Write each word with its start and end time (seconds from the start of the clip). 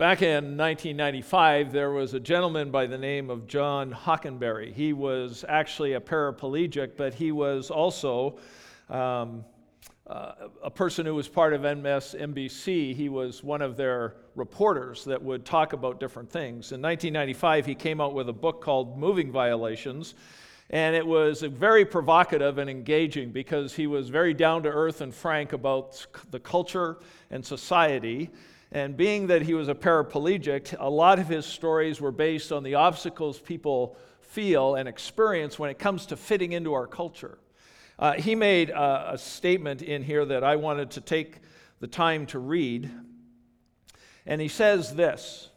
Back 0.00 0.22
in 0.22 0.56
1995, 0.56 1.72
there 1.72 1.90
was 1.90 2.14
a 2.14 2.20
gentleman 2.20 2.70
by 2.70 2.86
the 2.86 2.96
name 2.96 3.28
of 3.28 3.46
John 3.46 3.92
Hockenberry. 3.92 4.72
He 4.72 4.94
was 4.94 5.44
actually 5.46 5.92
a 5.92 6.00
paraplegic, 6.00 6.96
but 6.96 7.12
he 7.12 7.32
was 7.32 7.70
also 7.70 8.38
um, 8.88 9.44
uh, 10.06 10.32
a 10.64 10.70
person 10.70 11.04
who 11.04 11.14
was 11.14 11.28
part 11.28 11.52
of 11.52 11.60
MSNBC. 11.60 12.94
He 12.94 13.10
was 13.10 13.44
one 13.44 13.60
of 13.60 13.76
their 13.76 14.14
reporters 14.36 15.04
that 15.04 15.22
would 15.22 15.44
talk 15.44 15.74
about 15.74 16.00
different 16.00 16.30
things. 16.30 16.72
In 16.72 16.80
1995, 16.80 17.66
he 17.66 17.74
came 17.74 18.00
out 18.00 18.14
with 18.14 18.30
a 18.30 18.32
book 18.32 18.62
called 18.62 18.98
Moving 18.98 19.30
Violations. 19.30 20.14
And 20.70 20.96
it 20.96 21.06
was 21.06 21.42
very 21.42 21.84
provocative 21.84 22.56
and 22.56 22.70
engaging 22.70 23.32
because 23.32 23.74
he 23.74 23.86
was 23.86 24.08
very 24.08 24.32
down 24.32 24.62
to 24.62 24.70
earth 24.70 25.02
and 25.02 25.14
frank 25.14 25.52
about 25.52 26.06
the 26.30 26.40
culture 26.40 27.00
and 27.30 27.44
society. 27.44 28.30
And 28.72 28.96
being 28.96 29.26
that 29.28 29.42
he 29.42 29.54
was 29.54 29.68
a 29.68 29.74
paraplegic, 29.74 30.76
a 30.78 30.88
lot 30.88 31.18
of 31.18 31.28
his 31.28 31.44
stories 31.44 32.00
were 32.00 32.12
based 32.12 32.52
on 32.52 32.62
the 32.62 32.76
obstacles 32.76 33.38
people 33.40 33.96
feel 34.20 34.76
and 34.76 34.88
experience 34.88 35.58
when 35.58 35.70
it 35.70 35.78
comes 35.78 36.06
to 36.06 36.16
fitting 36.16 36.52
into 36.52 36.72
our 36.72 36.86
culture. 36.86 37.38
Uh, 37.98 38.12
he 38.12 38.34
made 38.34 38.70
a, 38.70 39.14
a 39.14 39.18
statement 39.18 39.82
in 39.82 40.02
here 40.02 40.24
that 40.24 40.44
I 40.44 40.56
wanted 40.56 40.92
to 40.92 41.00
take 41.00 41.38
the 41.80 41.88
time 41.88 42.26
to 42.26 42.38
read. 42.38 42.90
And 44.24 44.40
he 44.40 44.48
says 44.48 44.94
this 44.94 45.50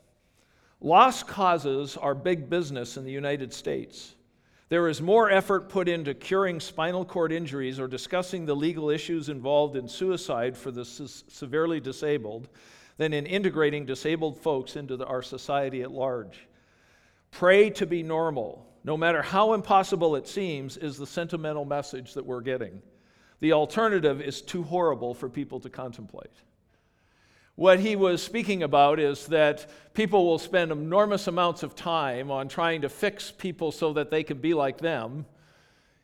Lost 0.82 1.28
causes 1.28 1.96
are 1.96 2.16
big 2.16 2.50
business 2.50 2.98
in 2.98 3.06
the 3.06 3.12
United 3.12 3.54
States. 3.54 4.16
There 4.70 4.88
is 4.88 5.02
more 5.02 5.30
effort 5.30 5.70
put 5.70 5.88
into 5.88 6.16
curing 6.16 6.60
spinal 6.60 7.06
cord 7.06 7.32
injuries 7.32 7.80
or 7.80 7.88
discussing 7.88 8.46
the 8.46 8.56
legal 8.56 8.90
issues 8.90 9.30
involved 9.30 9.76
in 9.76 9.88
suicide 9.88 10.58
for 10.58 10.72
the 10.72 10.84
severely 10.84 11.80
disabled 11.80 12.50
than 12.98 13.14
in 13.14 13.26
integrating 13.26 13.86
disabled 13.86 14.38
folks 14.38 14.76
into 14.76 14.98
the, 14.98 15.06
our 15.06 15.22
society 15.22 15.82
at 15.82 15.92
large. 15.92 16.48
Pray 17.32 17.70
to 17.72 17.86
be 17.86 18.04
normal, 18.04 18.68
no 18.84 18.96
matter 18.96 19.22
how 19.22 19.54
impossible 19.54 20.16
it 20.16 20.28
seems, 20.28 20.78
is 20.78 20.98
the 20.98 21.08
sentimental 21.08 21.66
message 21.66 22.14
that 22.14 22.26
we're 22.26 22.42
getting. 22.42 22.82
The 23.40 23.54
alternative 23.54 24.22
is 24.22 24.42
too 24.42 24.64
horrible 24.64 25.14
for 25.14 25.28
people 25.28 25.60
to 25.62 25.70
contemplate. 25.70 26.32
What 27.56 27.80
he 27.80 27.96
was 27.96 28.22
speaking 28.22 28.64
about 28.64 29.00
is 29.00 29.28
that 29.28 29.70
people 29.94 30.26
will 30.26 30.40
spend 30.40 30.72
enormous 30.72 31.28
amounts 31.28 31.62
of 31.62 31.76
time 31.76 32.32
on 32.32 32.48
trying 32.48 32.82
to 32.82 32.90
fix 32.90 33.32
people 33.32 33.72
so 33.72 33.94
that 33.94 34.10
they 34.10 34.24
can 34.24 34.38
be 34.38 34.54
like 34.54 34.78
them 34.80 35.26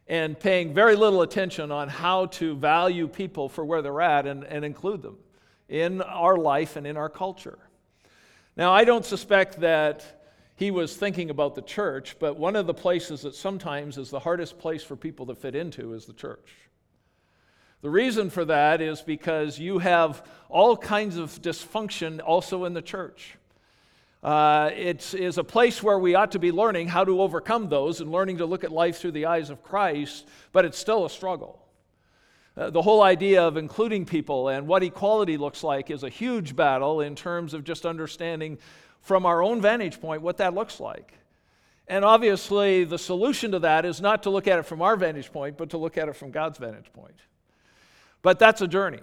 and 0.08 0.40
paying 0.40 0.74
very 0.74 0.96
little 0.96 1.22
attention 1.22 1.72
on 1.72 1.88
how 1.88 2.28
to 2.28 2.56
value 2.56 3.08
people 3.08 3.50
for 3.50 3.64
where 3.64 3.82
they're 3.82 4.02
at 4.02 4.28
and, 4.28 4.44
and 4.44 4.66
include 4.66 5.02
them 5.02 5.18
in 5.70 6.02
our 6.02 6.36
life 6.36 6.76
and 6.76 6.86
in 6.86 6.98
our 6.98 7.10
culture. 7.10 7.60
Now, 8.58 8.74
I 8.74 8.84
don't 8.84 9.06
suspect 9.06 9.62
that 9.62 10.20
he 10.56 10.72
was 10.72 10.98
thinking 10.98 11.30
about 11.30 11.56
the 11.56 11.62
church, 11.62 12.18
but 12.20 12.38
one 12.38 12.58
of 12.58 12.68
the 12.68 12.74
places 12.74 13.22
that 13.22 13.36
sometimes 13.36 13.98
is 13.98 14.10
the 14.10 14.20
hardest 14.20 14.60
place 14.60 14.84
for 14.84 14.98
people 14.98 15.28
to 15.28 15.36
fit 15.36 15.56
into 15.56 15.94
is 15.94 16.06
the 16.06 16.14
church. 16.14 16.50
The 17.82 17.90
reason 17.90 18.30
for 18.30 18.44
that 18.44 18.82
is 18.82 19.02
because 19.02 19.58
you 19.58 19.80
have 19.80 20.26
all 20.50 20.76
kinds 20.76 21.16
of 21.16 21.42
dysfunction 21.42 22.20
also 22.22 22.66
in 22.66 22.74
the 22.74 22.82
church. 22.82 23.38
Uh, 24.22 24.72
it 24.76 25.14
is 25.14 25.38
a 25.38 25.44
place 25.46 25.82
where 25.82 25.98
we 25.98 26.14
ought 26.14 26.34
to 26.34 26.40
be 26.40 26.52
learning 26.52 26.90
how 26.90 27.06
to 27.06 27.22
overcome 27.22 27.70
those 27.70 28.02
and 28.02 28.12
learning 28.12 28.40
to 28.40 28.46
look 28.46 28.66
at 28.66 28.72
life 28.72 28.98
through 28.98 29.14
the 29.14 29.28
eyes 29.28 29.50
of 29.50 29.64
Christ, 29.64 30.28
but 30.52 30.66
it's 30.66 30.78
still 30.78 31.06
a 31.06 31.10
struggle. 31.10 31.59
Uh, 32.58 32.70
the 32.70 32.82
whole 32.82 33.02
idea 33.02 33.42
of 33.42 33.58
including 33.58 34.06
people 34.06 34.50
and 34.50 34.68
what 34.68 34.84
equality 34.84 35.38
looks 35.38 35.64
like 35.64 35.90
is 35.90 36.04
a 36.04 36.10
huge 36.10 36.56
battle 36.56 37.02
in 37.02 37.16
terms 37.16 37.54
of 37.54 37.64
just 37.64 37.86
understanding 37.86 38.58
from 39.02 39.26
our 39.26 39.42
own 39.42 39.62
vantage 39.62 40.02
point 40.02 40.22
what 40.22 40.38
that 40.38 40.54
looks 40.54 40.80
like. 40.80 41.14
And 41.88 42.06
obviously, 42.06 42.84
the 42.84 43.00
solution 43.00 43.52
to 43.52 43.60
that 43.60 43.84
is 43.84 44.00
not 44.00 44.24
to 44.24 44.30
look 44.30 44.48
at 44.48 44.60
it 44.60 44.64
from 44.64 44.82
our 44.82 44.96
vantage 44.96 45.32
point, 45.32 45.58
but 45.58 45.72
to 45.72 45.78
look 45.78 45.98
at 45.98 46.08
it 46.08 46.16
from 46.16 46.30
God's 46.32 46.60
vantage 46.60 46.94
point. 46.94 47.16
But 48.22 48.38
that's 48.38 48.62
a 48.62 48.68
journey. 48.68 49.02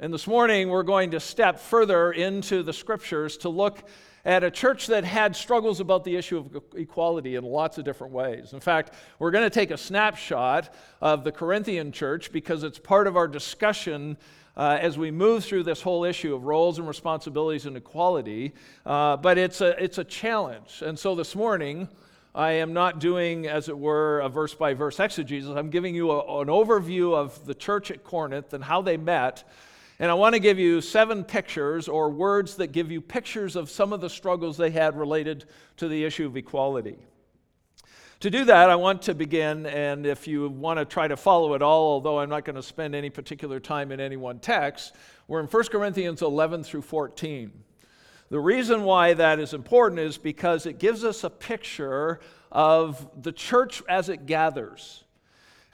And 0.00 0.12
this 0.12 0.26
morning, 0.26 0.68
we're 0.68 0.82
going 0.82 1.12
to 1.12 1.20
step 1.20 1.60
further 1.60 2.12
into 2.12 2.62
the 2.62 2.72
scriptures 2.72 3.36
to 3.38 3.48
look 3.48 3.88
at 4.26 4.42
a 4.42 4.50
church 4.50 4.88
that 4.88 5.04
had 5.04 5.36
struggles 5.36 5.78
about 5.78 6.02
the 6.02 6.16
issue 6.16 6.36
of 6.36 6.62
equality 6.74 7.36
in 7.36 7.44
lots 7.44 7.78
of 7.78 7.84
different 7.84 8.12
ways. 8.12 8.52
In 8.52 8.58
fact, 8.58 8.92
we're 9.20 9.30
going 9.30 9.44
to 9.44 9.50
take 9.50 9.70
a 9.70 9.78
snapshot 9.78 10.74
of 11.00 11.22
the 11.22 11.30
Corinthian 11.30 11.92
church 11.92 12.32
because 12.32 12.64
it's 12.64 12.78
part 12.78 13.06
of 13.06 13.16
our 13.16 13.28
discussion 13.28 14.16
uh, 14.56 14.78
as 14.80 14.98
we 14.98 15.12
move 15.12 15.44
through 15.44 15.62
this 15.62 15.80
whole 15.80 16.02
issue 16.02 16.34
of 16.34 16.42
roles 16.42 16.80
and 16.80 16.88
responsibilities 16.88 17.66
and 17.66 17.76
equality. 17.76 18.52
Uh, 18.84 19.16
but 19.16 19.38
it's 19.38 19.60
a, 19.60 19.80
it's 19.80 19.98
a 19.98 20.04
challenge. 20.04 20.82
And 20.84 20.98
so 20.98 21.14
this 21.14 21.36
morning, 21.36 21.88
I 22.34 22.52
am 22.52 22.72
not 22.72 22.98
doing, 22.98 23.46
as 23.46 23.68
it 23.68 23.78
were, 23.78 24.18
a 24.20 24.28
verse 24.28 24.54
by 24.54 24.74
verse 24.74 24.98
exegesis. 24.98 25.50
I'm 25.50 25.70
giving 25.70 25.94
you 25.94 26.10
a, 26.10 26.40
an 26.40 26.48
overview 26.48 27.14
of 27.14 27.46
the 27.46 27.54
church 27.54 27.92
at 27.92 28.02
Corinth 28.02 28.52
and 28.52 28.64
how 28.64 28.82
they 28.82 28.96
met 28.96 29.44
and 29.98 30.10
I 30.10 30.14
want 30.14 30.34
to 30.34 30.40
give 30.40 30.58
you 30.58 30.80
seven 30.80 31.24
pictures 31.24 31.88
or 31.88 32.10
words 32.10 32.56
that 32.56 32.68
give 32.68 32.90
you 32.90 33.00
pictures 33.00 33.56
of 33.56 33.70
some 33.70 33.92
of 33.92 34.00
the 34.00 34.10
struggles 34.10 34.56
they 34.56 34.70
had 34.70 34.96
related 34.96 35.46
to 35.78 35.88
the 35.88 36.04
issue 36.04 36.26
of 36.26 36.36
equality. 36.36 36.98
To 38.20 38.30
do 38.30 38.44
that, 38.46 38.70
I 38.70 38.76
want 38.76 39.02
to 39.02 39.14
begin, 39.14 39.66
and 39.66 40.06
if 40.06 40.26
you 40.26 40.48
want 40.48 40.78
to 40.78 40.84
try 40.84 41.06
to 41.06 41.16
follow 41.16 41.54
it 41.54 41.62
all, 41.62 41.92
although 41.92 42.18
I'm 42.18 42.30
not 42.30 42.44
going 42.44 42.56
to 42.56 42.62
spend 42.62 42.94
any 42.94 43.10
particular 43.10 43.60
time 43.60 43.92
in 43.92 44.00
any 44.00 44.16
one 44.16 44.38
text, 44.38 44.94
we're 45.28 45.40
in 45.40 45.46
1 45.46 45.64
Corinthians 45.64 46.22
11 46.22 46.64
through 46.64 46.82
14. 46.82 47.52
The 48.28 48.40
reason 48.40 48.84
why 48.84 49.14
that 49.14 49.38
is 49.38 49.54
important 49.54 50.00
is 50.00 50.18
because 50.18 50.66
it 50.66 50.78
gives 50.78 51.04
us 51.04 51.24
a 51.24 51.30
picture 51.30 52.20
of 52.50 53.06
the 53.22 53.32
church 53.32 53.82
as 53.88 54.08
it 54.08 54.26
gathers. 54.26 55.04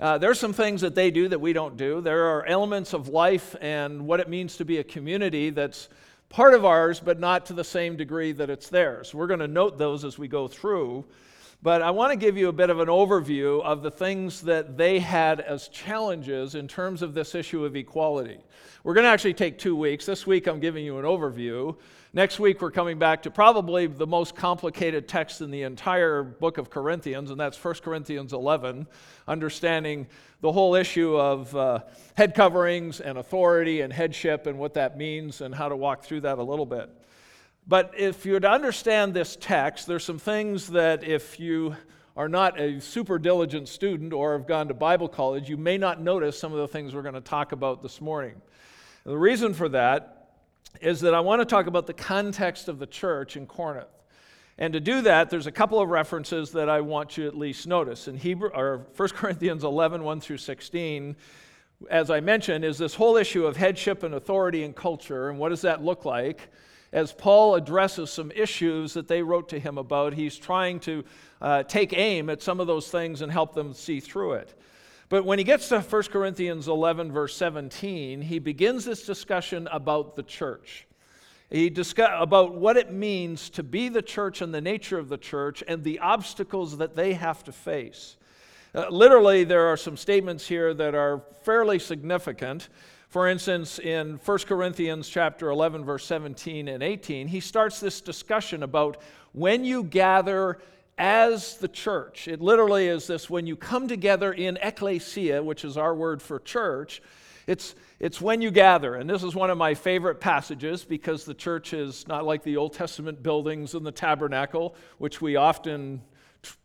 Uh, 0.00 0.18
there's 0.18 0.40
some 0.40 0.52
things 0.52 0.80
that 0.80 0.94
they 0.94 1.10
do 1.10 1.28
that 1.28 1.40
we 1.40 1.52
don't 1.52 1.76
do. 1.76 2.00
There 2.00 2.26
are 2.26 2.46
elements 2.46 2.92
of 2.92 3.08
life 3.08 3.54
and 3.60 4.06
what 4.06 4.20
it 4.20 4.28
means 4.28 4.56
to 4.56 4.64
be 4.64 4.78
a 4.78 4.84
community 4.84 5.50
that's 5.50 5.88
part 6.28 6.54
of 6.54 6.64
ours, 6.64 6.98
but 6.98 7.20
not 7.20 7.46
to 7.46 7.52
the 7.52 7.64
same 7.64 7.96
degree 7.96 8.32
that 8.32 8.50
it's 8.50 8.68
theirs. 8.68 9.14
We're 9.14 9.26
going 9.26 9.40
to 9.40 9.48
note 9.48 9.78
those 9.78 10.04
as 10.04 10.18
we 10.18 10.28
go 10.28 10.48
through. 10.48 11.04
But 11.62 11.80
I 11.80 11.92
want 11.92 12.10
to 12.10 12.16
give 12.16 12.36
you 12.36 12.48
a 12.48 12.52
bit 12.52 12.70
of 12.70 12.80
an 12.80 12.88
overview 12.88 13.62
of 13.62 13.82
the 13.82 13.90
things 13.90 14.40
that 14.42 14.76
they 14.76 14.98
had 14.98 15.38
as 15.40 15.68
challenges 15.68 16.56
in 16.56 16.66
terms 16.66 17.02
of 17.02 17.14
this 17.14 17.36
issue 17.36 17.64
of 17.64 17.76
equality. 17.76 18.38
We're 18.82 18.94
going 18.94 19.04
to 19.04 19.10
actually 19.10 19.34
take 19.34 19.58
two 19.58 19.76
weeks. 19.76 20.04
This 20.04 20.26
week 20.26 20.48
I'm 20.48 20.58
giving 20.58 20.84
you 20.84 20.98
an 20.98 21.04
overview. 21.04 21.76
Next 22.14 22.38
week, 22.38 22.60
we're 22.60 22.70
coming 22.70 22.98
back 22.98 23.22
to 23.22 23.30
probably 23.30 23.86
the 23.86 24.06
most 24.06 24.36
complicated 24.36 25.08
text 25.08 25.40
in 25.40 25.50
the 25.50 25.62
entire 25.62 26.22
book 26.22 26.58
of 26.58 26.68
Corinthians, 26.68 27.30
and 27.30 27.40
that's 27.40 27.56
1 27.56 27.76
Corinthians 27.76 28.34
11, 28.34 28.86
understanding 29.26 30.06
the 30.42 30.52
whole 30.52 30.74
issue 30.74 31.16
of 31.16 31.56
uh, 31.56 31.78
head 32.14 32.34
coverings 32.34 33.00
and 33.00 33.16
authority 33.16 33.80
and 33.80 33.90
headship 33.90 34.46
and 34.46 34.58
what 34.58 34.74
that 34.74 34.98
means 34.98 35.40
and 35.40 35.54
how 35.54 35.70
to 35.70 35.74
walk 35.74 36.04
through 36.04 36.20
that 36.20 36.36
a 36.36 36.42
little 36.42 36.66
bit. 36.66 36.90
But 37.66 37.94
if 37.96 38.26
you're 38.26 38.40
to 38.40 38.50
understand 38.50 39.14
this 39.14 39.38
text, 39.40 39.86
there's 39.86 40.04
some 40.04 40.18
things 40.18 40.66
that 40.68 41.04
if 41.04 41.40
you 41.40 41.76
are 42.14 42.28
not 42.28 42.60
a 42.60 42.78
super 42.82 43.18
diligent 43.18 43.68
student 43.68 44.12
or 44.12 44.36
have 44.36 44.46
gone 44.46 44.68
to 44.68 44.74
Bible 44.74 45.08
college, 45.08 45.48
you 45.48 45.56
may 45.56 45.78
not 45.78 46.02
notice 46.02 46.38
some 46.38 46.52
of 46.52 46.58
the 46.58 46.68
things 46.68 46.94
we're 46.94 47.00
going 47.00 47.14
to 47.14 47.22
talk 47.22 47.52
about 47.52 47.80
this 47.80 48.02
morning. 48.02 48.34
And 49.06 49.14
the 49.14 49.18
reason 49.18 49.54
for 49.54 49.70
that 49.70 50.21
is 50.80 51.00
that 51.00 51.14
I 51.14 51.20
want 51.20 51.40
to 51.40 51.44
talk 51.44 51.66
about 51.66 51.86
the 51.86 51.92
context 51.92 52.68
of 52.68 52.78
the 52.78 52.86
church 52.86 53.36
in 53.36 53.46
Corinth. 53.46 53.88
And 54.58 54.72
to 54.74 54.80
do 54.80 55.00
that, 55.02 55.30
there's 55.30 55.46
a 55.46 55.52
couple 55.52 55.80
of 55.80 55.88
references 55.88 56.52
that 56.52 56.68
I 56.68 56.80
want 56.80 57.16
you 57.16 57.26
at 57.26 57.36
least 57.36 57.66
notice. 57.66 58.08
In 58.08 58.16
Hebrew, 58.16 58.50
or 58.54 58.86
1 58.96 59.08
Corinthians 59.14 59.64
11, 59.64 60.04
1 60.04 60.20
through 60.20 60.38
16, 60.38 61.16
as 61.90 62.10
I 62.10 62.20
mentioned, 62.20 62.64
is 62.64 62.78
this 62.78 62.94
whole 62.94 63.16
issue 63.16 63.46
of 63.46 63.56
headship 63.56 64.02
and 64.02 64.14
authority 64.14 64.62
and 64.64 64.74
culture, 64.74 65.30
and 65.30 65.38
what 65.38 65.48
does 65.48 65.62
that 65.62 65.82
look 65.82 66.04
like? 66.04 66.48
As 66.92 67.12
Paul 67.12 67.54
addresses 67.54 68.10
some 68.10 68.30
issues 68.32 68.92
that 68.92 69.08
they 69.08 69.22
wrote 69.22 69.48
to 69.48 69.58
him 69.58 69.78
about, 69.78 70.12
he's 70.12 70.36
trying 70.36 70.78
to 70.80 71.04
uh, 71.40 71.62
take 71.62 71.96
aim 71.96 72.28
at 72.28 72.42
some 72.42 72.60
of 72.60 72.66
those 72.66 72.88
things 72.88 73.22
and 73.22 73.32
help 73.32 73.54
them 73.54 73.72
see 73.72 73.98
through 73.98 74.34
it. 74.34 74.54
But 75.12 75.26
when 75.26 75.36
he 75.36 75.44
gets 75.44 75.68
to 75.68 75.80
1 75.80 76.02
Corinthians 76.04 76.68
11, 76.68 77.12
verse 77.12 77.36
17, 77.36 78.22
he 78.22 78.38
begins 78.38 78.86
this 78.86 79.04
discussion 79.04 79.68
about 79.70 80.16
the 80.16 80.22
church. 80.22 80.86
He 81.50 81.68
discuss 81.68 82.08
about 82.14 82.54
what 82.54 82.78
it 82.78 82.94
means 82.94 83.50
to 83.50 83.62
be 83.62 83.90
the 83.90 84.00
church 84.00 84.40
and 84.40 84.54
the 84.54 84.62
nature 84.62 84.98
of 84.98 85.10
the 85.10 85.18
church 85.18 85.62
and 85.68 85.84
the 85.84 85.98
obstacles 85.98 86.78
that 86.78 86.96
they 86.96 87.12
have 87.12 87.44
to 87.44 87.52
face. 87.52 88.16
Uh, 88.74 88.88
literally, 88.88 89.44
there 89.44 89.66
are 89.66 89.76
some 89.76 89.98
statements 89.98 90.48
here 90.48 90.72
that 90.72 90.94
are 90.94 91.20
fairly 91.42 91.78
significant. 91.78 92.70
For 93.10 93.28
instance, 93.28 93.78
in 93.78 94.18
1 94.24 94.38
Corinthians 94.38 95.10
chapter 95.10 95.50
11 95.50 95.84
verse 95.84 96.06
17 96.06 96.68
and 96.68 96.82
18, 96.82 97.28
he 97.28 97.40
starts 97.40 97.80
this 97.80 98.00
discussion 98.00 98.62
about 98.62 99.02
when 99.32 99.62
you 99.62 99.84
gather 99.84 100.58
as 100.98 101.56
the 101.56 101.68
church. 101.68 102.28
It 102.28 102.40
literally 102.40 102.86
is 102.86 103.06
this 103.06 103.30
when 103.30 103.46
you 103.46 103.56
come 103.56 103.88
together 103.88 104.32
in 104.32 104.58
ecclesia, 104.62 105.42
which 105.42 105.64
is 105.64 105.76
our 105.76 105.94
word 105.94 106.20
for 106.22 106.38
church, 106.38 107.02
it's, 107.46 107.74
It's 107.98 108.20
when 108.20 108.42
you 108.42 108.50
gather. 108.50 108.96
And 108.96 109.08
this 109.08 109.22
is 109.22 109.34
one 109.34 109.50
of 109.50 109.56
my 109.56 109.74
favorite 109.74 110.20
passages 110.20 110.84
because 110.84 111.24
the 111.24 111.34
church 111.34 111.72
is 111.72 112.06
not 112.08 112.24
like 112.24 112.42
the 112.42 112.56
Old 112.56 112.72
Testament 112.72 113.22
buildings 113.22 113.74
and 113.74 113.86
the 113.86 113.92
tabernacle, 113.92 114.74
which 114.98 115.20
we 115.20 115.36
often 115.36 116.02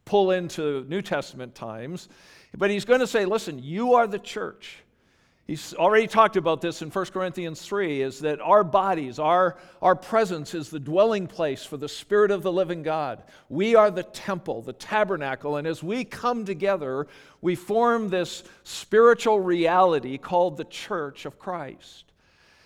pull 0.06 0.32
into 0.32 0.84
New 0.86 1.04
Testament 1.04 1.54
times. 1.54 2.10
But 2.58 2.72
he's 2.72 2.86
going 2.86 3.02
to 3.02 3.08
say, 3.08 3.26
listen, 3.26 3.60
you 3.60 3.94
are 3.94 4.08
the 4.08 4.20
church. 4.20 4.78
He's 5.48 5.74
already 5.74 6.08
talked 6.08 6.36
about 6.36 6.60
this 6.60 6.82
in 6.82 6.90
1 6.90 7.06
Corinthians 7.06 7.62
3 7.62 8.02
is 8.02 8.20
that 8.20 8.42
our 8.42 8.66
bodies, 8.66 9.18
our, 9.18 9.56
our 9.82 9.96
presence 9.96 10.54
is 10.54 10.70
the 10.70 10.80
dwelling 10.80 11.26
place 11.26 11.64
for 11.64 11.78
the 11.78 11.88
Spirit 11.88 12.32
of 12.32 12.44
the 12.44 12.52
living 12.52 12.84
God. 12.84 13.24
We 13.48 13.74
are 13.74 13.90
the 13.90 14.04
temple, 14.04 14.62
the 14.62 14.74
tabernacle, 14.74 15.56
and 15.56 15.66
as 15.66 15.82
we 15.82 16.04
come 16.04 16.44
together, 16.44 17.08
we 17.42 17.56
form 17.56 18.10
this 18.10 18.44
spiritual 18.66 19.40
reality 19.40 20.18
called 20.18 20.58
the 20.58 20.66
church 20.66 21.24
of 21.24 21.40
Christ. 21.40 22.12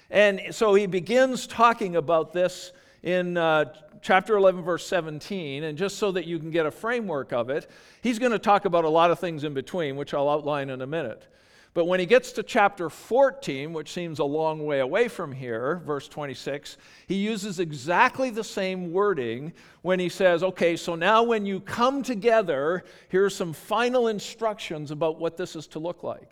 And 0.10 0.42
so 0.50 0.74
he 0.74 0.88
begins 0.88 1.46
talking 1.46 1.96
about 1.96 2.34
this 2.34 2.72
in 3.04 3.38
uh, 3.38 3.66
chapter 4.02 4.36
11, 4.36 4.64
verse 4.64 4.88
17. 4.88 5.66
And 5.66 5.78
just 5.78 6.00
so 6.00 6.12
that 6.14 6.26
you 6.26 6.40
can 6.40 6.50
get 6.50 6.66
a 6.66 6.72
framework 6.72 7.32
of 7.32 7.52
it, 7.52 7.70
he's 8.02 8.18
going 8.18 8.32
to 8.32 8.40
talk 8.40 8.66
about 8.66 8.86
a 8.86 8.90
lot 8.90 9.12
of 9.12 9.20
things 9.20 9.44
in 9.44 9.54
between, 9.54 9.98
which 9.98 10.16
I'll 10.16 10.30
outline 10.30 10.72
in 10.72 10.82
a 10.82 10.88
minute. 10.88 11.28
But 11.74 11.86
when 11.86 12.02
he 12.02 12.06
gets 12.06 12.34
to 12.34 12.44
chapter 12.44 12.90
14, 12.90 13.72
which 13.72 13.94
seems 13.94 14.20
a 14.20 14.26
long 14.26 14.66
way 14.66 14.82
away 14.82 15.08
from 15.08 15.32
here, 15.32 15.82
verse 15.86 16.10
26, 16.10 16.76
he 17.08 17.16
uses 17.16 17.60
exactly 17.60 18.30
the 18.30 18.44
same 18.44 18.92
wording 18.92 19.54
when 19.82 19.98
he 19.98 20.10
says, 20.10 20.44
okay, 20.44 20.76
so 20.76 20.96
now 20.96 21.24
when 21.24 21.46
you 21.46 21.62
come 21.62 22.04
together, 22.04 22.84
here's 23.08 23.34
some 23.34 23.54
final 23.54 24.10
instructions 24.10 24.92
about 24.92 25.18
what 25.18 25.38
this 25.38 25.56
is 25.56 25.66
to 25.68 25.80
look 25.80 26.04
like. 26.04 26.30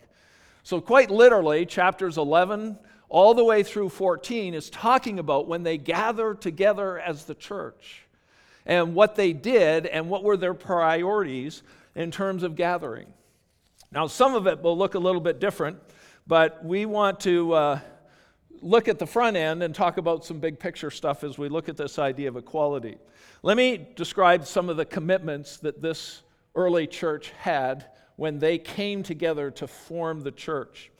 So, 0.62 0.78
quite 0.78 1.10
literally, 1.10 1.64
chapters 1.64 2.18
11 2.18 2.78
all 3.08 3.32
the 3.32 3.44
way 3.44 3.62
through 3.62 3.88
14 3.88 4.52
is 4.52 4.68
talking 4.68 5.18
about 5.18 5.48
when 5.48 5.62
they 5.62 5.78
gather 5.78 6.34
together 6.34 6.98
as 6.98 7.24
the 7.24 7.34
church 7.34 8.02
and 8.66 8.94
what 8.94 9.16
they 9.16 9.32
did 9.32 9.86
and 9.86 10.10
what 10.10 10.22
were 10.22 10.36
their 10.36 10.54
priorities 10.54 11.62
in 11.94 12.10
terms 12.10 12.42
of 12.42 12.56
gathering. 12.56 13.06
Now, 13.92 14.06
some 14.06 14.36
of 14.36 14.46
it 14.46 14.62
will 14.62 14.78
look 14.78 14.94
a 14.94 15.00
little 15.00 15.20
bit 15.20 15.40
different, 15.40 15.76
but 16.24 16.64
we 16.64 16.86
want 16.86 17.18
to 17.20 17.52
uh, 17.52 17.80
look 18.60 18.86
at 18.86 19.00
the 19.00 19.06
front 19.06 19.36
end 19.36 19.64
and 19.64 19.74
talk 19.74 19.96
about 19.96 20.24
some 20.24 20.38
big 20.38 20.60
picture 20.60 20.92
stuff 20.92 21.24
as 21.24 21.38
we 21.38 21.48
look 21.48 21.68
at 21.68 21.76
this 21.76 21.98
idea 21.98 22.28
of 22.28 22.36
equality. 22.36 22.98
Let 23.42 23.56
me 23.56 23.88
describe 23.96 24.46
some 24.46 24.68
of 24.68 24.76
the 24.76 24.84
commitments 24.84 25.56
that 25.58 25.82
this 25.82 26.22
early 26.54 26.86
church 26.86 27.32
had 27.40 27.86
when 28.14 28.38
they 28.38 28.58
came 28.58 29.02
together 29.02 29.50
to 29.50 29.66
form 29.66 30.20
the 30.20 30.30
church. 30.30 30.92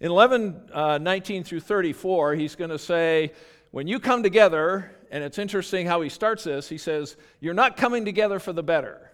In 0.00 0.10
11, 0.10 0.70
uh, 0.72 0.96
19 0.96 1.44
through 1.44 1.60
34, 1.60 2.34
he's 2.34 2.56
going 2.56 2.70
to 2.70 2.78
say, 2.78 3.34
when 3.72 3.86
you 3.86 4.00
come 4.00 4.22
together, 4.22 4.90
and 5.10 5.22
it's 5.22 5.38
interesting 5.38 5.86
how 5.86 6.00
he 6.00 6.08
starts 6.08 6.44
this, 6.44 6.66
he 6.66 6.78
says, 6.78 7.16
You're 7.40 7.52
not 7.52 7.76
coming 7.76 8.06
together 8.06 8.38
for 8.38 8.54
the 8.54 8.62
better 8.62 9.11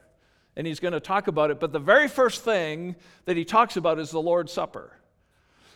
and 0.59 0.67
he's 0.67 0.81
going 0.81 0.93
to 0.93 1.01
talk 1.01 1.29
about 1.29 1.53
it. 1.53 1.61
But 1.61 1.73
the 1.73 1.79
very 1.79 2.09
first 2.09 2.43
thing 2.43 2.97
that 3.27 3.37
he 3.37 3.45
talks 3.45 3.77
about 3.77 4.01
is 4.01 4.11
the 4.11 4.21
Lord's 4.21 4.53
Supper. 4.53 4.93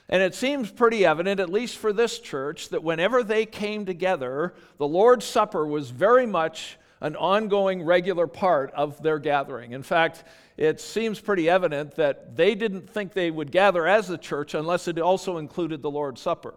And 0.08 0.20
it 0.20 0.34
seems 0.34 0.72
pretty 0.72 1.06
evident, 1.06 1.38
at 1.38 1.48
least 1.48 1.78
for 1.78 1.92
this 1.92 2.18
church, 2.18 2.68
that 2.70 2.82
whenever 2.82 3.22
they 3.22 3.46
came 3.46 3.86
together, 3.86 4.54
the 4.78 4.86
Lord's 4.86 5.24
Supper 5.24 5.64
was 5.64 5.90
very 5.90 6.26
much 6.26 6.78
an 7.00 7.14
ongoing, 7.14 7.84
regular 7.84 8.26
part 8.26 8.72
of 8.72 9.00
their 9.02 9.20
gathering. 9.20 9.70
In 9.70 9.84
fact, 9.84 10.24
it 10.56 10.80
seems 10.80 11.20
pretty 11.20 11.48
evident 11.48 11.94
that 11.94 12.36
they 12.36 12.56
didn't 12.56 12.90
think 12.90 13.12
they 13.12 13.30
would 13.30 13.52
gather 13.52 13.86
as 13.86 14.10
a 14.10 14.18
church 14.18 14.54
unless 14.54 14.88
it 14.88 14.98
also 14.98 15.38
included 15.38 15.80
the 15.80 15.90
Lord's 15.90 16.20
Supper. 16.20 16.54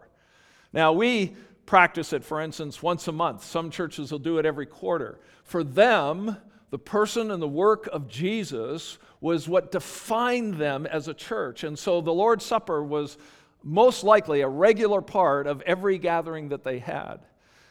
Now, 0.73 0.93
we 0.93 1.35
practice 1.67 2.11
it, 2.11 2.23
for 2.23 2.41
instance, 2.41 2.81
once 2.81 3.07
a 3.07 3.11
month. 3.11 3.43
Some 3.43 3.69
churches 3.69 4.11
will 4.11 4.19
do 4.19 4.39
it 4.39 4.47
every 4.47 4.65
quarter. 4.65 5.19
For 5.43 5.63
them, 5.63 6.37
the 6.71 6.79
person 6.79 7.31
and 7.31 7.41
the 7.41 7.47
work 7.47 7.87
of 7.91 8.07
Jesus 8.07 8.97
was 9.21 9.47
what 9.47 9.71
defined 9.71 10.55
them 10.55 10.85
as 10.85 11.07
a 11.07 11.13
church. 11.13 11.63
And 11.63 11.77
so 11.77 12.01
the 12.01 12.13
Lord's 12.13 12.45
Supper 12.45 12.83
was 12.83 13.17
most 13.63 14.03
likely 14.03 14.41
a 14.41 14.47
regular 14.47 15.01
part 15.01 15.47
of 15.47 15.61
every 15.61 15.97
gathering 15.97 16.49
that 16.49 16.63
they 16.63 16.79
had. 16.79 17.17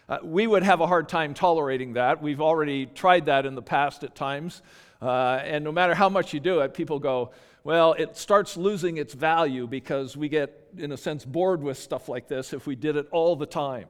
Uh, 0.08 0.18
we 0.22 0.46
would 0.46 0.62
have 0.62 0.80
a 0.80 0.86
hard 0.86 1.08
time 1.08 1.32
tolerating 1.32 1.94
that. 1.94 2.20
We've 2.20 2.40
already 2.40 2.86
tried 2.86 3.26
that 3.26 3.46
in 3.46 3.54
the 3.54 3.62
past 3.62 4.04
at 4.04 4.14
times. 4.14 4.62
Uh, 5.00 5.40
and 5.42 5.64
no 5.64 5.72
matter 5.72 5.94
how 5.94 6.08
much 6.08 6.34
you 6.34 6.40
do 6.40 6.60
it, 6.60 6.74
people 6.74 6.98
go, 6.98 7.32
well, 7.62 7.94
it 7.94 8.16
starts 8.16 8.56
losing 8.56 8.98
its 8.98 9.14
value 9.14 9.66
because 9.66 10.16
we 10.16 10.28
get, 10.28 10.68
in 10.76 10.92
a 10.92 10.96
sense, 10.96 11.24
bored 11.24 11.62
with 11.62 11.78
stuff 11.78 12.08
like 12.08 12.28
this 12.28 12.52
if 12.52 12.66
we 12.66 12.76
did 12.76 12.96
it 12.96 13.08
all 13.10 13.36
the 13.36 13.46
time. 13.46 13.86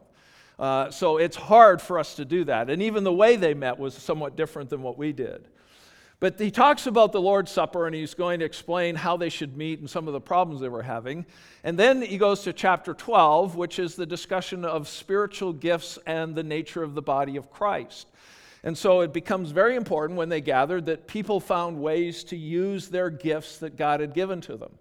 Uh, 0.58 0.90
so 0.90 1.16
it's 1.16 1.36
hard 1.36 1.82
for 1.82 1.98
us 1.98 2.14
to 2.16 2.24
do 2.24 2.44
that. 2.44 2.70
And 2.70 2.82
even 2.82 3.04
the 3.04 3.12
way 3.12 3.36
they 3.36 3.54
met 3.54 3.78
was 3.78 3.94
somewhat 3.94 4.36
different 4.36 4.70
than 4.70 4.82
what 4.82 4.96
we 4.96 5.12
did. 5.12 5.48
But 6.20 6.40
he 6.40 6.50
talks 6.50 6.86
about 6.86 7.12
the 7.12 7.20
Lord's 7.20 7.50
Supper 7.50 7.86
and 7.86 7.94
he's 7.94 8.14
going 8.14 8.38
to 8.38 8.46
explain 8.46 8.94
how 8.94 9.16
they 9.16 9.28
should 9.28 9.56
meet 9.56 9.80
and 9.80 9.90
some 9.90 10.06
of 10.06 10.14
the 10.14 10.20
problems 10.20 10.60
they 10.60 10.68
were 10.68 10.82
having. 10.82 11.26
And 11.64 11.78
then 11.78 12.00
he 12.00 12.18
goes 12.18 12.42
to 12.42 12.52
chapter 12.52 12.94
12, 12.94 13.56
which 13.56 13.78
is 13.78 13.94
the 13.94 14.06
discussion 14.06 14.64
of 14.64 14.88
spiritual 14.88 15.52
gifts 15.52 15.98
and 16.06 16.34
the 16.34 16.42
nature 16.42 16.82
of 16.82 16.94
the 16.94 17.02
body 17.02 17.36
of 17.36 17.50
Christ. 17.50 18.06
And 18.62 18.78
so 18.78 19.00
it 19.00 19.12
becomes 19.12 19.50
very 19.50 19.76
important 19.76 20.16
when 20.16 20.30
they 20.30 20.40
gathered 20.40 20.86
that 20.86 21.06
people 21.06 21.40
found 21.40 21.78
ways 21.78 22.24
to 22.24 22.36
use 22.36 22.88
their 22.88 23.10
gifts 23.10 23.58
that 23.58 23.76
God 23.76 24.00
had 24.00 24.14
given 24.14 24.40
to 24.42 24.56
them. 24.56 24.78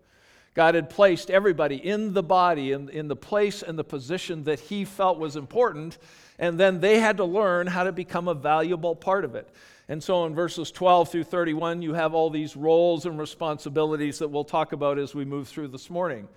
God 0.54 0.76
had 0.76 0.90
placed 0.90 1.32
everybody 1.32 1.76
in 1.76 2.14
the 2.14 2.24
body, 2.24 2.72
in, 2.74 2.90
in 2.90 3.08
the 3.08 3.16
place 3.16 3.64
and 3.64 3.78
the 3.78 3.84
position 3.84 4.44
that 4.44 4.60
He 4.60 4.86
felt 4.86 5.18
was 5.18 5.36
important, 5.36 5.98
and 6.38 6.60
then 6.60 6.80
they 6.80 7.00
had 7.00 7.18
to 7.18 7.26
learn 7.26 7.68
how 7.68 7.84
to 7.84 7.92
become 7.92 8.28
a 8.28 8.34
valuable 8.34 8.96
part 8.96 9.26
of 9.26 9.36
it. 9.36 9.50
And 9.90 10.02
so 10.02 10.26
in 10.26 10.36
verses 10.36 10.72
12 10.72 11.10
through 11.10 11.24
31, 11.26 11.82
you 11.82 11.94
have 11.94 12.14
all 12.14 12.30
these 12.30 12.56
roles 12.56 13.06
and 13.06 13.20
responsibilities 13.20 14.20
that 14.20 14.28
we'll 14.28 14.46
talk 14.46 14.72
about 14.72 14.98
as 14.98 15.14
we 15.14 15.26
move 15.26 15.48
through 15.48 15.70
this 15.70 15.90
morning. 15.90 16.28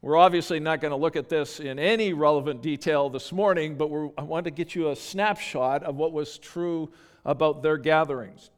We're 0.00 0.16
obviously 0.16 0.60
not 0.60 0.82
going 0.82 0.90
to 0.90 0.96
look 0.96 1.16
at 1.16 1.30
this 1.30 1.60
in 1.60 1.78
any 1.78 2.12
relevant 2.12 2.60
detail 2.60 3.08
this 3.08 3.32
morning, 3.32 3.76
but 3.76 3.86
I 4.18 4.22
want 4.22 4.44
to 4.44 4.50
get 4.50 4.74
you 4.74 4.90
a 4.90 4.96
snapshot 4.96 5.82
of 5.82 5.96
what 5.96 6.12
was 6.12 6.36
true 6.36 6.92
about 7.24 7.62
their 7.62 7.78
gatherings. 7.78 8.50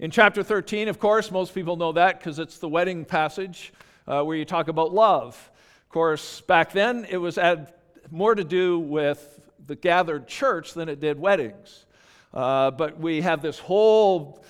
In 0.00 0.10
chapter 0.10 0.42
13, 0.42 0.88
of 0.88 0.98
course, 0.98 1.30
most 1.30 1.54
people 1.54 1.76
know 1.76 1.92
that 1.92 2.18
because 2.18 2.40
it's 2.40 2.58
the 2.58 2.68
wedding 2.68 3.04
passage 3.04 3.72
uh, 4.08 4.22
where 4.22 4.36
you 4.36 4.44
talk 4.44 4.68
about 4.68 4.92
love. 4.92 5.50
Of 5.82 5.88
course, 5.90 6.40
back 6.40 6.72
then 6.72 7.06
it 7.08 7.18
was 7.18 7.36
had 7.36 7.72
more 8.10 8.34
to 8.34 8.44
do 8.44 8.78
with 8.80 9.38
the 9.66 9.76
gathered 9.76 10.26
church 10.26 10.72
than 10.72 10.88
it 10.88 10.98
did 10.98 11.20
weddings. 11.20 11.84
Uh, 12.32 12.70
but 12.70 12.98
we 12.98 13.20
have 13.20 13.42
this 13.42 13.58
whole 13.58 14.42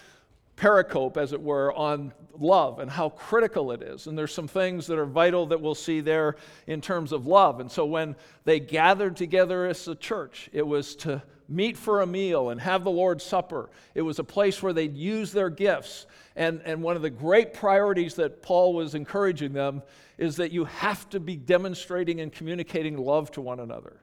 pericope, 0.57 1.17
as 1.17 1.33
it 1.33 1.43
were, 1.43 1.73
on 1.75 2.13
love 2.41 2.79
and 2.79 2.91
how 2.91 3.11
critical 3.11 3.73
it 3.73 3.83
is. 3.83 4.07
And 4.07 4.17
there's 4.17 4.33
some 4.33 4.49
things 4.49 4.87
that 4.87 4.99
are 4.99 5.07
vital 5.07 5.47
that 5.47 5.61
we'll 5.61 5.75
see 5.75 6.01
there 6.01 6.37
in 6.67 6.81
terms 6.81 7.13
of 7.13 7.27
love. 7.27 7.61
And 7.61 7.71
so 7.71 7.85
when 7.85 8.17
they 8.45 8.61
gathered 8.61 9.17
together 9.17 9.67
as 9.67 9.87
a 9.89 9.95
church, 9.95 10.49
it 10.53 10.67
was 10.67 10.95
to 10.97 11.23
meet 11.49 11.77
for 11.77 12.03
a 12.03 12.07
meal 12.07 12.51
and 12.51 12.61
have 12.61 12.85
the 12.85 12.91
Lord's 12.91 13.25
Supper. 13.25 13.71
It 13.95 14.03
was 14.03 14.19
a 14.19 14.25
place 14.25 14.63
where 14.63 14.73
they'd 14.73 14.97
use 14.97 15.33
their 15.33 15.51
gifts. 15.51 16.07
And, 16.37 16.61
and 16.65 16.83
one 16.83 16.97
of 16.97 17.03
the 17.03 17.11
great 17.11 17.55
priorities 17.55 18.15
that 18.15 18.43
Paul 18.43 18.75
was 18.75 18.95
encouraging 18.95 19.53
them 19.53 19.83
is 20.19 20.37
that 20.37 20.53
you 20.53 20.65
have 20.67 21.09
to 21.11 21.21
be 21.21 21.37
demonstrating 21.37 22.21
and 22.21 22.33
communicating 22.33 22.97
love 22.97 23.31
to 23.33 23.41
one 23.41 23.61
another. 23.61 24.01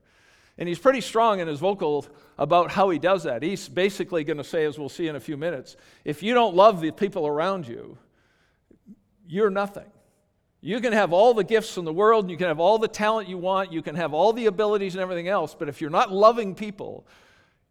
And 0.58 0.70
he's 0.70 0.80
pretty 0.80 1.01
strong 1.01 1.39
in 1.39 1.48
his 1.48 1.60
vocal 1.60 2.06
about 2.38 2.72
how 2.72 2.89
he 2.89 2.98
does 2.98 3.24
that. 3.24 3.44
He's 3.44 3.68
basically 3.68 4.24
going 4.24 4.38
to 4.38 4.44
say, 4.44 4.65
as 4.65 4.80
we'll 4.80 4.89
see 4.89 5.08
in 5.08 5.15
a 5.15 5.20
few 5.20 5.36
minutes, 5.36 5.75
if 6.06 6.24
you 6.24 6.34
don't 6.34 6.56
love 6.56 6.82
the 6.82 6.92
people 6.92 7.27
around 7.27 7.68
you, 7.68 7.98
you're 9.27 9.50
nothing. 9.50 9.86
You 10.62 10.79
can 10.79 10.94
have 10.94 11.13
all 11.13 11.34
the 11.34 11.44
gifts 11.44 11.77
in 11.77 11.86
the 11.86 11.94
world, 11.94 12.29
you 12.29 12.38
can 12.38 12.48
have 12.48 12.60
all 12.60 12.79
the 12.79 12.88
talent 12.88 13.29
you 13.29 13.38
want, 13.38 13.72
you 13.72 13.82
can 13.82 13.96
have 13.96 14.13
all 14.13 14.34
the 14.34 14.48
abilities 14.48 14.96
and 14.96 15.01
everything 15.01 15.27
else, 15.27 15.55
but 15.58 15.70
if 15.70 15.79
you're 15.79 15.89
not 15.89 16.12
loving 16.12 16.55
people, 16.55 17.05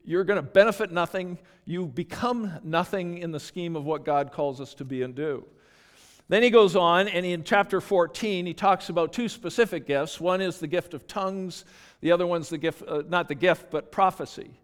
you're 0.05 0.25
going 0.25 0.37
to 0.37 0.43
benefit 0.43 0.93
nothing. 0.93 1.39
You 1.65 1.87
become 1.87 2.53
nothing 2.63 3.19
in 3.19 3.33
the 3.33 3.41
scheme 3.41 3.75
of 3.75 3.85
what 3.85 4.05
God 4.05 4.33
calls 4.33 4.61
us 4.61 4.75
to 4.75 4.85
be 4.85 5.03
and 5.03 5.15
do. 5.15 5.47
Then 6.29 6.43
he 6.43 6.51
goes 6.51 6.77
on, 6.77 7.09
and 7.09 7.25
in 7.27 7.43
chapter 7.43 7.81
14, 7.81 8.47
he 8.47 8.55
talks 8.55 8.89
about 8.89 9.13
two 9.13 9.29
specific 9.29 9.87
gifts. 9.87 10.21
One 10.21 10.41
is 10.41 10.59
the 10.59 10.67
gift 10.67 10.95
of 10.95 11.07
tongues, 11.07 11.65
the 12.01 12.13
other 12.13 12.27
one's 12.27 12.49
the 12.49 12.59
gift, 12.59 12.83
uh, 12.87 13.03
not 13.09 13.29
the 13.29 13.35
gift, 13.35 13.71
but 13.71 13.93
prophecy. 13.93 14.59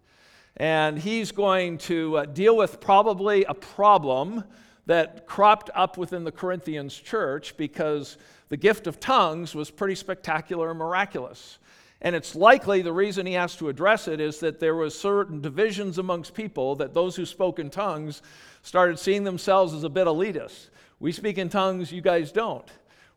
And 0.57 0.99
he's 0.99 1.33
going 1.33 1.79
to 1.79 2.19
uh, 2.19 2.25
deal 2.27 2.57
with 2.57 2.81
probably 2.81 3.45
a 3.45 3.55
problem 3.55 4.45
that 4.87 5.27
cropped 5.27 5.71
up 5.75 5.97
within 5.97 6.25
the 6.25 6.33
Corinthians 6.33 6.95
church 6.95 7.57
because 7.57 8.17
the 8.49 8.57
gift 8.57 8.87
of 8.87 8.99
tongues 8.99 9.55
was 9.55 9.71
pretty 9.71 9.95
spectacular 9.95 10.71
and 10.71 10.79
miraculous. 10.79 11.59
And 12.03 12.17
it's 12.17 12.35
likely 12.35 12.83
the 12.83 12.93
reason 12.93 13.27
he 13.27 13.35
has 13.35 13.57
to 13.57 13.69
address 13.69 14.09
it 14.09 14.21
is 14.21 14.41
that 14.41 14.59
there 14.59 14.75
was 14.75 14.99
certain 14.99 15.41
divisions 15.41 15.99
amongst 15.99 16.35
people 16.35 16.77
that 16.77 16.95
those 16.95 17.15
who 17.15 17.27
spoke 17.27 17.59
in 17.59 17.69
tongues 17.69 18.23
started 18.63 18.99
seeing 18.99 19.25
themselves 19.25 19.75
as 19.75 19.85
a 19.85 19.89
bit 19.89 20.07
elitist. 20.07 20.71
We 20.99 21.13
speak 21.13 21.39
in 21.39 21.49
tongues, 21.49 21.93
you 21.93 22.01
guys 22.01 22.33
don't. 22.33 22.69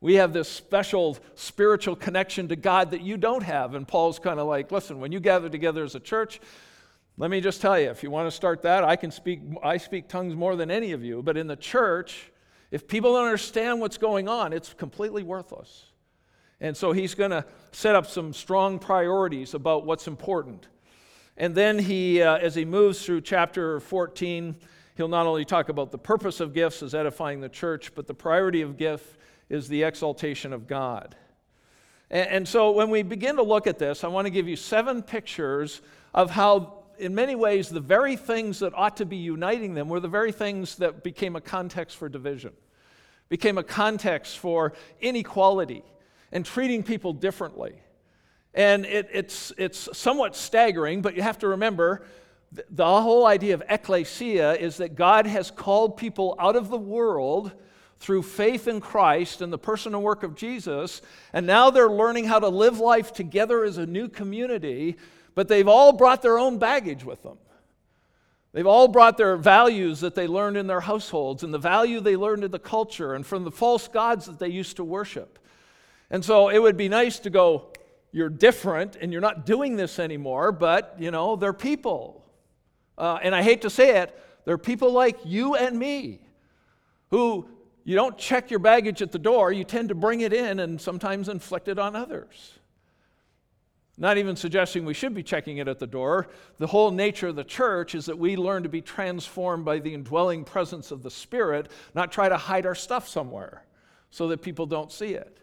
We 0.02 0.16
have 0.16 0.34
this 0.34 0.50
special 0.50 1.18
spiritual 1.36 1.96
connection 1.96 2.50
to 2.50 2.58
God 2.58 2.92
that 2.92 3.02
you 3.02 3.16
don't 3.16 3.44
have. 3.44 3.74
And 3.74 3.88
Paul's 3.88 4.20
kind 4.20 4.38
of 4.38 4.48
like, 4.48 4.70
listen, 4.70 5.00
when 5.00 5.14
you 5.14 5.22
gather 5.22 5.48
together 5.48 5.84
as 5.86 5.96
a 5.96 6.00
church, 6.00 6.42
let 7.18 7.30
me 7.30 7.42
just 7.42 7.62
tell 7.62 7.80
you, 7.80 7.90
if 7.90 8.02
you 8.02 8.10
want 8.10 8.28
to 8.28 8.32
start 8.32 8.64
that, 8.64 8.84
I 8.84 8.96
can 8.96 9.12
speak, 9.12 9.42
I 9.62 9.78
speak 9.78 10.08
tongues 10.08 10.36
more 10.36 10.56
than 10.56 10.72
any 10.72 10.94
of 10.94 11.04
you. 11.04 11.22
But 11.22 11.38
in 11.38 11.46
the 11.46 11.56
church, 11.56 12.32
if 12.72 12.88
people 12.88 13.14
don't 13.14 13.26
understand 13.26 13.80
what's 13.80 14.00
going 14.00 14.28
on, 14.28 14.52
it's 14.52 14.74
completely 14.74 15.22
worthless. 15.22 15.86
And 16.60 16.76
so 16.76 16.92
he's 16.92 17.14
going 17.14 17.30
to 17.32 17.46
set 17.72 17.96
up 17.96 18.08
some 18.08 18.34
strong 18.34 18.80
priorities 18.80 19.54
about 19.54 19.86
what's 19.86 20.08
important. 20.08 20.68
And 21.38 21.54
then 21.54 21.78
he, 21.78 22.22
uh, 22.22 22.38
as 22.38 22.56
he 22.56 22.66
moves 22.66 23.06
through 23.06 23.22
chapter 23.22 23.80
14, 23.80 24.56
he'll 24.96 25.08
not 25.08 25.28
only 25.28 25.46
talk 25.46 25.70
about 25.70 25.92
the 25.92 25.98
purpose 26.00 26.40
of 26.40 26.54
gifts 26.54 26.82
as 26.82 26.96
edifying 26.96 27.42
the 27.42 27.50
church, 27.50 27.94
but 27.94 28.08
the 28.08 28.14
priority 28.14 28.62
of 28.62 28.78
gift 28.78 29.18
is 29.50 29.68
the 29.68 29.84
exaltation 29.84 30.52
of 30.52 30.68
God. 30.68 31.16
And, 32.10 32.30
and 32.30 32.48
so 32.48 32.72
when 32.72 32.90
we 32.90 33.04
begin 33.04 33.36
to 33.36 33.44
look 33.44 33.68
at 33.68 33.78
this, 33.78 34.04
I 34.04 34.08
want 34.08 34.26
to 34.26 34.32
give 34.32 34.48
you 34.48 34.56
seven 34.56 35.04
pictures 35.04 35.82
of 36.14 36.32
how 36.32 36.83
in 36.98 37.16
many 37.16 37.36
ways, 37.36 37.70
the 37.70 37.80
very 37.80 38.16
things 38.16 38.60
that 38.60 38.74
ought 38.76 38.98
to 38.98 39.06
be 39.06 39.18
uniting 39.18 39.74
them 39.74 39.90
were 39.90 40.00
the 40.00 40.08
very 40.08 40.32
things 40.32 40.76
that 40.78 41.04
became 41.04 41.36
a 41.36 41.42
context 41.42 41.98
for 41.98 42.10
division, 42.10 42.54
became 43.30 43.58
a 43.58 43.64
context 43.64 44.38
for 44.38 44.74
inequality 45.02 45.84
and 46.32 46.46
treating 46.46 46.84
people 46.84 47.14
differently. 47.14 47.74
And 48.54 48.86
it, 48.86 49.10
it's, 49.12 49.52
it's 49.58 49.90
somewhat 49.98 50.36
staggering, 50.36 51.02
but 51.02 51.16
you 51.16 51.22
have 51.22 51.40
to 51.40 51.48
remember 51.50 52.06
the 52.70 53.02
whole 53.02 53.26
idea 53.26 53.56
of 53.56 53.64
ecclesia 53.68 54.54
is 54.54 54.78
that 54.78 54.96
God 54.96 55.26
has 55.26 55.50
called 55.50 55.98
people 55.98 56.36
out 56.40 56.56
of 56.56 56.70
the 56.70 56.78
world 56.78 57.52
through 57.98 58.22
faith 58.22 58.68
in 58.68 58.82
Christ 58.82 59.42
and 59.42 59.52
the 59.52 59.58
person 59.58 59.96
and 59.96 60.04
work 60.04 60.24
of 60.24 60.36
Jesus, 60.36 61.02
and 61.32 61.48
now 61.48 61.70
they're 61.70 61.90
learning 61.90 62.26
how 62.26 62.40
to 62.40 62.50
live 62.50 62.80
life 62.80 63.14
together 63.14 63.64
as 63.64 63.78
a 63.78 63.86
new 63.86 64.10
community 64.10 64.98
but 65.36 65.48
they've 65.48 65.68
all 65.68 65.94
brought 65.94 66.22
their 66.22 66.38
own 66.38 66.58
baggage 66.58 67.04
with 67.04 67.24
them. 67.24 67.38
They've 68.54 68.68
all 68.68 68.88
brought 68.88 69.18
their 69.18 69.36
values 69.36 70.02
that 70.02 70.14
they 70.14 70.28
learned 70.28 70.58
in 70.58 70.68
their 70.68 70.82
households 70.82 71.44
and 71.44 71.52
the 71.52 71.58
value 71.60 72.00
they 72.00 72.16
learned 72.16 72.44
in 72.44 72.52
the 72.52 72.60
culture 72.60 73.16
and 73.16 73.26
from 73.26 73.44
the 73.44 73.52
false 73.52 73.88
gods 73.88 74.28
that 74.28 74.38
they 74.38 74.50
used 74.50 74.76
to 74.76 74.84
worship. 74.84 75.40
And 76.12 76.24
so 76.24 76.50
it 76.50 76.60
would 76.60 76.78
be 76.78 76.88
nice 76.88 77.18
to 77.20 77.32
go, 77.32 77.72
you're 78.12 78.30
different 78.30 78.96
and 78.96 79.12
you're 79.12 79.22
not 79.22 79.48
doing 79.48 79.76
this 79.76 79.98
anymore, 79.98 80.52
but, 80.52 80.96
you 81.00 81.10
know, 81.10 81.36
they're 81.36 81.52
people. 81.52 82.24
Uh, 82.96 83.18
and 83.24 83.34
I 83.34 83.42
hate 83.42 83.64
to 83.64 83.72
say 83.72 84.02
it, 84.02 84.16
they're 84.46 84.60
people 84.60 84.92
like 84.92 85.18
you 85.26 85.56
and 85.56 85.80
me 85.80 86.20
who 87.10 87.48
you 87.84 87.96
don't 87.96 88.18
check 88.18 88.52
your 88.52 88.60
baggage 88.60 89.02
at 89.02 89.12
the 89.12 89.20
door, 89.20 89.52
you 89.52 89.64
tend 89.64 89.90
to 89.90 89.96
bring 89.96 90.22
it 90.22 90.32
in 90.32 90.60
and 90.60 90.80
sometimes 90.80 91.28
inflict 91.28 91.68
it 91.68 91.80
on 91.80 91.96
others. 91.96 92.60
Not 93.98 94.18
even 94.18 94.36
suggesting 94.36 94.86
we 94.86 94.96
should 94.96 95.14
be 95.14 95.22
checking 95.22 95.58
it 95.58 95.68
at 95.68 95.78
the 95.78 95.86
door. 95.86 96.28
The 96.58 96.68
whole 96.68 96.90
nature 96.90 97.28
of 97.28 97.36
the 97.36 97.44
church 97.44 97.94
is 97.94 98.08
that 98.08 98.18
we 98.18 98.36
learn 98.36 98.64
to 98.64 98.70
be 98.70 98.82
transformed 98.82 99.66
by 99.66 99.80
the 99.80 99.94
indwelling 99.94 100.46
presence 100.46 100.90
of 100.90 101.04
the 101.04 101.12
Spirit, 101.12 101.70
not 101.94 102.12
try 102.12 102.28
to 102.28 102.38
hide 102.38 102.66
our 102.66 102.74
stuff 102.74 103.08
somewhere 103.08 103.66
so 104.10 104.28
that 104.30 104.42
people 104.42 104.66
don't 104.66 104.92
see 104.92 105.14
it. 105.14 105.38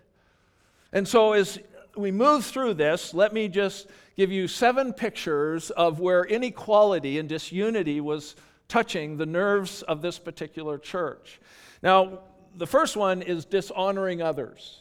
And 0.93 1.07
so, 1.07 1.33
as 1.33 1.61
we 1.97 2.11
move 2.11 2.45
through 2.45 2.75
this, 2.75 3.15
let 3.15 3.33
me 3.33 3.47
just 3.49 3.87
give 4.17 4.33
you 4.33 4.49
seven 4.49 4.93
pictures 4.93 5.71
of 5.71 6.01
where 6.01 6.25
inequality 6.25 7.19
and 7.19 7.29
disunity 7.29 8.01
was 8.01 8.35
touching 8.67 9.17
the 9.17 9.27
nerves 9.27 9.83
of 9.83 10.03
this 10.03 10.19
particular 10.19 10.79
church. 10.79 11.41
Now, 11.83 12.21
the 12.57 12.67
first 12.67 12.97
one 12.97 13.23
is 13.23 13.45
dishonoring 13.45 14.23
others. 14.23 14.81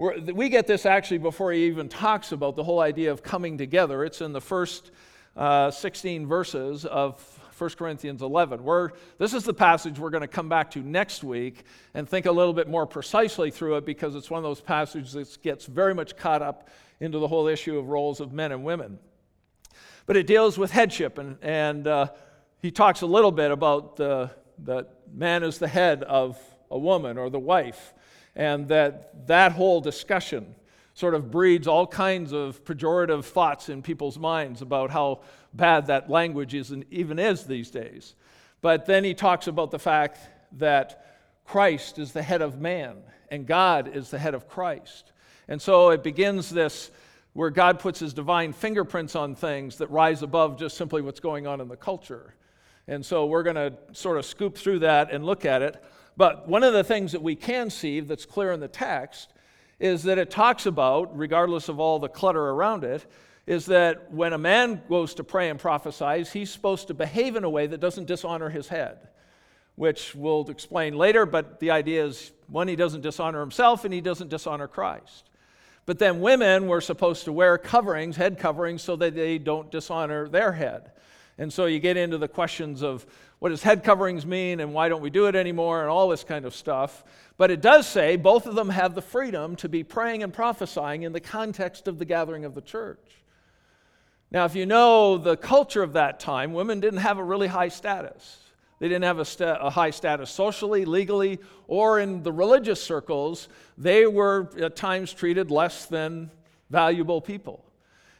We're, 0.00 0.18
we 0.18 0.48
get 0.48 0.66
this 0.66 0.86
actually 0.86 1.18
before 1.18 1.52
he 1.52 1.66
even 1.66 1.90
talks 1.90 2.32
about 2.32 2.56
the 2.56 2.64
whole 2.64 2.80
idea 2.80 3.12
of 3.12 3.22
coming 3.22 3.58
together. 3.58 4.02
It's 4.02 4.22
in 4.22 4.32
the 4.32 4.40
first 4.40 4.92
uh, 5.36 5.70
16 5.70 6.26
verses 6.26 6.86
of 6.86 7.20
1 7.58 7.70
Corinthians 7.72 8.22
11. 8.22 8.64
Where 8.64 8.94
this 9.18 9.34
is 9.34 9.44
the 9.44 9.52
passage 9.52 9.98
we're 9.98 10.08
going 10.08 10.22
to 10.22 10.26
come 10.26 10.48
back 10.48 10.70
to 10.70 10.78
next 10.78 11.22
week 11.22 11.64
and 11.92 12.08
think 12.08 12.24
a 12.24 12.32
little 12.32 12.54
bit 12.54 12.66
more 12.66 12.86
precisely 12.86 13.50
through 13.50 13.76
it 13.76 13.84
because 13.84 14.14
it's 14.14 14.30
one 14.30 14.38
of 14.38 14.42
those 14.42 14.62
passages 14.62 15.12
that 15.12 15.42
gets 15.42 15.66
very 15.66 15.94
much 15.94 16.16
caught 16.16 16.40
up 16.40 16.70
into 17.00 17.18
the 17.18 17.28
whole 17.28 17.46
issue 17.46 17.76
of 17.76 17.88
roles 17.88 18.20
of 18.20 18.32
men 18.32 18.52
and 18.52 18.64
women. 18.64 18.98
But 20.06 20.16
it 20.16 20.26
deals 20.26 20.56
with 20.56 20.70
headship, 20.70 21.18
and, 21.18 21.36
and 21.42 21.86
uh, 21.86 22.06
he 22.62 22.70
talks 22.70 23.02
a 23.02 23.06
little 23.06 23.32
bit 23.32 23.50
about 23.50 23.96
the, 23.96 24.30
that 24.60 24.94
man 25.12 25.42
is 25.42 25.58
the 25.58 25.68
head 25.68 26.04
of 26.04 26.38
a 26.70 26.78
woman 26.78 27.18
or 27.18 27.28
the 27.28 27.38
wife 27.38 27.92
and 28.36 28.68
that 28.68 29.26
that 29.26 29.52
whole 29.52 29.80
discussion 29.80 30.54
sort 30.94 31.14
of 31.14 31.30
breeds 31.30 31.66
all 31.66 31.86
kinds 31.86 32.32
of 32.32 32.64
pejorative 32.64 33.24
thoughts 33.24 33.68
in 33.68 33.82
people's 33.82 34.18
minds 34.18 34.60
about 34.62 34.90
how 34.90 35.20
bad 35.54 35.86
that 35.86 36.10
language 36.10 36.54
is 36.54 36.74
even 36.90 37.18
is 37.18 37.44
these 37.44 37.70
days. 37.70 38.14
But 38.60 38.86
then 38.86 39.04
he 39.04 39.14
talks 39.14 39.46
about 39.46 39.70
the 39.70 39.78
fact 39.78 40.18
that 40.58 41.06
Christ 41.44 41.98
is 41.98 42.12
the 42.12 42.22
head 42.22 42.42
of 42.42 42.60
man 42.60 42.98
and 43.30 43.46
God 43.46 43.94
is 43.94 44.10
the 44.10 44.18
head 44.18 44.34
of 44.34 44.48
Christ. 44.48 45.12
And 45.48 45.60
so 45.60 45.90
it 45.90 46.02
begins 46.02 46.50
this 46.50 46.90
where 47.32 47.50
God 47.50 47.78
puts 47.78 48.00
his 48.00 48.12
divine 48.12 48.52
fingerprints 48.52 49.14
on 49.14 49.34
things 49.34 49.78
that 49.78 49.90
rise 49.90 50.22
above 50.22 50.58
just 50.58 50.76
simply 50.76 51.00
what's 51.00 51.20
going 51.20 51.46
on 51.46 51.60
in 51.60 51.68
the 51.68 51.76
culture. 51.76 52.34
And 52.88 53.06
so 53.06 53.26
we're 53.26 53.44
going 53.44 53.56
to 53.56 53.72
sort 53.92 54.18
of 54.18 54.24
scoop 54.24 54.56
through 54.56 54.80
that 54.80 55.12
and 55.12 55.24
look 55.24 55.44
at 55.44 55.62
it. 55.62 55.82
But 56.20 56.46
one 56.46 56.64
of 56.64 56.74
the 56.74 56.84
things 56.84 57.12
that 57.12 57.22
we 57.22 57.34
can 57.34 57.70
see 57.70 58.00
that's 58.00 58.26
clear 58.26 58.52
in 58.52 58.60
the 58.60 58.68
text 58.68 59.32
is 59.78 60.02
that 60.02 60.18
it 60.18 60.30
talks 60.30 60.66
about, 60.66 61.16
regardless 61.16 61.70
of 61.70 61.80
all 61.80 61.98
the 61.98 62.10
clutter 62.10 62.50
around 62.50 62.84
it, 62.84 63.06
is 63.46 63.64
that 63.64 64.12
when 64.12 64.34
a 64.34 64.38
man 64.38 64.82
goes 64.86 65.14
to 65.14 65.24
pray 65.24 65.48
and 65.48 65.58
prophesies, 65.58 66.30
he's 66.30 66.50
supposed 66.50 66.88
to 66.88 66.92
behave 66.92 67.36
in 67.36 67.44
a 67.44 67.48
way 67.48 67.66
that 67.66 67.80
doesn't 67.80 68.04
dishonor 68.04 68.50
his 68.50 68.68
head, 68.68 68.98
which 69.76 70.14
we'll 70.14 70.46
explain 70.50 70.94
later. 70.94 71.24
But 71.24 71.58
the 71.58 71.70
idea 71.70 72.04
is 72.04 72.32
one, 72.48 72.68
he 72.68 72.76
doesn't 72.76 73.00
dishonor 73.00 73.40
himself 73.40 73.86
and 73.86 73.94
he 73.94 74.02
doesn't 74.02 74.28
dishonor 74.28 74.68
Christ. 74.68 75.30
But 75.86 75.98
then 75.98 76.20
women 76.20 76.68
were 76.68 76.82
supposed 76.82 77.24
to 77.24 77.32
wear 77.32 77.56
coverings, 77.56 78.16
head 78.16 78.38
coverings, 78.38 78.82
so 78.82 78.94
that 78.96 79.14
they 79.14 79.38
don't 79.38 79.70
dishonor 79.70 80.28
their 80.28 80.52
head. 80.52 80.92
And 81.38 81.50
so 81.50 81.64
you 81.64 81.78
get 81.78 81.96
into 81.96 82.18
the 82.18 82.28
questions 82.28 82.82
of 82.82 83.06
what 83.40 83.48
does 83.48 83.62
head 83.62 83.82
coverings 83.82 84.24
mean 84.24 84.60
and 84.60 84.72
why 84.72 84.88
don't 84.88 85.00
we 85.00 85.10
do 85.10 85.26
it 85.26 85.34
anymore 85.34 85.80
and 85.80 85.90
all 85.90 86.08
this 86.08 86.22
kind 86.22 86.44
of 86.44 86.54
stuff. 86.54 87.02
But 87.36 87.50
it 87.50 87.62
does 87.62 87.86
say 87.86 88.16
both 88.16 88.46
of 88.46 88.54
them 88.54 88.68
have 88.68 88.94
the 88.94 89.02
freedom 89.02 89.56
to 89.56 89.68
be 89.68 89.82
praying 89.82 90.22
and 90.22 90.32
prophesying 90.32 91.02
in 91.02 91.12
the 91.12 91.20
context 91.20 91.88
of 91.88 91.98
the 91.98 92.04
gathering 92.04 92.44
of 92.44 92.54
the 92.54 92.60
church. 92.60 93.00
Now, 94.30 94.44
if 94.44 94.54
you 94.54 94.66
know 94.66 95.16
the 95.16 95.36
culture 95.36 95.82
of 95.82 95.94
that 95.94 96.20
time, 96.20 96.52
women 96.52 96.80
didn't 96.80 97.00
have 97.00 97.18
a 97.18 97.24
really 97.24 97.48
high 97.48 97.68
status. 97.68 98.38
They 98.78 98.88
didn't 98.88 99.04
have 99.04 99.18
a, 99.18 99.24
sta- 99.24 99.58
a, 99.60 99.70
high 99.70 99.90
status 99.90 100.30
socially, 100.30 100.84
legally, 100.84 101.38
or 101.66 101.98
in 101.98 102.22
the 102.22 102.32
religious 102.32 102.82
circles. 102.82 103.48
They 103.76 104.06
were 104.06 104.50
at 104.60 104.76
times 104.76 105.12
treated 105.12 105.50
less 105.50 105.86
than 105.86 106.30
valuable 106.68 107.20
people. 107.20 107.64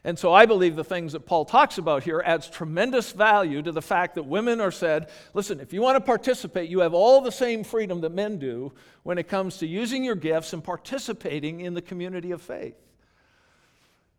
And 0.03 0.19
so 0.19 0.33
I 0.33 0.47
believe 0.47 0.77
the 0.77 0.85
things 0.85 1.13
that 1.13 1.27
Paul 1.27 1.45
talks 1.45 1.77
about 1.77 2.05
here 2.05 2.23
adds 2.25 2.49
tremendous 2.49 3.13
value 3.13 3.61
to 3.61 3.71
the 3.71 3.83
fact 3.83 4.15
that 4.15 4.23
women 4.23 4.59
are 4.59 4.71
said, 4.71 5.11
listen, 5.35 5.61
if 5.61 5.75
you 5.75 5.83
want 5.83 5.97
to 5.97 6.01
participate, 6.01 6.71
you 6.71 6.81
have 6.81 6.95
all 6.95 7.21
the 7.21 7.31
same 7.31 7.65
freedom 7.65 8.01
that 8.01 8.13
men 8.13 8.39
do 8.39 8.73
when 9.03 9.19
it 9.19 9.29
comes 9.29 9.59
to 9.59 9.67
using 9.67 10.03
your 10.03 10.15
gifts 10.15 10.55
and 10.55 10.65
participating 10.65 11.61
in 11.61 11.75
the 11.75 11.83
community 11.83 12.31
of 12.31 12.41
faith. 12.41 12.77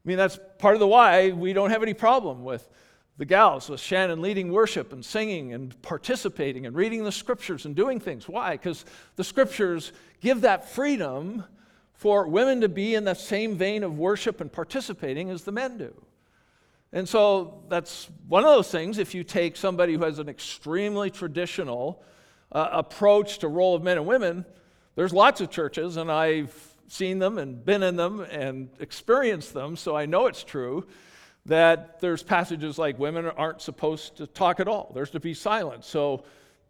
I 0.03 0.07
mean, 0.07 0.17
that's 0.17 0.39
part 0.59 0.75
of 0.75 0.79
the 0.79 0.88
why 0.88 1.31
we 1.31 1.53
don't 1.53 1.71
have 1.71 1.81
any 1.81 1.95
problem 1.95 2.43
with 2.43 2.67
the 3.17 3.25
gals, 3.25 3.67
with 3.67 3.79
Shannon 3.79 4.21
leading 4.21 4.51
worship 4.51 4.93
and 4.93 5.03
singing 5.03 5.53
and 5.53 5.79
participating 5.81 6.65
and 6.65 6.75
reading 6.75 7.03
the 7.03 7.11
scriptures 7.11 7.65
and 7.65 7.75
doing 7.75 8.00
things. 8.00 8.27
Why? 8.27 8.51
Because 8.53 8.85
the 9.15 9.23
scriptures 9.23 9.93
give 10.21 10.41
that 10.41 10.69
freedom 10.69 11.43
for 12.01 12.27
women 12.27 12.62
to 12.62 12.67
be 12.67 12.96
in 12.96 13.03
the 13.03 13.13
same 13.13 13.55
vein 13.55 13.84
of 13.84 14.00
worship 14.00 14.41
and 14.41 14.51
participating 14.51 15.29
as 15.29 15.43
the 15.43 15.51
men 15.51 15.77
do. 15.77 15.93
And 16.91 17.08
so 17.08 17.62
that's 17.70 18.10
one 18.27 18.43
of 18.43 18.50
those 18.50 18.72
things. 18.72 18.98
If 18.98 19.13
you 19.13 19.24
take 19.24 19.55
somebody 19.55 19.93
who 19.93 20.03
has 20.03 20.17
an 20.17 20.27
extremely 20.27 21.12
traditional 21.12 22.01
uh, 22.51 22.70
approach 22.72 23.38
to 23.39 23.48
role 23.48 23.75
of 23.75 23.84
men 23.84 23.98
and 23.98 24.08
women, 24.08 24.46
there's 24.96 25.13
lots 25.13 25.41
of 25.41 25.51
churches, 25.51 25.98
and 25.98 26.12
I've 26.12 26.55
seen 26.88 27.20
them 27.20 27.38
and 27.38 27.63
been 27.63 27.84
in 27.84 27.98
them 27.98 28.22
and 28.22 28.70
experienced 28.79 29.53
them, 29.53 29.77
so 29.77 29.96
I 29.96 30.08
know 30.08 30.25
it's 30.25 30.43
true 30.43 30.88
that 31.46 32.00
there's 32.00 32.24
passages 32.24 32.79
like 32.79 32.98
women 32.98 33.27
aren't 33.27 33.62
supposed 33.62 34.17
to 34.17 34.25
talk 34.25 34.60
at 34.60 34.67
all. 34.67 34.91
There's 34.96 35.12
to 35.12 35.20
be 35.20 35.36
silent. 35.36 35.86
So 35.86 36.24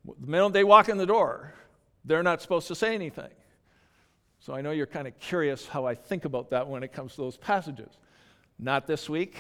the 0.04 0.28
minute 0.28 0.52
they 0.52 0.66
walk 0.66 0.90
in 0.90 0.98
the 0.98 1.06
door, 1.06 1.54
they're 2.04 2.22
not 2.22 2.42
supposed 2.42 2.68
to 2.68 2.76
say 2.76 2.94
anything. 2.94 3.32
So 4.43 4.55
I 4.55 4.62
know 4.62 4.71
you're 4.71 4.88
kind 4.88 5.07
of 5.07 5.19
curious 5.19 5.67
how 5.67 5.86
I 5.86 5.93
think 5.93 6.25
about 6.25 6.50
that 6.50 6.67
when 6.67 6.81
it 6.81 6.91
comes 6.91 7.13
to 7.13 7.21
those 7.21 7.38
passages. 7.38 7.91
Not 8.57 8.88
this 8.88 9.07
week, 9.07 9.38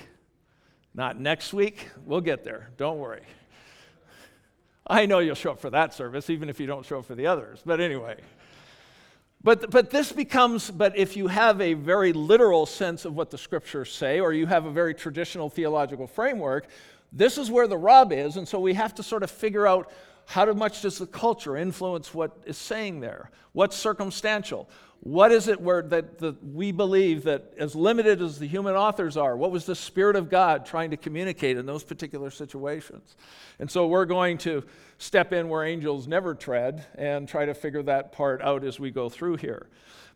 not 0.93 1.19
next 1.19 1.53
week. 1.53 1.89
We'll 2.05 2.21
get 2.21 2.43
there. 2.43 2.69
Don't 2.77 2.99
worry. 2.99 3.23
I 4.85 5.07
know 5.07 5.17
you'll 5.17 5.33
show 5.33 5.53
up 5.53 5.59
for 5.59 5.71
that 5.71 5.95
service, 5.95 6.29
even 6.29 6.49
if 6.49 6.59
you 6.59 6.67
don't 6.67 6.85
show 6.85 6.99
up 6.99 7.05
for 7.05 7.15
the 7.15 7.25
others. 7.25 7.63
But 7.65 7.81
anyway. 7.81 8.17
But, 9.43 9.71
but 9.71 9.89
this 9.89 10.11
becomes, 10.11 10.69
but 10.69 10.95
if 10.95 11.17
you 11.17 11.25
have 11.25 11.61
a 11.61 11.73
very 11.73 12.13
literal 12.13 12.67
sense 12.67 13.03
of 13.03 13.15
what 13.15 13.31
the 13.31 13.39
scriptures 13.39 13.91
say, 13.91 14.19
or 14.19 14.33
you 14.33 14.45
have 14.45 14.65
a 14.65 14.71
very 14.71 14.93
traditional 14.93 15.49
theological 15.49 16.05
framework, 16.05 16.67
this 17.11 17.39
is 17.39 17.49
where 17.49 17.67
the 17.67 17.77
rub 17.77 18.13
is. 18.13 18.37
And 18.37 18.47
so 18.47 18.59
we 18.59 18.75
have 18.75 18.93
to 18.95 19.03
sort 19.03 19.23
of 19.23 19.31
figure 19.31 19.65
out 19.65 19.91
how 20.31 20.53
much 20.53 20.81
does 20.81 20.97
the 20.97 21.05
culture 21.05 21.57
influence 21.57 22.13
what 22.13 22.31
is 22.45 22.57
saying 22.57 23.01
there? 23.01 23.29
What's 23.51 23.75
circumstantial? 23.75 24.69
What 25.01 25.33
is 25.33 25.49
it 25.49 25.59
where 25.59 25.81
that, 25.81 26.41
we 26.41 26.71
believe 26.71 27.23
that 27.23 27.53
as 27.57 27.75
limited 27.75 28.21
as 28.21 28.39
the 28.39 28.47
human 28.47 28.75
authors 28.75 29.17
are, 29.17 29.35
what 29.35 29.51
was 29.51 29.65
the 29.65 29.75
Spirit 29.75 30.15
of 30.15 30.29
God 30.29 30.65
trying 30.65 30.91
to 30.91 30.97
communicate 30.97 31.57
in 31.57 31.65
those 31.65 31.83
particular 31.83 32.31
situations? 32.31 33.17
And 33.59 33.69
so 33.69 33.87
we're 33.87 34.05
going 34.05 34.37
to 34.39 34.63
step 34.99 35.33
in 35.33 35.49
where 35.49 35.65
angels 35.65 36.07
never 36.07 36.33
tread 36.33 36.85
and 36.95 37.27
try 37.27 37.43
to 37.43 37.53
figure 37.53 37.83
that 37.83 38.13
part 38.13 38.41
out 38.41 38.63
as 38.63 38.79
we 38.79 38.89
go 38.89 39.09
through 39.09 39.35
here. 39.35 39.67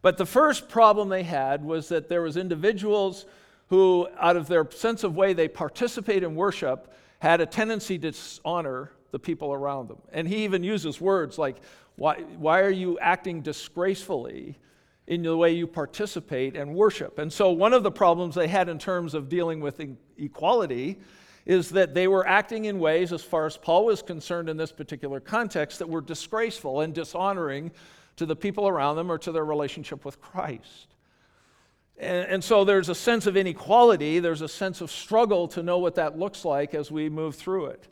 But 0.01 0.17
the 0.17 0.25
first 0.25 0.69
problem 0.69 1.09
they 1.09 1.23
had 1.23 1.61
was 1.61 1.89
that 1.89 2.07
there 2.07 2.21
was 2.21 2.37
individuals 2.37 3.25
who, 3.67 4.07
out 4.17 4.37
of 4.37 4.47
their 4.47 4.69
sense 4.71 5.03
of 5.03 5.13
way 5.13 5.33
they 5.33 5.49
participate 5.49 6.23
in 6.23 6.35
worship, 6.35 6.93
had 7.19 7.41
a 7.41 7.45
tendency 7.45 7.97
to 7.97 8.11
dishonor 8.11 8.91
the 9.15 9.19
people 9.19 9.53
around 9.53 9.87
them. 9.87 10.01
And 10.11 10.27
he 10.27 10.43
even 10.43 10.61
uses 10.61 10.99
words 10.99 11.37
like, 11.37 11.55
why, 11.95 12.17
why 12.37 12.59
are 12.59 12.69
you 12.69 12.99
acting 12.99 13.41
disgracefully 13.41 14.59
in 15.07 15.21
the 15.21 15.37
way 15.37 15.53
you 15.53 15.67
participate 15.67 16.57
and 16.57 16.75
worship. 16.75 17.17
And 17.17 17.31
so, 17.31 17.49
one 17.51 17.71
of 17.71 17.83
the 17.83 17.91
problems 17.91 18.35
they 18.35 18.49
had 18.49 18.67
in 18.67 18.77
terms 18.77 19.13
of 19.13 19.29
dealing 19.29 19.61
with 19.61 19.79
equality 20.17 20.99
is 21.45 21.69
that 21.69 21.93
they 21.93 22.09
were 22.09 22.27
acting 22.27 22.65
in 22.65 22.77
ways, 22.77 23.13
as 23.13 23.23
far 23.23 23.45
as 23.45 23.55
Paul 23.55 23.85
was 23.85 24.01
concerned 24.01 24.49
in 24.49 24.57
this 24.57 24.73
particular 24.73 25.21
context, 25.21 25.79
that 25.79 25.87
were 25.87 26.01
disgraceful 26.01 26.81
and 26.81 26.93
dishonoring 26.93 27.71
to 28.17 28.25
the 28.25 28.35
people 28.35 28.67
around 28.67 28.97
them 28.97 29.09
or 29.09 29.17
to 29.19 29.31
their 29.31 29.45
relationship 29.45 30.03
with 30.03 30.19
Christ. 30.19 30.87
And, 31.97 32.27
and, 32.27 32.43
so 32.43 32.65
there's 32.65 32.89
a 32.89 32.95
sense 32.95 33.25
of 33.25 33.37
inequality, 33.37 34.19
there's 34.19 34.41
a 34.41 34.49
sense 34.49 34.81
of 34.81 34.91
struggle 34.91 35.47
to 35.49 35.63
know 35.63 35.77
what 35.77 35.95
that 35.95 36.19
looks 36.19 36.43
like 36.43 36.73
as 36.73 36.91
we 36.91 37.07
move 37.07 37.35
through 37.35 37.67
it. 37.67 37.87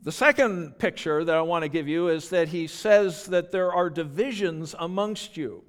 The 0.00 0.12
second 0.12 0.78
picture 0.78 1.24
that 1.24 1.34
I 1.34 1.42
want 1.42 1.62
to 1.62 1.68
give 1.68 1.88
you 1.88 2.08
is 2.08 2.30
that 2.30 2.48
he 2.48 2.66
says 2.66 3.26
that 3.26 3.52
there 3.52 3.72
are 3.72 3.88
divisions 3.88 4.74
amongst 4.78 5.36
you. 5.36 5.62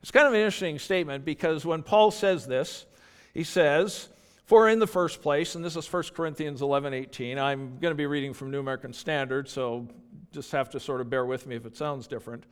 It's 0.00 0.10
kind 0.10 0.26
of 0.26 0.32
an 0.32 0.40
interesting 0.40 0.78
statement 0.78 1.24
because 1.24 1.64
when 1.64 1.82
Paul 1.82 2.10
says 2.10 2.46
this, 2.46 2.86
he 3.34 3.44
says, 3.44 4.08
For 4.46 4.68
in 4.68 4.78
the 4.78 4.86
first 4.86 5.20
place, 5.20 5.54
and 5.54 5.64
this 5.64 5.76
is 5.76 5.92
1 5.92 6.04
Corinthians 6.14 6.62
11 6.62 6.94
18, 6.94 7.38
I'm 7.38 7.78
going 7.78 7.90
to 7.90 7.96
be 7.96 8.06
reading 8.06 8.32
from 8.32 8.50
New 8.50 8.60
American 8.60 8.92
Standard, 8.92 9.48
so 9.48 9.88
just 10.32 10.52
have 10.52 10.70
to 10.70 10.80
sort 10.80 11.00
of 11.00 11.10
bear 11.10 11.26
with 11.26 11.46
me 11.46 11.56
if 11.56 11.66
it 11.66 11.76
sounds 11.76 12.06
different. 12.06 12.44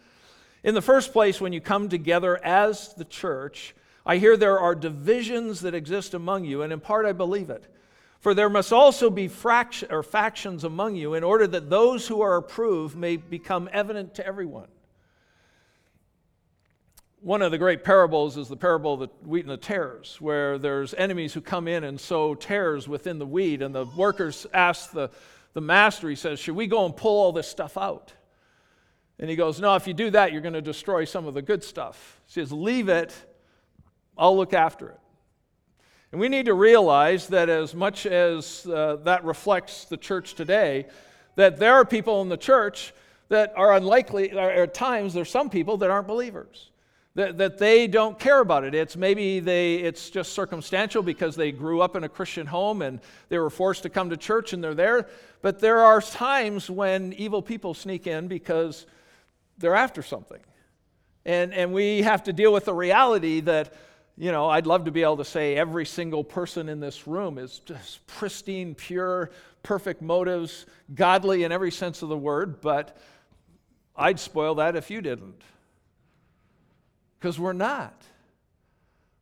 In 0.62 0.74
the 0.74 0.82
first 0.82 1.12
place, 1.12 1.40
when 1.40 1.52
you 1.52 1.60
come 1.60 1.88
together 1.88 2.42
as 2.44 2.94
the 2.94 3.04
church, 3.04 3.74
I 4.06 4.16
hear 4.16 4.36
there 4.36 4.58
are 4.58 4.74
divisions 4.74 5.60
that 5.60 5.74
exist 5.74 6.14
among 6.14 6.44
you, 6.44 6.62
and 6.62 6.72
in 6.72 6.80
part 6.80 7.06
I 7.06 7.12
believe 7.12 7.50
it. 7.50 7.66
For 8.24 8.32
there 8.32 8.48
must 8.48 8.72
also 8.72 9.10
be 9.10 9.30
or 9.90 10.02
factions 10.02 10.64
among 10.64 10.96
you, 10.96 11.12
in 11.12 11.22
order 11.22 11.46
that 11.46 11.68
those 11.68 12.08
who 12.08 12.22
are 12.22 12.36
approved 12.36 12.96
may 12.96 13.18
become 13.18 13.68
evident 13.70 14.14
to 14.14 14.26
everyone. 14.26 14.68
One 17.20 17.42
of 17.42 17.50
the 17.50 17.58
great 17.58 17.84
parables 17.84 18.38
is 18.38 18.48
the 18.48 18.56
parable 18.56 18.94
of 18.94 19.00
the 19.00 19.28
wheat 19.28 19.44
and 19.44 19.50
the 19.50 19.58
tares, 19.58 20.22
where 20.22 20.56
there's 20.56 20.94
enemies 20.94 21.34
who 21.34 21.42
come 21.42 21.68
in 21.68 21.84
and 21.84 22.00
sow 22.00 22.34
tares 22.34 22.88
within 22.88 23.18
the 23.18 23.26
wheat, 23.26 23.60
and 23.60 23.74
the 23.74 23.84
workers 23.94 24.46
ask 24.54 24.90
the, 24.92 25.10
the 25.52 25.60
master, 25.60 26.08
he 26.08 26.16
says, 26.16 26.40
Should 26.40 26.56
we 26.56 26.66
go 26.66 26.86
and 26.86 26.96
pull 26.96 27.20
all 27.20 27.32
this 27.32 27.46
stuff 27.46 27.76
out? 27.76 28.14
And 29.18 29.28
he 29.28 29.36
goes, 29.36 29.60
No, 29.60 29.74
if 29.74 29.86
you 29.86 29.92
do 29.92 30.08
that, 30.12 30.32
you're 30.32 30.40
going 30.40 30.54
to 30.54 30.62
destroy 30.62 31.04
some 31.04 31.26
of 31.26 31.34
the 31.34 31.42
good 31.42 31.62
stuff. 31.62 32.22
He 32.24 32.40
says, 32.40 32.50
Leave 32.50 32.88
it, 32.88 33.14
I'll 34.16 34.34
look 34.34 34.54
after 34.54 34.88
it. 34.88 35.00
And 36.14 36.20
we 36.20 36.28
need 36.28 36.46
to 36.46 36.54
realize 36.54 37.26
that 37.26 37.48
as 37.48 37.74
much 37.74 38.06
as 38.06 38.64
uh, 38.66 38.98
that 39.02 39.24
reflects 39.24 39.86
the 39.86 39.96
church 39.96 40.36
today, 40.36 40.86
that 41.34 41.56
there 41.56 41.72
are 41.74 41.84
people 41.84 42.22
in 42.22 42.28
the 42.28 42.36
church 42.36 42.94
that 43.30 43.52
are 43.56 43.74
unlikely, 43.74 44.30
at 44.30 44.74
times, 44.74 45.12
there's 45.12 45.28
some 45.28 45.50
people 45.50 45.76
that 45.78 45.90
aren't 45.90 46.06
believers 46.06 46.70
that, 47.16 47.36
that 47.38 47.58
they 47.58 47.88
don't 47.88 48.16
care 48.16 48.38
about 48.38 48.62
it. 48.62 48.76
It's 48.76 48.96
maybe 48.96 49.40
they, 49.40 49.74
it's 49.78 50.08
just 50.08 50.34
circumstantial 50.34 51.02
because 51.02 51.34
they 51.34 51.50
grew 51.50 51.80
up 51.80 51.96
in 51.96 52.04
a 52.04 52.08
Christian 52.08 52.46
home 52.46 52.82
and 52.82 53.00
they 53.28 53.38
were 53.40 53.50
forced 53.50 53.82
to 53.82 53.90
come 53.90 54.10
to 54.10 54.16
church 54.16 54.52
and 54.52 54.62
they're 54.62 54.72
there. 54.72 55.08
But 55.42 55.58
there 55.58 55.80
are 55.80 56.00
times 56.00 56.70
when 56.70 57.12
evil 57.14 57.42
people 57.42 57.74
sneak 57.74 58.06
in 58.06 58.28
because 58.28 58.86
they're 59.58 59.74
after 59.74 60.00
something. 60.00 60.42
And, 61.26 61.52
and 61.52 61.72
we 61.72 62.02
have 62.02 62.22
to 62.22 62.32
deal 62.32 62.52
with 62.52 62.66
the 62.66 62.74
reality 62.74 63.40
that, 63.40 63.74
you 64.16 64.30
know, 64.30 64.48
I'd 64.48 64.66
love 64.66 64.84
to 64.84 64.90
be 64.90 65.02
able 65.02 65.16
to 65.16 65.24
say 65.24 65.56
every 65.56 65.86
single 65.86 66.22
person 66.22 66.68
in 66.68 66.80
this 66.80 67.06
room 67.06 67.38
is 67.38 67.60
just 67.60 68.06
pristine, 68.06 68.74
pure, 68.74 69.30
perfect 69.62 70.02
motives, 70.02 70.66
godly 70.94 71.42
in 71.42 71.50
every 71.50 71.72
sense 71.72 72.02
of 72.02 72.08
the 72.08 72.16
word, 72.16 72.60
but 72.60 72.96
I'd 73.96 74.20
spoil 74.20 74.56
that 74.56 74.76
if 74.76 74.90
you 74.90 75.00
didn't 75.00 75.42
because 77.18 77.38
we're 77.38 77.54
not. 77.54 78.02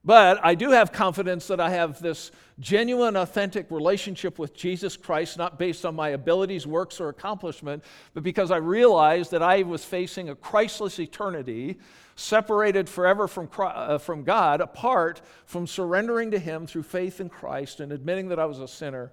But 0.05 0.45
I 0.45 0.57
do 0.57 0.73
have 0.73 0.91
confidence 0.91 1.47
that 1.47 1.61
I 1.61 1.71
have 1.71 2.03
this 2.03 2.33
genuine, 2.59 3.15
authentic 3.15 3.71
relationship 3.71 4.41
with 4.41 4.55
Jesus 4.55 4.97
Christ, 4.97 5.39
not 5.39 5.57
based 5.57 5.87
on 5.87 5.95
my 5.95 6.09
abilities, 6.09 6.67
works, 6.67 7.01
or 7.01 7.09
accomplishment, 7.09 7.85
but 8.13 8.25
because 8.25 8.51
I 8.51 8.57
realized 8.57 9.31
that 9.31 9.43
I 9.43 9.63
was 9.63 9.85
facing 9.85 10.29
a 10.29 10.35
Christless 10.35 10.99
eternity, 10.99 11.79
separated 12.15 12.89
forever 12.89 13.27
from, 13.27 13.49
uh, 13.59 13.99
from 13.99 14.25
God, 14.25 14.61
apart 14.61 15.23
from 15.47 15.67
surrendering 15.67 16.31
to 16.33 16.39
Him 16.39 16.67
through 16.67 16.83
faith 16.83 17.21
in 17.21 17.29
Christ 17.29 17.81
and 17.81 17.93
admitting 17.93 18.29
that 18.29 18.39
I 18.39 18.47
was 18.47 18.61
a 18.61 18.69
sinner. 18.69 19.13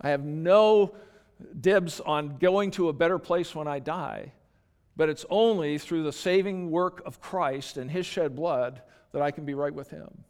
I 0.00 0.10
have 0.10 0.24
no 0.24 0.94
dibs 1.60 2.00
on 2.00 2.38
going 2.38 2.70
to 2.72 2.88
a 2.88 2.92
better 2.92 3.18
place 3.18 3.54
when 3.54 3.68
I 3.68 3.78
die. 3.78 4.32
But 4.96 5.08
it's 5.08 5.26
only 5.28 5.78
through 5.78 6.04
the 6.04 6.12
saving 6.12 6.70
work 6.70 7.02
of 7.04 7.20
Christ 7.20 7.76
and 7.76 7.90
his 7.90 8.06
shed 8.06 8.36
blood 8.36 8.80
that 9.12 9.22
I 9.22 9.30
can 9.30 9.44
be 9.44 9.54
right 9.54 9.74
with 9.74 9.90
him. 9.90 10.24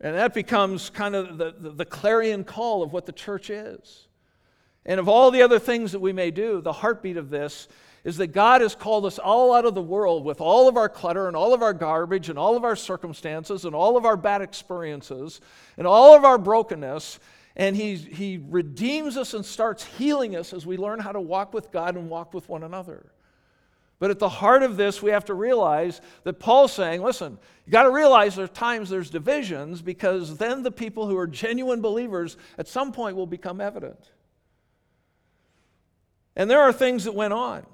And 0.00 0.16
that 0.16 0.32
becomes 0.32 0.90
kind 0.90 1.14
of 1.14 1.36
the, 1.38 1.54
the, 1.58 1.70
the, 1.70 1.84
clarion 1.84 2.44
call 2.44 2.82
of 2.82 2.92
what 2.92 3.04
the 3.04 3.12
church 3.12 3.50
is. 3.50 4.08
And 4.86 4.98
of 4.98 5.08
all 5.08 5.30
the 5.30 5.42
other 5.42 5.58
things 5.58 5.92
that 5.92 6.00
we 6.00 6.12
may 6.12 6.30
do, 6.30 6.62
the 6.62 6.72
heartbeat 6.72 7.18
of 7.18 7.28
this 7.28 7.68
is 8.04 8.16
that 8.16 8.28
God 8.28 8.60
has 8.60 8.74
called 8.74 9.04
us 9.04 9.18
all 9.18 9.54
out 9.54 9.64
of 9.64 9.74
the 9.74 9.82
world 9.82 10.24
with 10.24 10.40
all 10.40 10.68
of 10.68 10.76
our 10.76 10.88
clutter 10.88 11.28
and 11.28 11.36
all 11.36 11.52
of 11.52 11.62
our 11.62 11.74
garbage 11.74 12.28
and 12.28 12.38
all 12.38 12.56
of 12.56 12.64
our 12.64 12.76
circumstances 12.76 13.64
and 13.64 13.74
all 13.74 13.96
of 13.96 14.04
our 14.04 14.16
bad 14.16 14.42
experiences 14.42 15.40
and 15.76 15.86
all 15.86 16.16
of 16.16 16.24
our 16.24 16.38
brokenness 16.38 17.18
and 17.56 17.76
he, 17.76 17.96
he 17.96 18.40
redeems 18.48 19.16
us 19.16 19.34
and 19.34 19.44
starts 19.44 19.84
healing 19.84 20.36
us 20.36 20.52
as 20.52 20.64
we 20.64 20.76
learn 20.76 21.00
how 21.00 21.12
to 21.12 21.20
walk 21.20 21.52
with 21.52 21.70
God 21.70 21.96
and 21.96 22.08
walk 22.08 22.32
with 22.32 22.48
one 22.48 22.62
another. 22.62 23.12
But 23.98 24.10
at 24.10 24.18
the 24.18 24.30
heart 24.30 24.62
of 24.62 24.78
this, 24.78 25.02
we 25.02 25.10
have 25.10 25.26
to 25.26 25.34
realize 25.34 26.00
that 26.24 26.38
Paul's 26.38 26.72
saying, 26.72 27.02
listen, 27.02 27.38
you 27.66 27.72
got 27.72 27.82
to 27.82 27.90
realize 27.90 28.34
there's 28.34 28.48
times 28.50 28.88
there's 28.88 29.10
divisions 29.10 29.82
because 29.82 30.38
then 30.38 30.62
the 30.62 30.70
people 30.70 31.06
who 31.06 31.18
are 31.18 31.26
genuine 31.26 31.82
believers 31.82 32.38
at 32.56 32.66
some 32.66 32.92
point 32.92 33.16
will 33.16 33.26
become 33.26 33.60
evident. 33.60 34.10
And 36.34 36.48
there 36.48 36.62
are 36.62 36.72
things 36.72 37.04
that 37.04 37.14
went 37.14 37.34
on. 37.34 37.66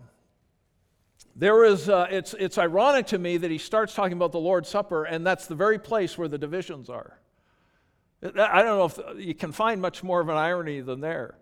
There 1.39 1.65
is, 1.65 1.91
uh, 1.91 2.07
it's, 2.11 2.33
it's 2.33 2.57
ironic 2.57 3.09
to 3.09 3.19
me 3.19 3.37
that 3.37 3.51
he 3.51 3.59
starts 3.59 3.95
talking 3.95 4.15
about 4.15 4.33
the 4.33 4.41
Lord's 4.41 4.71
Supper, 4.71 5.05
and 5.05 5.27
that's 5.27 5.47
the 5.47 5.55
very 5.55 5.79
place 5.79 6.17
where 6.17 6.29
the 6.29 6.39
divisions 6.39 6.89
are. 6.89 7.21
I 8.23 8.63
don't 8.63 8.79
know 8.79 8.87
if 8.87 9.23
you 9.23 9.35
can 9.35 9.53
find 9.53 9.81
much 9.83 10.03
more 10.03 10.21
of 10.21 10.31
an 10.31 10.39
irony 10.39 10.81
than 10.81 11.03
there. 11.03 11.37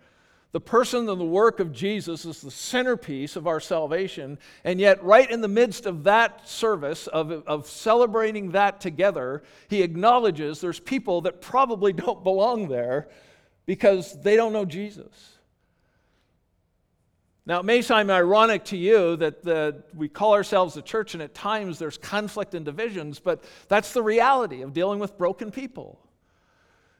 The 0.50 0.60
person 0.60 1.08
and 1.08 1.20
the 1.20 1.24
work 1.24 1.60
of 1.60 1.72
Jesus 1.72 2.24
is 2.24 2.40
the 2.40 2.50
centerpiece 2.50 3.36
of 3.36 3.46
our 3.46 3.60
salvation, 3.60 4.38
and 4.64 4.80
yet, 4.80 5.02
right 5.04 5.30
in 5.30 5.40
the 5.40 5.48
midst 5.48 5.86
of 5.86 6.02
that 6.04 6.48
service, 6.48 7.06
of, 7.06 7.30
of 7.30 7.68
celebrating 7.68 8.50
that 8.50 8.80
together, 8.80 9.44
he 9.68 9.82
acknowledges 9.82 10.60
there's 10.60 10.80
people 10.80 11.20
that 11.22 11.40
probably 11.40 11.92
don't 11.92 12.24
belong 12.24 12.68
there 12.68 13.08
because 13.64 14.20
they 14.22 14.34
don't 14.34 14.52
know 14.52 14.64
Jesus. 14.64 15.33
Now, 17.46 17.60
it 17.60 17.64
may 17.64 17.82
seem 17.82 18.10
ironic 18.10 18.64
to 18.66 18.76
you 18.76 19.16
that 19.16 19.42
the, 19.42 19.82
we 19.94 20.08
call 20.08 20.32
ourselves 20.32 20.74
the 20.74 20.82
church, 20.82 21.12
and 21.12 21.22
at 21.22 21.34
times 21.34 21.78
there's 21.78 21.98
conflict 21.98 22.54
and 22.54 22.64
divisions, 22.64 23.20
but 23.20 23.44
that's 23.68 23.92
the 23.92 24.02
reality 24.02 24.62
of 24.62 24.72
dealing 24.72 24.98
with 24.98 25.18
broken 25.18 25.50
people. 25.50 26.00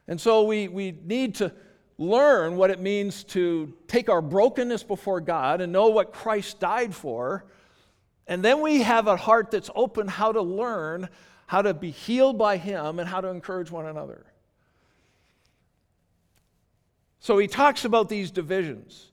And 0.07 0.21
so 0.21 0.43
we, 0.43 0.67
we 0.67 0.91
need 1.03 1.35
to 1.35 1.51
learn 1.97 2.57
what 2.57 2.69
it 2.69 2.79
means 2.79 3.23
to 3.23 3.73
take 3.87 4.07
our 4.07 4.21
brokenness 4.21 4.83
before 4.83 5.19
God 5.19 5.61
and 5.61 5.73
know 5.73 5.87
what 5.87 6.13
Christ 6.13 6.59
died 6.59 6.93
for. 6.93 7.45
And 8.27 8.43
then 8.43 8.61
we 8.61 8.83
have 8.83 9.07
a 9.07 9.15
heart 9.15 9.49
that's 9.49 9.71
open 9.73 10.07
how 10.07 10.31
to 10.31 10.41
learn 10.41 11.09
how 11.47 11.61
to 11.61 11.73
be 11.73 11.91
healed 11.91 12.37
by 12.37 12.57
Him 12.57 12.99
and 12.99 13.07
how 13.07 13.21
to 13.21 13.29
encourage 13.29 13.71
one 13.71 13.85
another. 13.85 14.25
So 17.19 17.39
he 17.39 17.47
talks 17.47 17.85
about 17.85 18.09
these 18.09 18.29
divisions. 18.29 19.11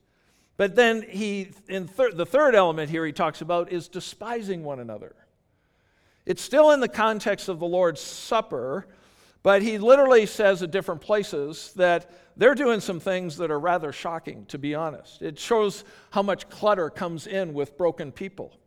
But 0.57 0.75
then 0.75 1.01
he, 1.01 1.49
in 1.67 1.87
thir- 1.87 2.11
the 2.11 2.25
third 2.25 2.55
element 2.55 2.89
here, 2.89 3.05
he 3.05 3.11
talks 3.11 3.41
about 3.41 3.71
is 3.71 3.87
despising 3.87 4.63
one 4.63 4.79
another. 4.79 5.15
It's 6.25 6.41
still 6.41 6.71
in 6.71 6.79
the 6.79 6.87
context 6.87 7.49
of 7.49 7.59
the 7.59 7.65
Lord's 7.65 7.99
Supper, 7.99 8.87
but 9.41 9.61
he 9.61 9.77
literally 9.77 10.25
says 10.25 10.63
at 10.63 10.71
different 10.71 11.01
places 11.01 11.73
that 11.75 12.09
they're 12.37 12.55
doing 12.55 12.79
some 12.79 12.99
things 12.99 13.37
that 13.37 13.51
are 13.51 13.59
rather 13.59 13.91
shocking, 13.91 14.45
to 14.45 14.57
be 14.57 14.73
honest. 14.73 15.21
It 15.21 15.37
shows 15.37 15.83
how 16.11 16.23
much 16.23 16.49
clutter 16.49 16.89
comes 16.89 17.27
in 17.27 17.53
with 17.53 17.77
broken 17.77 18.11
people. 18.11 18.57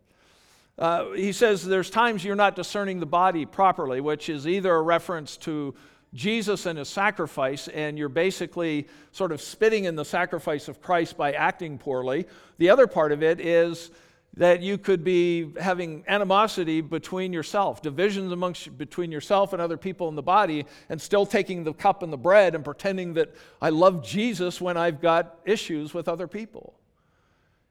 Uh, 0.78 1.12
he 1.12 1.32
says 1.32 1.64
there's 1.64 1.88
times 1.88 2.22
you're 2.22 2.36
not 2.36 2.54
discerning 2.54 3.00
the 3.00 3.06
body 3.06 3.46
properly, 3.46 4.00
which 4.00 4.28
is 4.28 4.46
either 4.46 4.74
a 4.74 4.82
reference 4.82 5.38
to 5.38 5.74
Jesus 6.16 6.66
and 6.66 6.78
his 6.78 6.88
sacrifice, 6.88 7.68
and 7.68 7.96
you're 7.96 8.08
basically 8.08 8.88
sort 9.12 9.30
of 9.30 9.40
spitting 9.40 9.84
in 9.84 9.94
the 9.94 10.04
sacrifice 10.04 10.66
of 10.66 10.80
Christ 10.80 11.16
by 11.16 11.32
acting 11.32 11.78
poorly. 11.78 12.26
The 12.58 12.70
other 12.70 12.88
part 12.88 13.12
of 13.12 13.22
it 13.22 13.38
is 13.38 13.90
that 14.38 14.60
you 14.60 14.76
could 14.76 15.04
be 15.04 15.52
having 15.58 16.04
animosity 16.08 16.80
between 16.80 17.32
yourself, 17.32 17.80
divisions 17.80 18.32
amongst 18.32 18.76
between 18.76 19.12
yourself 19.12 19.52
and 19.52 19.62
other 19.62 19.76
people 19.76 20.08
in 20.08 20.14
the 20.14 20.22
body, 20.22 20.66
and 20.88 21.00
still 21.00 21.24
taking 21.24 21.64
the 21.64 21.72
cup 21.72 22.02
and 22.02 22.12
the 22.12 22.18
bread 22.18 22.54
and 22.54 22.64
pretending 22.64 23.14
that 23.14 23.34
I 23.62 23.70
love 23.70 24.04
Jesus 24.04 24.60
when 24.60 24.76
I've 24.76 25.00
got 25.00 25.38
issues 25.44 25.94
with 25.94 26.08
other 26.08 26.26
people. 26.26 26.74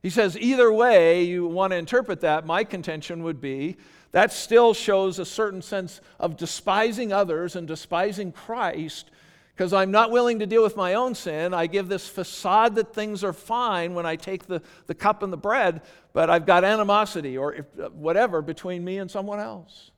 He 0.01 0.11
says, 0.11 0.37
either 0.37 0.71
way 0.71 1.23
you 1.23 1.47
want 1.47 1.71
to 1.71 1.77
interpret 1.77 2.21
that, 2.21 2.45
my 2.45 2.63
contention 2.63 3.23
would 3.23 3.41
be 3.41 3.77
that 4.15 4.31
still 4.31 4.73
shows 4.73 5.19
a 5.19 5.25
certain 5.25 5.61
sense 5.61 5.99
of 6.21 6.37
despising 6.37 7.11
others 7.11 7.57
and 7.57 7.67
despising 7.67 8.31
Christ 8.31 9.11
because 9.53 9.73
I'm 9.73 9.91
not 9.91 10.09
willing 10.09 10.39
to 10.39 10.45
deal 10.45 10.63
with 10.63 10.77
my 10.77 10.93
own 10.93 11.15
sin. 11.15 11.53
I 11.53 11.67
give 11.67 11.89
this 11.89 12.07
facade 12.07 12.75
that 12.75 12.93
things 12.93 13.25
are 13.25 13.33
fine 13.33 13.93
when 13.93 14.05
I 14.05 14.15
take 14.15 14.47
the, 14.47 14.61
the 14.87 14.95
cup 14.95 15.21
and 15.21 15.33
the 15.33 15.37
bread, 15.37 15.81
but 16.13 16.29
I've 16.29 16.45
got 16.45 16.63
animosity 16.63 17.37
or 17.37 17.55
if, 17.55 17.65
uh, 17.77 17.89
whatever 17.89 18.41
between 18.41 18.85
me 18.85 18.99
and 18.99 19.11
someone 19.11 19.41
else. 19.41 19.91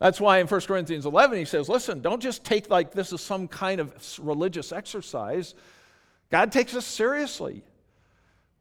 That's 0.00 0.20
why 0.20 0.38
in 0.38 0.48
1 0.48 0.60
Corinthians 0.62 1.06
11 1.06 1.38
he 1.38 1.44
says, 1.44 1.68
listen, 1.68 2.00
don't 2.00 2.20
just 2.20 2.42
take 2.42 2.68
like 2.70 2.90
this 2.90 3.12
as 3.12 3.20
some 3.20 3.46
kind 3.46 3.80
of 3.80 4.18
religious 4.18 4.72
exercise. 4.72 5.54
God 6.32 6.50
takes 6.50 6.74
us 6.74 6.84
seriously. 6.84 7.62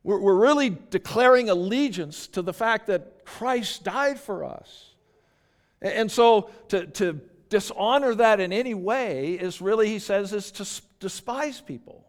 We're, 0.03 0.19
we're 0.19 0.39
really 0.39 0.69
declaring 0.69 1.49
allegiance 1.49 2.27
to 2.27 2.43
the 2.43 2.53
fact 2.53 2.85
that 2.85 3.14
Christ 3.25 3.83
died 3.83 4.19
for 4.19 4.43
us. 4.43 4.93
And, 5.81 6.11
so 6.11 6.49
to, 6.69 6.85
to 6.87 7.21
dishonor 7.49 8.15
that 8.15 8.39
in 8.39 8.53
any 8.53 8.73
way 8.73 9.33
is 9.33 9.61
really, 9.61 9.87
he 9.87 9.99
says, 9.99 10.33
is 10.33 10.51
to 10.51 10.81
despise 10.99 11.61
people. 11.61 12.05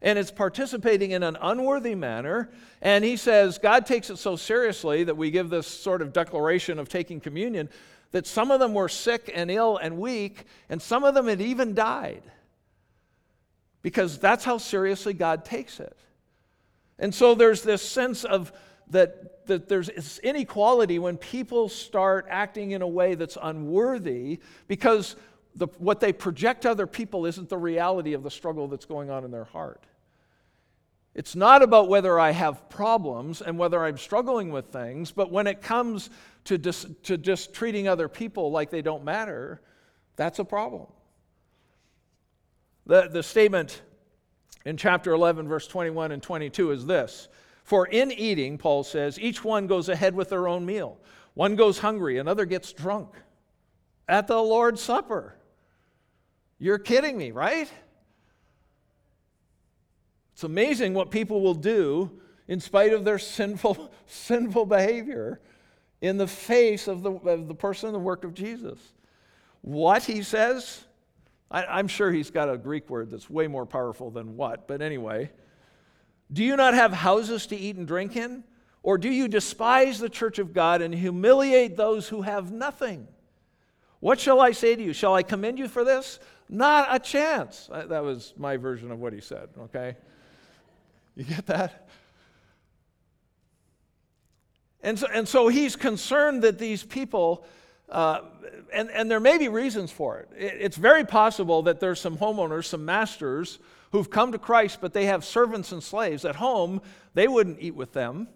And 0.00 0.18
it's 0.18 0.30
participating 0.30 1.10
in 1.10 1.22
an 1.22 1.36
unworthy 1.40 1.94
manner. 1.94 2.50
And 2.80 3.04
he 3.04 3.16
says 3.16 3.58
God 3.58 3.86
takes 3.86 4.10
it 4.10 4.18
so 4.18 4.36
seriously 4.36 5.04
that 5.04 5.16
we 5.16 5.30
give 5.30 5.50
this 5.50 5.66
sort 5.66 6.02
of 6.02 6.12
declaration 6.12 6.78
of 6.78 6.88
taking 6.88 7.20
communion 7.20 7.68
that 8.12 8.26
some 8.26 8.50
of 8.50 8.60
them 8.60 8.72
were 8.72 8.88
sick 8.88 9.30
and 9.34 9.50
ill 9.50 9.76
and 9.76 9.98
weak, 9.98 10.44
and 10.68 10.80
some 10.80 11.04
of 11.04 11.14
them 11.14 11.26
had 11.26 11.40
even 11.40 11.74
died. 11.74 12.22
Because 13.82 14.18
that's 14.18 14.44
how 14.44 14.58
seriously 14.58 15.12
God 15.12 15.44
takes 15.44 15.80
it. 15.80 15.96
And 16.98 17.14
so 17.14 17.34
there's 17.34 17.62
this 17.62 17.82
sense 17.82 18.24
of 18.24 18.52
that, 18.90 19.46
that 19.46 19.68
there's 19.68 20.18
inequality 20.20 20.98
when 20.98 21.16
people 21.16 21.68
start 21.68 22.26
acting 22.28 22.72
in 22.72 22.82
a 22.82 22.88
way 22.88 23.14
that's 23.14 23.36
unworthy 23.40 24.38
because 24.68 25.16
the, 25.54 25.66
what 25.78 26.00
they 26.00 26.12
project 26.12 26.62
to 26.62 26.70
other 26.70 26.86
people 26.86 27.26
isn't 27.26 27.48
the 27.48 27.58
reality 27.58 28.12
of 28.12 28.22
the 28.22 28.30
struggle 28.30 28.68
that's 28.68 28.84
going 28.84 29.10
on 29.10 29.24
in 29.24 29.30
their 29.30 29.44
heart. 29.44 29.84
It's 31.14 31.34
not 31.34 31.62
about 31.62 31.88
whether 31.88 32.20
I 32.20 32.32
have 32.32 32.68
problems 32.68 33.40
and 33.40 33.58
whether 33.58 33.82
I'm 33.82 33.96
struggling 33.96 34.52
with 34.52 34.66
things, 34.66 35.12
but 35.12 35.32
when 35.32 35.46
it 35.46 35.62
comes 35.62 36.10
to, 36.44 36.58
dis, 36.58 36.86
to 37.04 37.16
just 37.16 37.54
treating 37.54 37.88
other 37.88 38.06
people 38.06 38.50
like 38.50 38.68
they 38.68 38.82
don't 38.82 39.02
matter, 39.02 39.62
that's 40.16 40.38
a 40.38 40.44
problem. 40.44 40.86
The, 42.84 43.08
the 43.08 43.22
statement 43.22 43.80
in 44.66 44.76
chapter 44.76 45.12
11, 45.12 45.48
verse 45.48 45.66
21 45.66 46.12
and 46.12 46.22
22 46.22 46.72
is 46.72 46.84
this 46.84 47.28
For 47.66 47.88
in 47.88 48.12
eating, 48.12 48.58
Paul 48.58 48.84
says, 48.84 49.18
each 49.18 49.42
one 49.42 49.66
goes 49.66 49.88
ahead 49.88 50.14
with 50.14 50.28
their 50.28 50.46
own 50.46 50.64
meal. 50.64 50.98
One 51.34 51.56
goes 51.56 51.80
hungry, 51.80 52.18
another 52.18 52.44
gets 52.44 52.72
drunk 52.72 53.08
at 54.06 54.28
the 54.28 54.40
Lord's 54.40 54.80
Supper. 54.80 55.34
You're 56.60 56.78
kidding 56.78 57.18
me, 57.18 57.32
right? 57.32 57.68
It's 60.32 60.44
amazing 60.44 60.94
what 60.94 61.10
people 61.10 61.40
will 61.40 61.54
do 61.54 62.20
in 62.46 62.60
spite 62.60 62.92
of 62.92 63.04
their 63.04 63.18
sinful, 63.18 63.90
sinful 64.06 64.66
behavior 64.66 65.40
in 66.00 66.18
the 66.18 66.28
face 66.28 66.86
of 66.86 67.02
the, 67.02 67.10
of 67.10 67.48
the 67.48 67.54
person 67.54 67.88
and 67.88 67.96
the 67.96 67.98
work 67.98 68.22
of 68.22 68.32
Jesus. 68.32 68.78
What, 69.62 70.04
he 70.04 70.22
says, 70.22 70.84
I, 71.50 71.80
am 71.80 71.88
sure 71.88 72.12
he's 72.12 72.30
got 72.30 72.48
a 72.48 72.56
Greek 72.56 72.88
word 72.88 73.10
that's 73.10 73.28
way 73.28 73.48
more 73.48 73.66
powerful 73.66 74.12
than 74.12 74.36
what, 74.36 74.68
but 74.68 74.80
anyway. 74.80 75.32
Do 76.32 76.44
you 76.44 76.56
not 76.56 76.74
have 76.74 76.92
houses 76.92 77.46
to 77.48 77.56
eat 77.56 77.76
and 77.76 77.86
drink 77.86 78.16
in? 78.16 78.44
Or 78.82 78.98
do 78.98 79.08
you 79.08 79.28
despise 79.28 79.98
the 79.98 80.08
church 80.08 80.38
of 80.38 80.52
God 80.52 80.80
and 80.80 80.94
humiliate 80.94 81.76
those 81.76 82.08
who 82.08 82.22
have 82.22 82.52
nothing? 82.52 83.08
What 84.00 84.20
shall 84.20 84.40
I 84.40 84.52
say 84.52 84.76
to 84.76 84.82
you? 84.82 84.92
Shall 84.92 85.14
I 85.14 85.22
commend 85.22 85.58
you 85.58 85.68
for 85.68 85.84
this? 85.84 86.20
Not 86.48 86.94
a 86.94 86.98
chance. 86.98 87.68
That 87.72 88.04
was 88.04 88.34
my 88.36 88.56
version 88.56 88.92
of 88.92 89.00
what 89.00 89.12
he 89.12 89.20
said, 89.20 89.48
okay? 89.58 89.96
You 91.16 91.24
get 91.24 91.46
that? 91.46 91.88
And 94.82 94.98
so, 94.98 95.06
and 95.12 95.26
so 95.26 95.48
he's 95.48 95.74
concerned 95.74 96.42
that 96.42 96.58
these 96.58 96.84
people 96.84 97.44
uh, 97.88 98.20
and, 98.72 98.90
and 98.90 99.10
there 99.10 99.20
may 99.20 99.38
be 99.38 99.48
reasons 99.48 99.90
for 99.90 100.18
it. 100.18 100.28
It's 100.36 100.76
very 100.76 101.04
possible 101.04 101.62
that 101.62 101.80
there's 101.80 102.00
some 102.00 102.18
homeowners, 102.18 102.64
some 102.64 102.84
masters 102.84 103.58
who've 103.92 104.10
come 104.10 104.32
to 104.32 104.38
Christ, 104.38 104.78
but 104.80 104.92
they 104.92 105.06
have 105.06 105.24
servants 105.24 105.72
and 105.72 105.82
slaves. 105.82 106.24
At 106.24 106.36
home, 106.36 106.80
they 107.14 107.28
wouldn't 107.28 107.60
eat 107.60 107.74
with 107.74 107.92
them. 107.92 108.28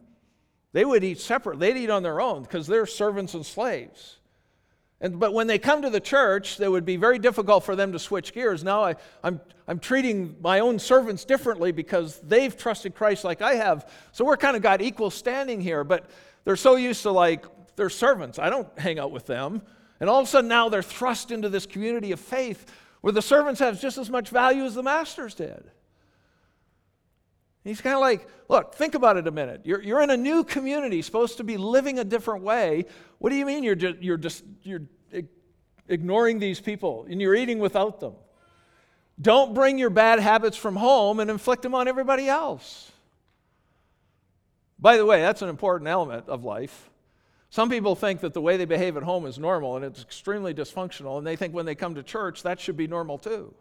They 0.73 0.85
would 0.85 1.03
eat 1.03 1.19
separate. 1.19 1.59
They'd 1.59 1.77
eat 1.77 1.91
on 1.91 2.03
their 2.03 2.21
own 2.21 2.43
because 2.43 2.67
they're 2.67 2.87
servants 2.87 3.35
and 3.35 3.45
slaves. 3.45 4.19
And, 5.01 5.19
but 5.19 5.33
when 5.33 5.47
they 5.47 5.59
come 5.59 5.83
to 5.83 5.91
the 5.91 6.01
church, 6.01 6.61
it 6.61 6.69
would 6.69 6.85
be 6.85 6.97
very 6.97 7.19
difficult 7.19 7.65
for 7.65 7.75
them 7.75 7.93
to 7.93 7.99
switch 7.99 8.35
gears. 8.35 8.63
Now 8.63 8.85
I, 8.85 8.97
I'm, 9.25 9.41
I'm 9.67 9.79
treating 9.79 10.37
my 10.41 10.61
own 10.61 10.79
servants 10.79 11.25
differently 11.25 11.73
because 11.73 12.21
they've 12.21 12.55
trusted 12.55 12.95
Christ 12.95 13.25
like 13.25 13.41
I 13.41 13.55
have. 13.55 13.91
So 14.13 14.25
we're 14.25 14.37
kind 14.37 14.57
of 14.57 14.63
got 14.63 14.83
equal 14.83 15.11
standing 15.11 15.61
here. 15.61 15.85
But 15.85 16.11
they're 16.45 16.57
so 16.57 16.77
used 16.77 17.03
to 17.03 17.11
like 17.11 17.47
they're 17.77 17.89
servants. 17.89 18.39
I 18.39 18.51
don't 18.51 18.69
hang 18.79 18.99
out 18.99 19.11
with 19.11 19.27
them. 19.27 19.63
And 20.01 20.11
all 20.11 20.21
of 20.21 20.27
a 20.27 20.29
sudden 20.29 20.49
now 20.49 20.69
they're 20.69 20.83
thrust 20.83 21.31
into 21.31 21.49
this 21.49 21.65
community 21.67 22.13
of 22.13 22.21
faith 22.21 22.71
where 23.01 23.13
the 23.13 23.23
servants 23.23 23.61
have 23.61 23.81
just 23.81 23.99
as 23.99 24.11
much 24.11 24.29
value 24.29 24.65
as 24.65 24.75
the 24.75 24.83
masters 24.83 25.35
did. 25.35 25.71
He's 27.65 27.81
kind 27.81 27.95
of 27.95 28.01
like, 28.01 28.27
look, 28.49 28.75
think 28.75 28.95
about 28.95 29.17
it 29.17 29.27
a 29.27 29.31
minute. 29.31 29.63
You're, 29.65 29.83
you're 29.83 30.03
in 30.03 30.11
a 30.11 30.17
new 30.17 30.45
community, 30.45 31.03
supposed 31.03 31.37
to 31.39 31.45
be 31.45 31.57
living 31.57 31.99
a 31.99 32.05
different 32.05 32.43
way. 32.43 32.87
What 33.19 33.31
do 33.31 33.37
you 33.37 33.45
mean 33.45 33.65
you're 33.65 33.75
just, 33.75 33.99
you're 34.01 34.17
just 34.17 34.45
you're 34.63 34.83
ignoring 35.89 36.39
these 36.39 36.61
people 36.61 37.07
and 37.09 37.21
you're 37.21 37.35
eating 37.35 37.59
without 37.59 38.01
them? 38.01 38.15
Don't 39.21 39.53
bring 39.55 39.79
your 39.79 39.91
bad 39.91 40.19
habits 40.21 40.57
from 40.57 40.77
home 40.77 41.21
and 41.21 41.31
inflict 41.31 41.63
them 41.63 41.75
on 41.75 41.87
everybody 41.87 42.29
else. 42.29 42.91
By 44.79 44.97
the 44.97 45.05
way, 45.05 45.21
that's 45.21 45.43
an 45.43 45.51
important 45.51 45.89
element 45.89 46.29
of 46.29 46.43
life. 46.43 46.90
Some 47.51 47.69
people 47.69 47.97
think 47.97 48.21
that 48.21 48.33
the 48.33 48.41
way 48.41 48.57
they 48.57 48.65
behave 48.65 48.97
at 48.97 49.03
home 49.03 49.27
is 49.27 49.39
normal 49.39 49.75
and 49.75 49.85
it's 49.85 50.03
extremely 50.03 50.55
dysfunctional, 50.55 51.19
and 51.19 51.27
they 51.27 51.35
think 51.35 51.53
when 51.53 51.67
they 51.67 51.75
come 51.75 51.97
to 51.97 52.03
church, 52.03 52.45
that 52.45 52.61
should 52.61 52.77
be 52.77 52.87
normal 52.87 53.19
too. 53.19 53.53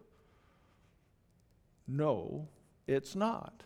No, 1.88 2.48
it's 2.88 3.16
not. 3.16 3.64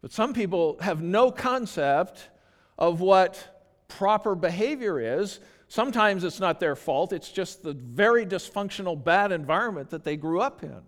But 0.00 0.12
some 0.12 0.32
people 0.32 0.78
have 0.80 1.02
no 1.02 1.30
concept 1.30 2.30
of 2.78 3.02
what 3.02 3.66
proper 3.88 4.34
behavior 4.34 4.98
is. 5.20 5.40
Sometimes 5.68 6.24
it's 6.24 6.40
not 6.40 6.60
their 6.60 6.76
fault, 6.76 7.12
it's 7.12 7.30
just 7.30 7.62
the 7.62 7.74
very 7.74 8.24
dysfunctional, 8.24 9.02
bad 9.02 9.30
environment 9.30 9.90
that 9.90 10.04
they 10.04 10.16
grew 10.16 10.40
up 10.40 10.62
in. 10.62 10.82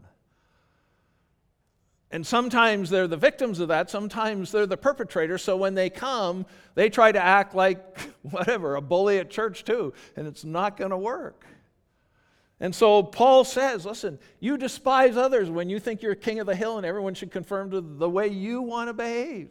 And 2.10 2.24
sometimes 2.24 2.88
they're 2.88 3.08
the 3.08 3.16
victims 3.16 3.58
of 3.58 3.68
that, 3.68 3.90
sometimes 3.90 4.52
they're 4.52 4.66
the 4.66 4.76
perpetrators. 4.76 5.42
So 5.42 5.56
when 5.56 5.74
they 5.74 5.90
come, 5.90 6.46
they 6.74 6.88
try 6.88 7.10
to 7.10 7.22
act 7.22 7.54
like 7.54 7.98
whatever, 8.22 8.76
a 8.76 8.80
bully 8.80 9.18
at 9.18 9.30
church 9.30 9.64
too, 9.64 9.92
and 10.14 10.26
it's 10.26 10.44
not 10.44 10.76
going 10.76 10.90
to 10.90 10.96
work. 10.96 11.44
And 12.58 12.74
so 12.74 13.02
Paul 13.02 13.44
says, 13.44 13.84
listen, 13.84 14.18
you 14.40 14.56
despise 14.56 15.16
others 15.16 15.50
when 15.50 15.68
you 15.68 15.78
think 15.78 16.00
you're 16.00 16.14
king 16.14 16.40
of 16.40 16.46
the 16.46 16.56
hill 16.56 16.78
and 16.78 16.86
everyone 16.86 17.14
should 17.14 17.30
conform 17.30 17.70
to 17.72 17.80
the 17.82 18.08
way 18.08 18.28
you 18.28 18.62
want 18.62 18.88
to 18.88 18.94
behave. 18.94 19.50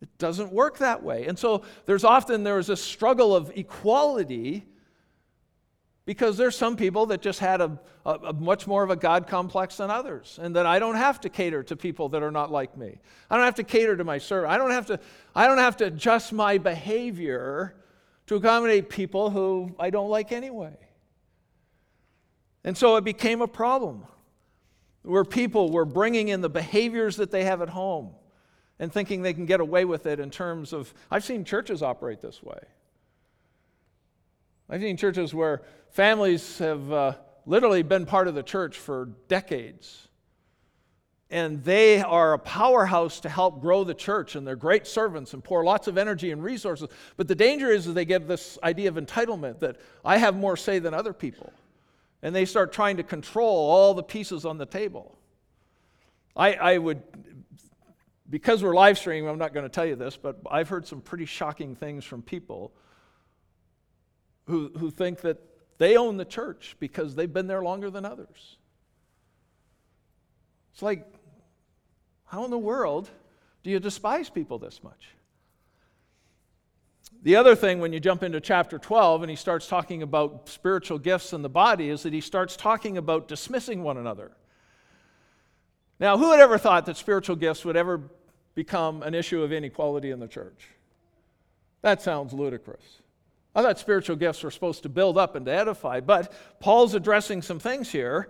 It 0.00 0.16
doesn't 0.18 0.52
work 0.52 0.78
that 0.78 1.02
way. 1.02 1.26
And 1.26 1.36
so 1.36 1.64
there's 1.86 2.04
often 2.04 2.44
there's 2.44 2.68
a 2.68 2.76
struggle 2.76 3.34
of 3.34 3.50
equality 3.56 4.64
because 6.08 6.38
there's 6.38 6.56
some 6.56 6.74
people 6.74 7.04
that 7.04 7.20
just 7.20 7.38
had 7.38 7.60
a, 7.60 7.78
a, 8.06 8.12
a, 8.12 8.32
much 8.32 8.66
more 8.66 8.82
of 8.82 8.88
a 8.88 8.96
God 8.96 9.26
complex 9.26 9.76
than 9.76 9.90
others, 9.90 10.38
and 10.40 10.56
that 10.56 10.64
I 10.64 10.78
don't 10.78 10.94
have 10.94 11.20
to 11.20 11.28
cater 11.28 11.62
to 11.64 11.76
people 11.76 12.08
that 12.08 12.22
are 12.22 12.30
not 12.30 12.50
like 12.50 12.78
me. 12.78 12.98
I 13.28 13.36
don't 13.36 13.44
have 13.44 13.56
to 13.56 13.62
cater 13.62 13.94
to 13.94 14.04
my 14.04 14.16
servant. 14.16 14.50
I 14.50 14.56
don't 14.56 14.70
have 14.70 14.86
to, 14.86 14.98
I 15.34 15.46
don't 15.46 15.58
have 15.58 15.76
to 15.76 15.84
adjust 15.84 16.32
my 16.32 16.56
behavior 16.56 17.74
to 18.26 18.36
accommodate 18.36 18.88
people 18.88 19.28
who 19.28 19.76
I 19.78 19.90
don't 19.90 20.08
like 20.08 20.32
anyway. 20.32 20.78
And 22.64 22.74
so 22.74 22.96
it 22.96 23.04
became 23.04 23.42
a 23.42 23.46
problem 23.46 24.04
where 25.02 25.26
people 25.26 25.70
were 25.70 25.84
bringing 25.84 26.28
in 26.28 26.40
the 26.40 26.48
behaviors 26.48 27.16
that 27.16 27.30
they 27.30 27.44
have 27.44 27.60
at 27.60 27.68
home 27.68 28.12
and 28.78 28.90
thinking 28.90 29.20
they 29.20 29.34
can 29.34 29.44
get 29.44 29.60
away 29.60 29.84
with 29.84 30.06
it 30.06 30.20
in 30.20 30.30
terms 30.30 30.72
of, 30.72 30.94
I've 31.10 31.22
seen 31.22 31.44
churches 31.44 31.82
operate 31.82 32.22
this 32.22 32.42
way. 32.42 32.60
I've 34.70 34.80
seen 34.80 34.96
churches 34.96 35.32
where 35.32 35.62
families 35.90 36.58
have 36.58 36.92
uh, 36.92 37.12
literally 37.46 37.82
been 37.82 38.06
part 38.06 38.28
of 38.28 38.34
the 38.34 38.42
church 38.42 38.76
for 38.76 39.10
decades. 39.28 40.08
And 41.30 41.62
they 41.62 42.00
are 42.00 42.32
a 42.32 42.38
powerhouse 42.38 43.20
to 43.20 43.28
help 43.28 43.60
grow 43.60 43.84
the 43.84 43.94
church, 43.94 44.34
and 44.34 44.46
they're 44.46 44.56
great 44.56 44.86
servants 44.86 45.34
and 45.34 45.44
pour 45.44 45.62
lots 45.62 45.86
of 45.86 45.98
energy 45.98 46.30
and 46.30 46.42
resources. 46.42 46.88
But 47.18 47.28
the 47.28 47.34
danger 47.34 47.70
is 47.70 47.84
that 47.84 47.92
they 47.92 48.06
get 48.06 48.26
this 48.26 48.58
idea 48.62 48.88
of 48.88 48.94
entitlement 48.94 49.58
that 49.60 49.76
I 50.04 50.16
have 50.16 50.36
more 50.36 50.56
say 50.56 50.78
than 50.78 50.94
other 50.94 51.12
people. 51.12 51.52
And 52.22 52.34
they 52.34 52.46
start 52.46 52.72
trying 52.72 52.96
to 52.96 53.02
control 53.02 53.70
all 53.70 53.92
the 53.92 54.02
pieces 54.02 54.46
on 54.46 54.56
the 54.56 54.66
table. 54.66 55.18
I, 56.34 56.54
I 56.54 56.78
would, 56.78 57.02
because 58.30 58.62
we're 58.62 58.74
live 58.74 58.96
streaming, 58.96 59.28
I'm 59.28 59.38
not 59.38 59.52
going 59.52 59.64
to 59.64 59.70
tell 59.70 59.86
you 59.86 59.96
this, 59.96 60.16
but 60.16 60.38
I've 60.50 60.70
heard 60.70 60.86
some 60.86 61.02
pretty 61.02 61.26
shocking 61.26 61.74
things 61.74 62.04
from 62.04 62.22
people 62.22 62.72
who, 64.46 64.70
who 64.78 64.90
think 64.90 65.20
that 65.20 65.38
they 65.78 65.96
own 65.96 66.16
the 66.16 66.24
church 66.24 66.76
because 66.78 67.14
they've 67.14 67.32
been 67.32 67.46
there 67.46 67.62
longer 67.62 67.90
than 67.90 68.04
others. 68.04 68.56
It's 70.72 70.82
like, 70.82 71.06
how 72.26 72.44
in 72.44 72.50
the 72.50 72.58
world 72.58 73.08
do 73.62 73.70
you 73.70 73.80
despise 73.80 74.28
people 74.28 74.58
this 74.58 74.82
much? 74.82 75.08
The 77.22 77.36
other 77.36 77.56
thing, 77.56 77.80
when 77.80 77.92
you 77.92 78.00
jump 78.00 78.22
into 78.22 78.40
chapter 78.40 78.78
12 78.78 79.22
and 79.22 79.30
he 79.30 79.36
starts 79.36 79.66
talking 79.66 80.02
about 80.02 80.48
spiritual 80.48 80.98
gifts 80.98 81.32
in 81.32 81.42
the 81.42 81.48
body, 81.48 81.88
is 81.88 82.02
that 82.04 82.12
he 82.12 82.20
starts 82.20 82.56
talking 82.56 82.96
about 82.96 83.26
dismissing 83.26 83.82
one 83.82 83.96
another. 83.96 84.30
Now, 85.98 86.16
who 86.16 86.30
had 86.30 86.38
ever 86.38 86.58
thought 86.58 86.86
that 86.86 86.96
spiritual 86.96 87.34
gifts 87.34 87.64
would 87.64 87.76
ever 87.76 88.02
become 88.54 89.02
an 89.02 89.14
issue 89.14 89.42
of 89.42 89.52
inequality 89.52 90.10
in 90.10 90.20
the 90.20 90.28
church? 90.28 90.68
That 91.82 92.02
sounds 92.02 92.32
ludicrous. 92.32 93.00
I 93.54 93.62
thought 93.62 93.78
spiritual 93.78 94.16
gifts 94.16 94.42
were 94.42 94.50
supposed 94.50 94.82
to 94.84 94.88
build 94.88 95.18
up 95.18 95.34
and 95.34 95.46
to 95.46 95.52
edify, 95.52 96.00
but 96.00 96.32
Paul's 96.60 96.94
addressing 96.94 97.42
some 97.42 97.58
things 97.58 97.90
here. 97.90 98.28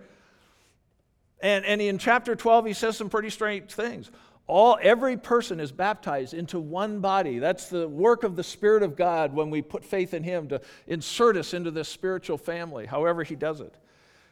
And, 1.41 1.65
and 1.65 1.81
in 1.81 1.99
chapter 1.99 2.35
12, 2.35 2.67
he 2.67 2.73
says 2.73 2.97
some 2.97 3.11
pretty 3.11 3.31
strange 3.31 3.71
things. 3.73 4.11
All, 4.49 4.79
every 4.81 5.19
person 5.19 5.61
is 5.61 5.71
baptized 5.71 6.33
into 6.33 6.59
one 6.59 7.01
body. 7.01 7.39
That's 7.39 7.69
the 7.69 7.87
work 7.87 8.25
of 8.25 8.35
the 8.35 8.43
Spirit 8.43 8.83
of 8.83 8.97
God 8.97 9.35
when 9.35 9.51
we 9.51 9.61
put 9.61 9.85
faith 9.85 10.15
in 10.15 10.23
Him 10.23 10.49
to 10.49 10.63
insert 10.87 11.37
us 11.37 11.53
into 11.53 11.71
this 11.71 11.89
spiritual 11.89 12.39
family, 12.39 12.87
however 12.87 13.23
He 13.23 13.37
does 13.37 13.61
it. 13.61 13.75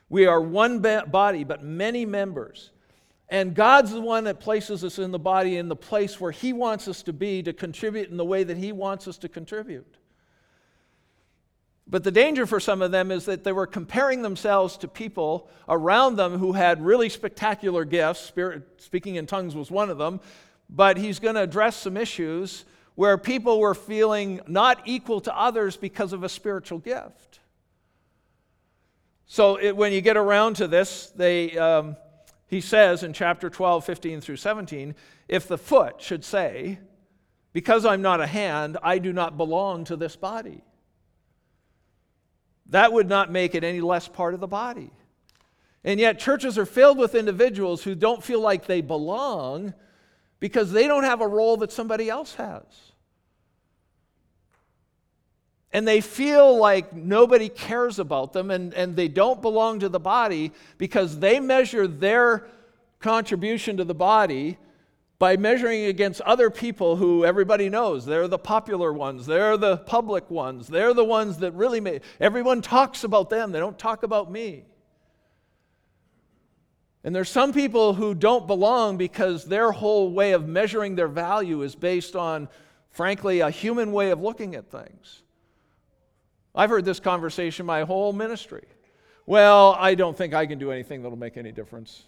We 0.08 0.24
are 0.26 0.40
one 0.40 0.80
body, 0.80 1.44
but 1.44 1.62
many 1.62 2.06
members. 2.06 2.70
And 3.28 3.54
God's 3.54 3.92
the 3.92 4.00
one 4.00 4.24
that 4.24 4.40
places 4.40 4.84
us 4.84 4.98
in 4.98 5.10
the 5.10 5.18
body 5.18 5.58
in 5.58 5.68
the 5.68 5.76
place 5.76 6.18
where 6.18 6.30
He 6.30 6.54
wants 6.54 6.88
us 6.88 7.02
to 7.02 7.12
be 7.12 7.42
to 7.42 7.52
contribute 7.52 8.08
in 8.08 8.16
the 8.16 8.24
way 8.24 8.42
that 8.42 8.56
He 8.56 8.72
wants 8.72 9.06
us 9.06 9.18
to 9.18 9.28
contribute. 9.28 9.98
But 11.88 12.02
the 12.02 12.10
danger 12.10 12.46
for 12.46 12.58
some 12.58 12.82
of 12.82 12.90
them 12.90 13.12
is 13.12 13.26
that 13.26 13.44
they 13.44 13.52
were 13.52 13.66
comparing 13.66 14.22
themselves 14.22 14.76
to 14.78 14.88
people 14.88 15.48
around 15.68 16.16
them 16.16 16.38
who 16.38 16.52
had 16.52 16.84
really 16.84 17.08
spectacular 17.08 17.84
gifts. 17.84 18.20
Spirit, 18.20 18.64
speaking 18.78 19.14
in 19.14 19.26
tongues 19.26 19.54
was 19.54 19.70
one 19.70 19.88
of 19.88 19.98
them. 19.98 20.20
But 20.68 20.96
he's 20.96 21.20
going 21.20 21.36
to 21.36 21.42
address 21.42 21.76
some 21.76 21.96
issues 21.96 22.64
where 22.96 23.16
people 23.16 23.60
were 23.60 23.74
feeling 23.74 24.40
not 24.48 24.82
equal 24.84 25.20
to 25.20 25.38
others 25.38 25.76
because 25.76 26.12
of 26.12 26.24
a 26.24 26.28
spiritual 26.28 26.78
gift. 26.78 27.40
So 29.26 29.56
it, 29.56 29.76
when 29.76 29.92
you 29.92 30.00
get 30.00 30.16
around 30.16 30.56
to 30.56 30.66
this, 30.66 31.12
they, 31.14 31.56
um, 31.56 31.96
he 32.48 32.60
says 32.60 33.04
in 33.04 33.12
chapter 33.12 33.48
12, 33.48 33.84
15 33.84 34.20
through 34.20 34.36
17, 34.36 34.94
if 35.28 35.46
the 35.46 35.58
foot 35.58 36.00
should 36.00 36.24
say, 36.24 36.80
Because 37.52 37.84
I'm 37.86 38.02
not 38.02 38.20
a 38.20 38.26
hand, 38.26 38.76
I 38.82 38.98
do 38.98 39.12
not 39.12 39.36
belong 39.36 39.84
to 39.84 39.94
this 39.94 40.16
body 40.16 40.62
that 42.70 42.92
would 42.92 43.08
not 43.08 43.30
make 43.30 43.54
it 43.54 43.64
any 43.64 43.80
less 43.80 44.08
part 44.08 44.34
of 44.34 44.40
the 44.40 44.46
body. 44.46 44.90
And 45.84 46.00
yet, 46.00 46.18
churches 46.18 46.58
are 46.58 46.66
filled 46.66 46.98
with 46.98 47.14
individuals 47.14 47.84
who 47.84 47.94
don't 47.94 48.22
feel 48.22 48.40
like 48.40 48.66
they 48.66 48.80
belong 48.80 49.72
because 50.40 50.72
they 50.72 50.88
don't 50.88 51.04
have 51.04 51.20
a 51.20 51.28
role 51.28 51.58
that 51.58 51.70
somebody 51.70 52.10
else 52.10 52.34
has. 52.34 52.64
And 55.72 55.86
they 55.86 56.00
feel 56.00 56.56
like 56.56 56.92
nobody 56.92 57.48
cares 57.48 57.98
about 57.98 58.32
them 58.32 58.50
and, 58.50 58.72
and 58.74 58.96
they 58.96 59.08
don't 59.08 59.42
belong 59.42 59.80
to 59.80 59.88
the 59.88 60.00
body 60.00 60.52
because 60.78 61.18
they 61.18 61.38
measure 61.38 61.86
their 61.86 62.46
contribution 62.98 63.76
to 63.76 63.84
the 63.84 63.94
body 63.94 64.58
by 65.18 65.36
measuring 65.36 65.86
against 65.86 66.20
other 66.22 66.50
people 66.50 66.96
who 66.96 67.24
everybody 67.24 67.68
knows. 67.68 68.04
They're 68.04 68.28
the 68.28 68.38
popular 68.38 68.92
ones, 68.92 69.26
they're 69.26 69.56
the 69.56 69.78
public 69.78 70.30
ones, 70.30 70.68
they're 70.68 70.94
the 70.94 71.04
ones 71.04 71.38
that 71.38 71.52
really 71.52 71.80
make 71.80 72.02
everyone 72.20 72.60
talks 72.60 73.04
about 73.04 73.30
them, 73.30 73.52
they 73.52 73.58
don't 73.58 73.78
talk 73.78 74.02
about 74.02 74.30
me. 74.30 74.64
And 77.02 77.14
there's 77.14 77.30
some 77.30 77.52
people 77.52 77.94
who 77.94 78.14
don't 78.14 78.48
belong 78.48 78.96
because 78.96 79.44
their 79.44 79.70
whole 79.70 80.10
way 80.10 80.32
of 80.32 80.48
measuring 80.48 80.96
their 80.96 81.06
value 81.06 81.62
is 81.62 81.76
based 81.76 82.16
on, 82.16 82.48
frankly, 82.90 83.40
a 83.40 83.48
human 83.48 83.92
way 83.92 84.10
of 84.10 84.20
looking 84.20 84.56
at 84.56 84.72
things. 84.72 85.22
I've 86.52 86.68
heard 86.68 86.84
this 86.84 86.98
conversation 86.98 87.64
my 87.64 87.82
whole 87.82 88.12
ministry. 88.12 88.64
Well, 89.24 89.76
I 89.78 89.94
don't 89.94 90.16
think 90.16 90.34
I 90.34 90.46
can 90.46 90.58
do 90.58 90.72
anything 90.72 91.02
that'll 91.02 91.16
make 91.16 91.36
any 91.36 91.52
difference. 91.52 92.02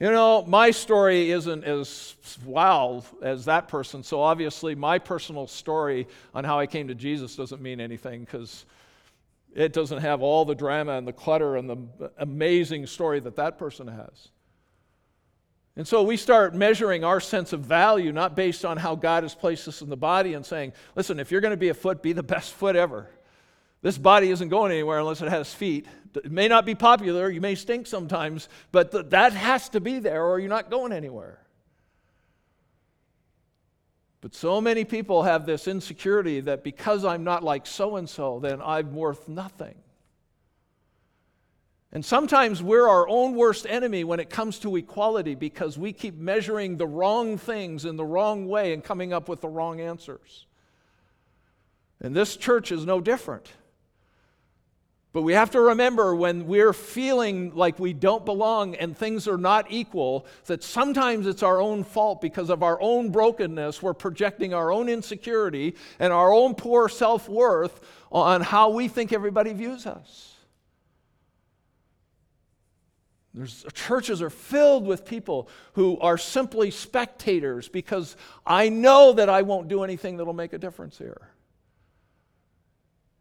You 0.00 0.10
know, 0.10 0.42
my 0.46 0.70
story 0.70 1.30
isn't 1.30 1.62
as 1.62 2.16
wow 2.46 3.04
as 3.20 3.44
that 3.44 3.68
person, 3.68 4.02
so 4.02 4.22
obviously 4.22 4.74
my 4.74 4.98
personal 4.98 5.46
story 5.46 6.08
on 6.34 6.42
how 6.42 6.58
I 6.58 6.66
came 6.66 6.88
to 6.88 6.94
Jesus 6.94 7.36
doesn't 7.36 7.60
mean 7.60 7.82
anything 7.82 8.20
because 8.24 8.64
it 9.54 9.74
doesn't 9.74 9.98
have 9.98 10.22
all 10.22 10.46
the 10.46 10.54
drama 10.54 10.92
and 10.92 11.06
the 11.06 11.12
clutter 11.12 11.56
and 11.56 11.68
the 11.68 12.10
amazing 12.16 12.86
story 12.86 13.20
that 13.20 13.36
that 13.36 13.58
person 13.58 13.88
has. 13.88 14.28
And 15.76 15.86
so 15.86 16.02
we 16.02 16.16
start 16.16 16.54
measuring 16.54 17.04
our 17.04 17.20
sense 17.20 17.52
of 17.52 17.60
value 17.60 18.10
not 18.10 18.34
based 18.34 18.64
on 18.64 18.78
how 18.78 18.94
God 18.94 19.22
has 19.22 19.34
placed 19.34 19.68
us 19.68 19.82
in 19.82 19.90
the 19.90 19.98
body 19.98 20.32
and 20.32 20.46
saying, 20.46 20.72
listen, 20.96 21.20
if 21.20 21.30
you're 21.30 21.42
going 21.42 21.52
to 21.52 21.58
be 21.58 21.68
a 21.68 21.74
foot, 21.74 22.02
be 22.02 22.14
the 22.14 22.22
best 22.22 22.54
foot 22.54 22.74
ever. 22.74 23.10
This 23.82 23.96
body 23.96 24.30
isn't 24.30 24.48
going 24.48 24.72
anywhere 24.72 24.98
unless 24.98 25.22
it 25.22 25.28
has 25.28 25.52
feet. 25.54 25.86
It 26.14 26.30
may 26.30 26.48
not 26.48 26.66
be 26.66 26.74
popular, 26.74 27.30
you 27.30 27.40
may 27.40 27.54
stink 27.54 27.86
sometimes, 27.86 28.48
but 28.72 28.92
th- 28.92 29.06
that 29.10 29.32
has 29.32 29.68
to 29.70 29.80
be 29.80 30.00
there 30.00 30.24
or 30.24 30.38
you're 30.38 30.48
not 30.48 30.70
going 30.70 30.92
anywhere. 30.92 31.38
But 34.20 34.34
so 34.34 34.60
many 34.60 34.84
people 34.84 35.22
have 35.22 35.46
this 35.46 35.66
insecurity 35.66 36.40
that 36.40 36.62
because 36.62 37.04
I'm 37.04 37.24
not 37.24 37.42
like 37.42 37.66
so 37.66 37.96
and 37.96 38.08
so, 38.08 38.38
then 38.38 38.60
I'm 38.60 38.94
worth 38.94 39.28
nothing. 39.28 39.76
And 41.92 42.04
sometimes 42.04 42.62
we're 42.62 42.86
our 42.86 43.08
own 43.08 43.34
worst 43.34 43.66
enemy 43.68 44.04
when 44.04 44.20
it 44.20 44.30
comes 44.30 44.58
to 44.60 44.76
equality 44.76 45.34
because 45.34 45.78
we 45.78 45.92
keep 45.92 46.16
measuring 46.16 46.76
the 46.76 46.86
wrong 46.86 47.38
things 47.38 47.84
in 47.84 47.96
the 47.96 48.04
wrong 48.04 48.46
way 48.46 48.72
and 48.72 48.84
coming 48.84 49.12
up 49.12 49.28
with 49.28 49.40
the 49.40 49.48
wrong 49.48 49.80
answers. 49.80 50.46
And 52.00 52.14
this 52.14 52.36
church 52.36 52.70
is 52.70 52.84
no 52.84 53.00
different. 53.00 53.52
But 55.12 55.22
we 55.22 55.32
have 55.32 55.50
to 55.50 55.60
remember 55.60 56.14
when 56.14 56.46
we're 56.46 56.72
feeling 56.72 57.52
like 57.56 57.80
we 57.80 57.92
don't 57.92 58.24
belong 58.24 58.76
and 58.76 58.96
things 58.96 59.26
are 59.26 59.36
not 59.36 59.66
equal, 59.68 60.24
that 60.46 60.62
sometimes 60.62 61.26
it's 61.26 61.42
our 61.42 61.60
own 61.60 61.82
fault 61.82 62.20
because 62.20 62.48
of 62.48 62.62
our 62.62 62.80
own 62.80 63.10
brokenness. 63.10 63.82
We're 63.82 63.92
projecting 63.92 64.54
our 64.54 64.70
own 64.70 64.88
insecurity 64.88 65.74
and 65.98 66.12
our 66.12 66.32
own 66.32 66.54
poor 66.54 66.88
self 66.88 67.28
worth 67.28 67.80
on 68.12 68.40
how 68.40 68.70
we 68.70 68.86
think 68.86 69.12
everybody 69.12 69.52
views 69.52 69.84
us. 69.84 70.36
There's, 73.34 73.64
churches 73.74 74.22
are 74.22 74.30
filled 74.30 74.86
with 74.86 75.04
people 75.04 75.48
who 75.74 75.98
are 75.98 76.18
simply 76.18 76.70
spectators 76.70 77.68
because 77.68 78.16
I 78.46 78.68
know 78.68 79.12
that 79.12 79.28
I 79.28 79.42
won't 79.42 79.68
do 79.68 79.82
anything 79.82 80.16
that'll 80.16 80.32
make 80.32 80.52
a 80.52 80.58
difference 80.58 80.98
here. 80.98 81.30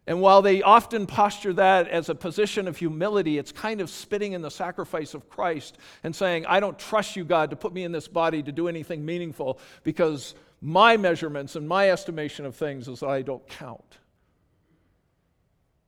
And 0.10 0.22
while 0.22 0.42
they 0.42 0.64
often 0.64 1.06
posture 1.06 1.54
that 1.54 1.88
as 1.88 2.10
a 2.10 2.16
position 2.16 2.68
of 2.68 2.76
humility, 2.76 3.38
it's 3.38 3.52
kind 3.52 3.80
of 3.80 3.92
spitting 3.92 4.34
in 4.34 4.42
the 4.42 4.50
sacrifice 4.50 5.14
of 5.14 5.30
Christ 5.30 5.78
and 6.04 6.16
saying, 6.16 6.48
I 6.48 6.60
don't 6.60 6.80
trust 6.80 7.16
you, 7.16 7.24
God, 7.24 7.52
to 7.52 7.56
put 7.56 7.74
me 7.74 7.84
in 7.84 7.92
this 7.92 8.08
body 8.08 8.42
to 8.42 8.52
do 8.52 8.68
anything 8.68 9.06
meaningful 9.06 9.60
because 9.84 10.34
my 10.62 10.98
measurements 10.98 11.56
and 11.56 11.68
my 11.68 11.92
estimation 11.92 12.48
of 12.48 12.56
things 12.56 12.88
is 12.88 13.04
I 13.04 13.22
don't 13.22 13.48
count. 13.50 14.00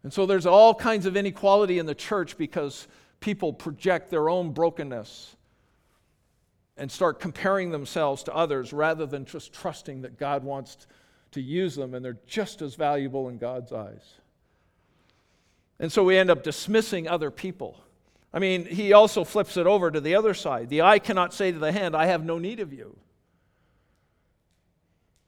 And 0.03 0.13
so 0.13 0.27
there's 0.27 0.45
all 0.45 0.75
kinds 0.75 1.07
of 1.07 1.17
inequality 1.17 1.79
in 1.79 1.87
the 1.87 1.95
church 1.95 2.37
because 2.37 2.87
people 3.21 3.51
project 3.51 4.11
their 4.11 4.29
own 4.29 4.51
brokenness 4.51 5.35
and 6.77 6.91
start 6.91 7.19
comparing 7.19 7.71
themselves 7.71 8.21
to 8.23 8.35
others 8.35 8.71
rather 8.71 9.07
than 9.07 9.25
just 9.25 9.51
trusting 9.51 10.03
that 10.03 10.19
God 10.19 10.43
wants 10.43 10.85
to 11.31 11.41
use 11.41 11.75
them 11.75 11.93
and 11.93 12.03
they're 12.03 12.17
just 12.27 12.61
as 12.61 12.75
valuable 12.75 13.29
in 13.29 13.37
God's 13.37 13.71
eyes. 13.71 14.15
And 15.79 15.91
so 15.91 16.03
we 16.03 16.17
end 16.17 16.29
up 16.29 16.43
dismissing 16.43 17.07
other 17.07 17.31
people. 17.31 17.79
I 18.33 18.39
mean, 18.39 18.65
he 18.65 18.93
also 18.93 19.23
flips 19.23 19.57
it 19.57 19.67
over 19.67 19.91
to 19.91 19.99
the 19.99 20.15
other 20.15 20.33
side. 20.33 20.69
The 20.69 20.83
eye 20.83 20.99
cannot 20.99 21.33
say 21.33 21.51
to 21.51 21.59
the 21.59 21.71
hand, 21.71 21.95
I 21.95 22.05
have 22.05 22.23
no 22.23 22.37
need 22.37 22.59
of 22.59 22.71
you. 22.71 22.95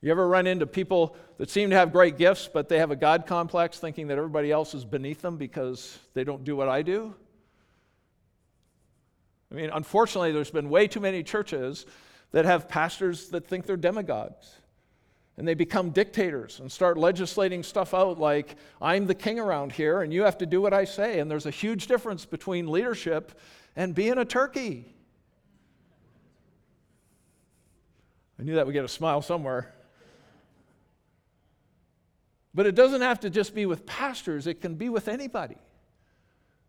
You 0.02 0.12
ever 0.12 0.28
run 0.28 0.48
into 0.48 0.68
people 0.68 1.16
that 1.38 1.50
seem 1.50 1.70
to 1.70 1.76
have 1.78 1.94
great 1.94 2.18
gifts, 2.18 2.50
but 2.52 2.68
they 2.68 2.80
have 2.80 2.92
a 2.92 2.96
God 2.96 3.26
complex, 3.26 3.80
thinking 3.80 4.08
that 4.08 4.18
everybody 4.18 4.52
else 4.52 4.74
is 4.74 4.84
beneath 4.84 5.22
them 5.22 5.38
because 5.38 5.98
they 6.14 6.24
don't 6.26 6.44
do 6.44 6.56
what 6.56 6.68
I 6.68 6.82
do? 6.82 7.16
I 9.52 9.56
mean, 9.56 9.70
unfortunately, 9.72 10.32
there's 10.32 10.52
been 10.52 10.70
way 10.70 10.88
too 10.88 11.00
many 11.00 11.24
churches 11.24 11.86
that 12.32 12.44
have 12.44 12.68
pastors 12.68 13.30
that 13.30 13.48
think 13.48 13.66
they're 13.66 13.78
demagogues. 13.78 14.52
And 15.38 15.48
they 15.48 15.56
become 15.56 15.90
dictators 15.90 16.60
and 16.60 16.72
start 16.72 16.98
legislating 16.98 17.64
stuff 17.64 17.94
out 17.94 18.20
like, 18.20 18.56
I'm 18.82 19.08
the 19.08 19.16
king 19.16 19.40
around 19.40 19.72
here 19.72 20.02
and 20.02 20.14
you 20.14 20.24
have 20.24 20.38
to 20.40 20.46
do 20.46 20.62
what 20.62 20.74
I 20.74 20.86
say. 20.86 21.20
And 21.20 21.30
there's 21.30 21.48
a 21.48 21.52
huge 21.52 21.88
difference 21.88 22.26
between 22.26 22.68
leadership 22.68 23.38
and 23.76 23.96
being 23.96 24.20
a 24.20 24.26
turkey. 24.26 24.94
I 28.40 28.44
knew 28.44 28.56
that 28.56 28.66
would 28.66 28.74
get 28.74 28.86
a 28.86 28.90
smile 28.90 29.22
somewhere. 29.22 29.74
But 32.54 32.68
it 32.68 32.76
doesn't 32.76 33.02
have 33.02 33.22
to 33.22 33.30
just 33.30 33.56
be 33.56 33.66
with 33.66 33.86
pastors, 33.86 34.46
it 34.46 34.62
can 34.62 34.76
be 34.76 34.90
with 34.90 35.08
anybody. 35.08 35.58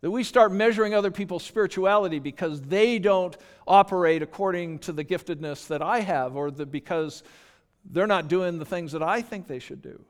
That 0.00 0.10
we 0.10 0.22
start 0.22 0.52
measuring 0.52 0.94
other 0.94 1.10
people's 1.10 1.42
spirituality 1.42 2.18
because 2.18 2.60
they 2.60 2.98
don't 2.98 3.36
operate 3.66 4.22
according 4.22 4.80
to 4.80 4.92
the 4.92 5.04
giftedness 5.04 5.66
that 5.68 5.82
I 5.82 6.00
have, 6.00 6.36
or 6.36 6.50
the, 6.50 6.66
because 6.66 7.22
they're 7.84 8.06
not 8.06 8.28
doing 8.28 8.58
the 8.58 8.64
things 8.64 8.92
that 8.92 9.02
I 9.02 9.22
think 9.22 9.46
they 9.46 9.58
should 9.58 9.82
do. 9.82 10.04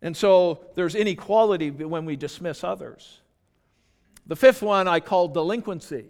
And 0.00 0.16
so 0.16 0.64
there's 0.74 0.94
inequality 0.94 1.70
when 1.70 2.04
we 2.04 2.16
dismiss 2.16 2.64
others. 2.64 3.20
The 4.26 4.36
fifth 4.36 4.62
one 4.62 4.88
I 4.88 5.00
call 5.00 5.28
delinquency. 5.28 6.06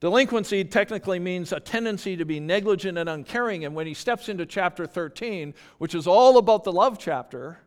Delinquency 0.00 0.64
technically 0.64 1.18
means 1.18 1.52
a 1.52 1.60
tendency 1.60 2.16
to 2.16 2.24
be 2.24 2.40
negligent 2.40 2.96
and 2.96 3.08
uncaring. 3.08 3.64
And 3.64 3.74
when 3.74 3.86
he 3.86 3.94
steps 3.94 4.28
into 4.28 4.46
chapter 4.46 4.86
13, 4.86 5.54
which 5.78 5.94
is 5.94 6.06
all 6.06 6.38
about 6.38 6.64
the 6.64 6.72
love 6.72 6.98
chapter, 6.98 7.58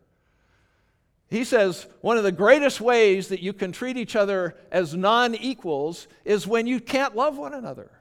he 1.29 1.43
says 1.43 1.87
one 2.01 2.17
of 2.17 2.23
the 2.23 2.31
greatest 2.31 2.81
ways 2.81 3.27
that 3.29 3.41
you 3.41 3.53
can 3.53 3.71
treat 3.71 3.97
each 3.97 4.15
other 4.15 4.55
as 4.71 4.95
non 4.95 5.35
equals 5.35 6.07
is 6.25 6.47
when 6.47 6.67
you 6.67 6.79
can't 6.79 7.15
love 7.15 7.37
one 7.37 7.53
another. 7.53 7.91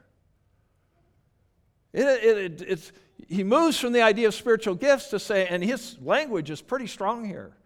It, 1.93 2.03
it, 2.03 2.63
it, 2.63 2.93
he 3.29 3.45
moves 3.45 3.79
from 3.79 3.93
the 3.93 4.03
idea 4.03 4.29
of 4.29 4.35
spiritual 4.35 4.75
gifts 4.75 5.09
to 5.11 5.19
say, 5.19 5.47
and 5.47 5.63
his 5.63 5.97
language 6.01 6.51
is 6.51 6.63
pretty 6.63 6.87
strong 6.87 7.25
here. 7.25 7.57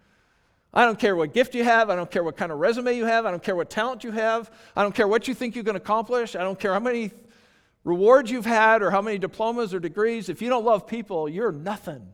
I 0.74 0.84
don't 0.84 0.98
care 0.98 1.16
what 1.16 1.32
gift 1.32 1.54
you 1.54 1.64
have. 1.64 1.88
I 1.88 1.96
don't 1.96 2.10
care 2.10 2.22
what 2.22 2.36
kind 2.36 2.52
of 2.52 2.58
resume 2.58 2.96
you 2.96 3.06
have. 3.06 3.24
I 3.24 3.30
don't 3.30 3.42
care 3.42 3.56
what 3.56 3.70
talent 3.70 4.04
you 4.04 4.10
have. 4.10 4.50
I 4.74 4.82
don't 4.82 4.94
care 4.94 5.08
what 5.08 5.26
you 5.26 5.34
think 5.34 5.56
you 5.56 5.64
can 5.64 5.76
accomplish. 5.76 6.36
I 6.36 6.42
don't 6.42 6.58
care 6.58 6.72
how 6.72 6.80
many 6.80 7.12
rewards 7.84 8.30
you've 8.30 8.44
had 8.44 8.82
or 8.82 8.90
how 8.90 9.00
many 9.00 9.16
diplomas 9.16 9.72
or 9.72 9.80
degrees. 9.80 10.28
If 10.28 10.42
you 10.42 10.48
don't 10.48 10.64
love 10.64 10.86
people, 10.86 11.28
you're 11.28 11.52
nothing. 11.52 12.12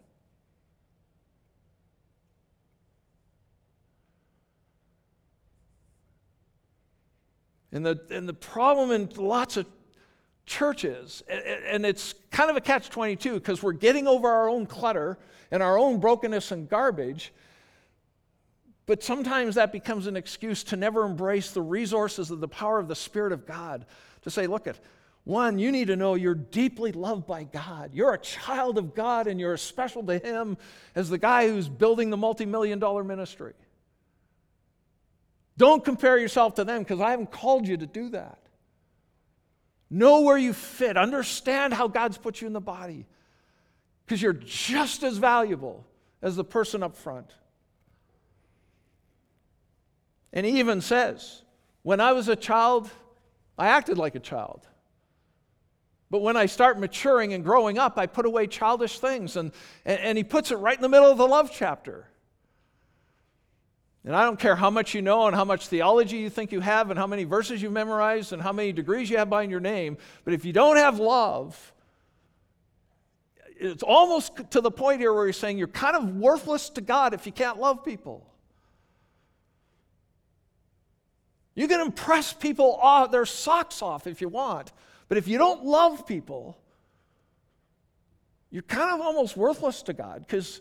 And 7.72 7.86
the, 7.86 8.00
and 8.10 8.28
the 8.28 8.34
problem 8.34 8.90
in 8.90 9.08
lots 9.16 9.56
of 9.56 9.66
churches, 10.46 11.22
and 11.28 11.86
it's 11.86 12.14
kind 12.30 12.50
of 12.50 12.56
a 12.56 12.60
catch 12.60 12.90
22 12.90 13.34
because 13.34 13.62
we're 13.62 13.72
getting 13.72 14.06
over 14.06 14.28
our 14.28 14.48
own 14.48 14.66
clutter 14.66 15.18
and 15.50 15.62
our 15.62 15.78
own 15.78 16.00
brokenness 16.00 16.50
and 16.50 16.68
garbage 16.68 17.32
but 18.86 19.02
sometimes 19.02 19.54
that 19.54 19.72
becomes 19.72 20.06
an 20.06 20.16
excuse 20.16 20.64
to 20.64 20.76
never 20.76 21.04
embrace 21.04 21.52
the 21.52 21.62
resources 21.62 22.30
of 22.30 22.40
the 22.40 22.48
power 22.48 22.78
of 22.78 22.88
the 22.88 22.96
Spirit 22.96 23.32
of 23.32 23.46
God. 23.46 23.86
To 24.22 24.30
say, 24.30 24.46
look 24.46 24.66
at 24.66 24.78
one, 25.24 25.58
you 25.58 25.70
need 25.70 25.86
to 25.86 25.96
know 25.96 26.14
you're 26.14 26.34
deeply 26.34 26.90
loved 26.90 27.26
by 27.26 27.44
God. 27.44 27.90
You're 27.94 28.12
a 28.12 28.18
child 28.18 28.76
of 28.76 28.94
God 28.94 29.28
and 29.28 29.38
you're 29.38 29.54
as 29.54 29.62
special 29.62 30.02
to 30.04 30.18
Him 30.18 30.56
as 30.96 31.08
the 31.08 31.18
guy 31.18 31.48
who's 31.48 31.68
building 31.68 32.10
the 32.10 32.16
multi 32.16 32.44
million 32.44 32.80
dollar 32.80 33.04
ministry. 33.04 33.54
Don't 35.56 35.84
compare 35.84 36.18
yourself 36.18 36.54
to 36.56 36.64
them 36.64 36.80
because 36.80 37.00
I 37.00 37.10
haven't 37.10 37.30
called 37.30 37.68
you 37.68 37.76
to 37.76 37.86
do 37.86 38.08
that. 38.10 38.38
Know 39.94 40.22
where 40.22 40.38
you 40.38 40.54
fit, 40.54 40.96
understand 40.96 41.74
how 41.74 41.86
God's 41.86 42.16
put 42.16 42.40
you 42.40 42.46
in 42.46 42.54
the 42.54 42.62
body 42.62 43.04
because 44.06 44.22
you're 44.22 44.32
just 44.32 45.02
as 45.02 45.18
valuable 45.18 45.84
as 46.22 46.34
the 46.34 46.44
person 46.44 46.82
up 46.82 46.96
front. 46.96 47.30
And 50.32 50.46
he 50.46 50.60
even 50.60 50.80
says, 50.80 51.42
When 51.82 52.00
I 52.00 52.12
was 52.12 52.28
a 52.28 52.36
child, 52.36 52.90
I 53.58 53.68
acted 53.68 53.98
like 53.98 54.14
a 54.14 54.20
child. 54.20 54.66
But 56.08 56.22
when 56.22 56.38
I 56.38 56.46
start 56.46 56.80
maturing 56.80 57.34
and 57.34 57.44
growing 57.44 57.76
up, 57.76 57.98
I 57.98 58.06
put 58.06 58.24
away 58.24 58.46
childish 58.46 58.98
things. 58.98 59.36
And, 59.36 59.52
and, 59.84 60.00
and, 60.00 60.16
he 60.16 60.24
puts 60.24 60.50
it 60.50 60.56
right 60.56 60.76
in 60.76 60.80
the 60.82 60.88
middle 60.88 61.10
of 61.10 61.18
the 61.18 61.28
love 61.28 61.50
chapter. 61.52 62.06
And 64.04 64.16
I 64.16 64.24
don't 64.24 64.38
care 64.38 64.56
how 64.56 64.70
much 64.70 64.94
you 64.94 65.02
know 65.02 65.28
and 65.28 65.36
how 65.36 65.44
much 65.44 65.68
theology 65.68 66.16
you 66.16 66.30
think 66.30 66.50
you 66.50 66.60
have 66.60 66.90
and 66.90 66.98
how 66.98 67.06
many 67.06 67.24
verses 67.24 67.62
you've 67.62 67.72
memorized 67.72 68.32
and 68.32 68.42
how 68.42 68.52
many 68.52 68.72
degrees 68.72 69.08
you 69.08 69.16
have 69.18 69.30
behind 69.30 69.50
your 69.50 69.60
name, 69.60 69.96
but 70.24 70.34
if 70.34 70.44
you 70.44 70.52
don't 70.52 70.76
have 70.76 70.98
love, 70.98 71.72
it's 73.58 73.84
almost 73.84 74.32
to 74.50 74.60
the 74.60 74.72
point 74.72 75.00
here 75.00 75.14
where 75.14 75.26
he's 75.26 75.36
saying 75.36 75.56
you're 75.56 75.68
kind 75.68 75.94
of 75.94 76.16
worthless 76.16 76.68
to 76.70 76.80
God 76.80 77.14
if 77.14 77.26
you 77.26 77.32
can't 77.32 77.60
love 77.60 77.84
people. 77.84 78.26
You 81.54 81.68
can 81.68 81.80
impress 81.80 82.32
people 82.32 82.74
off 82.74 83.12
their 83.12 83.26
socks 83.26 83.82
off 83.82 84.08
if 84.08 84.20
you 84.20 84.28
want, 84.28 84.72
but 85.08 85.16
if 85.16 85.28
you 85.28 85.38
don't 85.38 85.64
love 85.64 86.06
people, 86.06 86.58
you're 88.50 88.62
kind 88.62 88.92
of 88.92 89.00
almost 89.00 89.36
worthless 89.36 89.82
to 89.82 89.92
God 89.92 90.24
because 90.26 90.60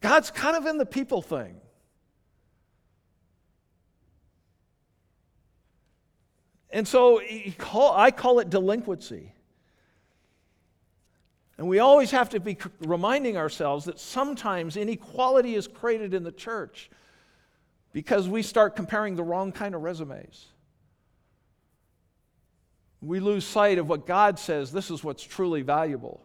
God's 0.00 0.30
kind 0.30 0.56
of 0.56 0.66
in 0.66 0.76
the 0.76 0.86
people 0.86 1.22
thing. 1.22 1.56
And 6.70 6.86
so 6.86 7.20
call, 7.58 7.96
I 7.96 8.10
call 8.10 8.40
it 8.40 8.50
delinquency. 8.50 9.32
And 11.58 11.68
we 11.68 11.78
always 11.78 12.10
have 12.10 12.28
to 12.30 12.40
be 12.40 12.58
reminding 12.80 13.36
ourselves 13.36 13.86
that 13.86 13.98
sometimes 13.98 14.76
inequality 14.76 15.54
is 15.54 15.66
created 15.66 16.12
in 16.12 16.22
the 16.22 16.32
church 16.32 16.90
because 17.92 18.28
we 18.28 18.42
start 18.42 18.76
comparing 18.76 19.16
the 19.16 19.22
wrong 19.22 19.52
kind 19.52 19.74
of 19.74 19.82
resumes. 19.82 20.48
We 23.00 23.20
lose 23.20 23.46
sight 23.46 23.78
of 23.78 23.88
what 23.88 24.06
God 24.06 24.38
says 24.38 24.72
this 24.72 24.90
is 24.90 25.02
what's 25.02 25.22
truly 25.22 25.62
valuable. 25.62 26.22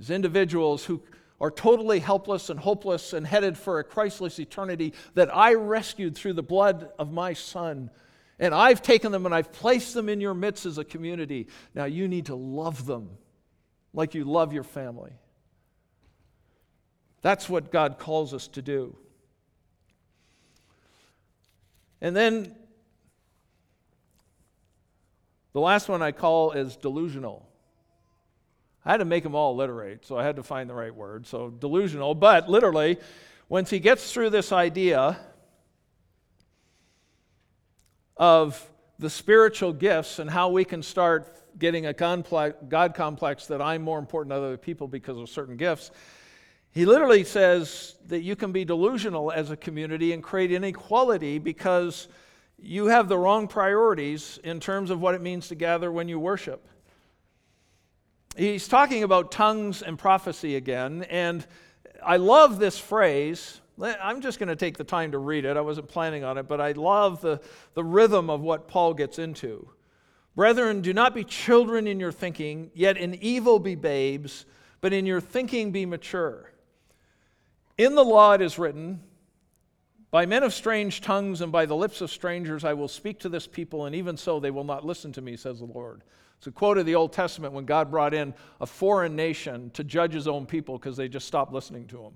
As 0.00 0.10
individuals 0.10 0.84
who 0.84 1.02
are 1.40 1.50
totally 1.50 2.00
helpless 2.00 2.50
and 2.50 2.58
hopeless 2.58 3.12
and 3.12 3.26
headed 3.26 3.56
for 3.56 3.78
a 3.78 3.84
Christless 3.84 4.38
eternity 4.38 4.94
that 5.14 5.34
I 5.34 5.54
rescued 5.54 6.16
through 6.16 6.32
the 6.32 6.42
blood 6.42 6.90
of 6.98 7.12
my 7.12 7.34
Son. 7.34 7.90
And 8.38 8.54
I've 8.54 8.82
taken 8.82 9.12
them 9.12 9.24
and 9.24 9.34
I've 9.34 9.52
placed 9.52 9.94
them 9.94 10.08
in 10.08 10.20
your 10.20 10.34
midst 10.34 10.66
as 10.66 10.78
a 10.78 10.84
community. 10.84 11.48
Now 11.74 11.86
you 11.86 12.06
need 12.06 12.26
to 12.26 12.34
love 12.34 12.86
them 12.86 13.10
like 13.94 14.14
you 14.14 14.24
love 14.24 14.52
your 14.52 14.62
family. 14.62 15.12
That's 17.22 17.48
what 17.48 17.72
God 17.72 17.98
calls 17.98 18.34
us 18.34 18.48
to 18.48 18.62
do. 18.62 18.96
And 22.00 22.14
then 22.14 22.54
the 25.54 25.60
last 25.60 25.88
one 25.88 26.02
I 26.02 26.12
call 26.12 26.52
is 26.52 26.76
delusional. 26.76 27.48
I 28.84 28.90
had 28.90 28.98
to 28.98 29.06
make 29.06 29.24
them 29.24 29.34
all 29.34 29.54
alliterate, 29.54 30.04
so 30.04 30.16
I 30.16 30.24
had 30.24 30.36
to 30.36 30.42
find 30.42 30.70
the 30.70 30.74
right 30.74 30.94
word. 30.94 31.26
So 31.26 31.48
delusional, 31.48 32.14
but 32.14 32.48
literally, 32.48 32.98
once 33.48 33.70
he 33.70 33.80
gets 33.80 34.12
through 34.12 34.30
this 34.30 34.52
idea 34.52 35.18
of 38.16 38.70
the 38.98 39.10
spiritual 39.10 39.72
gifts 39.72 40.18
and 40.18 40.30
how 40.30 40.48
we 40.48 40.64
can 40.64 40.82
start 40.82 41.42
getting 41.58 41.86
a 41.86 41.92
God 41.92 42.94
complex 42.94 43.46
that 43.46 43.62
I'm 43.62 43.82
more 43.82 43.98
important 43.98 44.30
than 44.30 44.42
other 44.42 44.56
people 44.56 44.88
because 44.88 45.18
of 45.18 45.28
certain 45.28 45.56
gifts, 45.56 45.90
he 46.70 46.84
literally 46.84 47.24
says 47.24 47.96
that 48.08 48.20
you 48.20 48.36
can 48.36 48.52
be 48.52 48.64
delusional 48.64 49.32
as 49.32 49.50
a 49.50 49.56
community 49.56 50.12
and 50.12 50.22
create 50.22 50.52
inequality 50.52 51.38
because 51.38 52.08
you 52.58 52.86
have 52.86 53.08
the 53.08 53.16
wrong 53.16 53.48
priorities 53.48 54.38
in 54.44 54.60
terms 54.60 54.90
of 54.90 55.00
what 55.00 55.14
it 55.14 55.22
means 55.22 55.48
to 55.48 55.54
gather 55.54 55.90
when 55.90 56.08
you 56.08 56.18
worship. 56.18 56.68
He's 58.36 58.68
talking 58.68 59.02
about 59.02 59.32
tongues 59.32 59.80
and 59.80 59.98
prophecy 59.98 60.56
again, 60.56 61.04
and 61.04 61.46
I 62.04 62.18
love 62.18 62.58
this 62.58 62.78
phrase 62.78 63.60
I'm 63.82 64.20
just 64.20 64.38
going 64.38 64.48
to 64.48 64.56
take 64.56 64.78
the 64.78 64.84
time 64.84 65.12
to 65.12 65.18
read 65.18 65.44
it. 65.44 65.56
I 65.56 65.60
wasn't 65.60 65.88
planning 65.88 66.24
on 66.24 66.38
it, 66.38 66.48
but 66.48 66.60
I 66.60 66.72
love 66.72 67.20
the, 67.20 67.40
the 67.74 67.84
rhythm 67.84 68.30
of 68.30 68.40
what 68.40 68.68
Paul 68.68 68.94
gets 68.94 69.18
into. 69.18 69.70
Brethren, 70.34 70.80
do 70.80 70.92
not 70.92 71.14
be 71.14 71.24
children 71.24 71.86
in 71.86 72.00
your 72.00 72.12
thinking, 72.12 72.70
yet 72.74 72.96
in 72.96 73.14
evil 73.22 73.58
be 73.58 73.74
babes, 73.74 74.46
but 74.80 74.92
in 74.92 75.06
your 75.06 75.20
thinking 75.20 75.72
be 75.72 75.86
mature. 75.86 76.52
In 77.78 77.94
the 77.94 78.04
law 78.04 78.32
it 78.32 78.40
is 78.40 78.58
written, 78.58 79.00
By 80.10 80.26
men 80.26 80.42
of 80.42 80.54
strange 80.54 81.00
tongues 81.00 81.40
and 81.40 81.52
by 81.52 81.66
the 81.66 81.76
lips 81.76 82.00
of 82.00 82.10
strangers 82.10 82.64
I 82.64 82.74
will 82.74 82.88
speak 82.88 83.18
to 83.20 83.28
this 83.28 83.46
people, 83.46 83.86
and 83.86 83.94
even 83.94 84.16
so 84.16 84.40
they 84.40 84.50
will 84.50 84.64
not 84.64 84.84
listen 84.84 85.12
to 85.12 85.22
me, 85.22 85.36
says 85.36 85.58
the 85.58 85.66
Lord. 85.66 86.02
It's 86.38 86.46
a 86.46 86.50
quote 86.50 86.78
of 86.78 86.86
the 86.86 86.94
Old 86.94 87.12
Testament 87.12 87.54
when 87.54 87.64
God 87.64 87.90
brought 87.90 88.12
in 88.12 88.34
a 88.60 88.66
foreign 88.66 89.16
nation 89.16 89.70
to 89.70 89.84
judge 89.84 90.12
his 90.12 90.28
own 90.28 90.46
people 90.46 90.78
because 90.78 90.96
they 90.96 91.08
just 91.08 91.26
stopped 91.26 91.52
listening 91.52 91.86
to 91.88 92.02
him. 92.02 92.12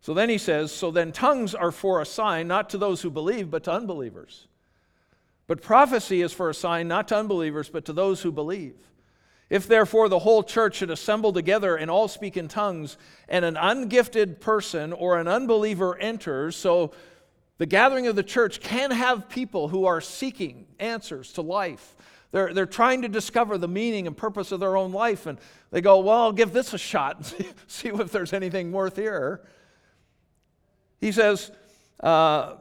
So 0.00 0.14
then 0.14 0.28
he 0.28 0.38
says, 0.38 0.72
So 0.72 0.90
then 0.90 1.12
tongues 1.12 1.54
are 1.54 1.72
for 1.72 2.00
a 2.00 2.06
sign, 2.06 2.48
not 2.48 2.70
to 2.70 2.78
those 2.78 3.02
who 3.02 3.10
believe, 3.10 3.50
but 3.50 3.64
to 3.64 3.72
unbelievers. 3.72 4.46
But 5.46 5.62
prophecy 5.62 6.22
is 6.22 6.32
for 6.32 6.50
a 6.50 6.54
sign 6.54 6.88
not 6.88 7.08
to 7.08 7.16
unbelievers, 7.16 7.68
but 7.68 7.84
to 7.86 7.92
those 7.92 8.22
who 8.22 8.32
believe. 8.32 8.74
If 9.48 9.68
therefore 9.68 10.08
the 10.08 10.18
whole 10.18 10.42
church 10.42 10.76
should 10.76 10.90
assemble 10.90 11.32
together 11.32 11.76
and 11.76 11.90
all 11.90 12.08
speak 12.08 12.36
in 12.36 12.48
tongues, 12.48 12.96
and 13.28 13.44
an 13.44 13.56
ungifted 13.56 14.40
person 14.40 14.92
or 14.92 15.18
an 15.18 15.28
unbeliever 15.28 15.96
enters, 15.98 16.56
so 16.56 16.92
the 17.58 17.66
gathering 17.66 18.08
of 18.08 18.16
the 18.16 18.24
church 18.24 18.60
can 18.60 18.90
have 18.90 19.28
people 19.28 19.68
who 19.68 19.86
are 19.86 20.00
seeking 20.00 20.66
answers 20.80 21.32
to 21.34 21.42
life. 21.42 21.94
They're, 22.32 22.52
they're 22.52 22.66
trying 22.66 23.02
to 23.02 23.08
discover 23.08 23.56
the 23.56 23.68
meaning 23.68 24.08
and 24.08 24.16
purpose 24.16 24.50
of 24.50 24.58
their 24.58 24.76
own 24.76 24.92
life, 24.92 25.26
and 25.26 25.38
they 25.70 25.80
go, 25.80 26.00
Well, 26.00 26.22
I'll 26.22 26.32
give 26.32 26.52
this 26.52 26.74
a 26.74 26.78
shot 26.78 27.16
and 27.16 27.26
see, 27.26 27.48
see 27.66 27.88
if 27.88 28.10
there's 28.10 28.32
anything 28.32 28.72
worth 28.72 28.96
here. 28.96 29.42
He 31.00 31.12
says, 31.12 31.50
uh, 32.00 32.56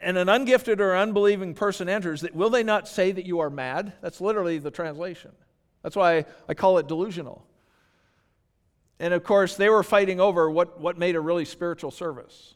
and 0.00 0.16
an 0.16 0.28
ungifted 0.28 0.80
or 0.80 0.96
unbelieving 0.96 1.54
person 1.54 1.88
enters, 1.88 2.22
that 2.22 2.34
will 2.34 2.50
they 2.50 2.62
not 2.62 2.88
say 2.88 3.12
that 3.12 3.26
you 3.26 3.40
are 3.40 3.50
mad? 3.50 3.92
That's 4.00 4.20
literally 4.20 4.58
the 4.58 4.70
translation. 4.70 5.32
That's 5.82 5.96
why 5.96 6.24
I 6.48 6.54
call 6.54 6.78
it 6.78 6.88
delusional. 6.88 7.46
And 8.98 9.14
of 9.14 9.24
course, 9.24 9.56
they 9.56 9.68
were 9.68 9.82
fighting 9.82 10.20
over 10.20 10.50
what, 10.50 10.80
what 10.80 10.98
made 10.98 11.16
a 11.16 11.20
really 11.20 11.44
spiritual 11.44 11.90
service, 11.90 12.54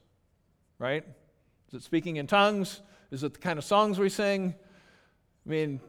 right? 0.78 1.04
Is 1.68 1.74
it 1.74 1.82
speaking 1.82 2.16
in 2.16 2.26
tongues? 2.26 2.80
Is 3.10 3.24
it 3.24 3.34
the 3.34 3.38
kind 3.38 3.58
of 3.58 3.64
songs 3.64 3.98
we 3.98 4.08
sing? 4.08 4.54
I 5.46 5.48
mean, 5.48 5.80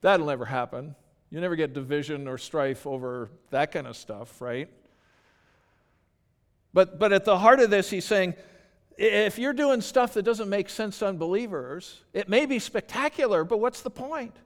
that'll 0.00 0.26
never 0.26 0.44
happen. 0.44 0.94
You 1.30 1.40
never 1.40 1.56
get 1.56 1.72
division 1.72 2.28
or 2.28 2.38
strife 2.38 2.86
over 2.86 3.30
that 3.50 3.72
kind 3.72 3.86
of 3.86 3.96
stuff, 3.96 4.40
right? 4.40 4.68
But, 6.76 6.98
but 6.98 7.10
at 7.10 7.24
the 7.24 7.38
heart 7.38 7.60
of 7.60 7.70
this, 7.70 7.88
he's 7.88 8.04
saying, 8.04 8.34
if 8.98 9.38
you're 9.38 9.54
doing 9.54 9.80
stuff 9.80 10.12
that 10.12 10.24
doesn't 10.24 10.50
make 10.50 10.68
sense 10.68 10.98
to 10.98 11.06
unbelievers, 11.06 12.02
it 12.12 12.28
may 12.28 12.44
be 12.44 12.58
spectacular, 12.58 13.44
but 13.44 13.60
what's 13.60 13.80
the 13.80 13.88
point? 13.88 14.36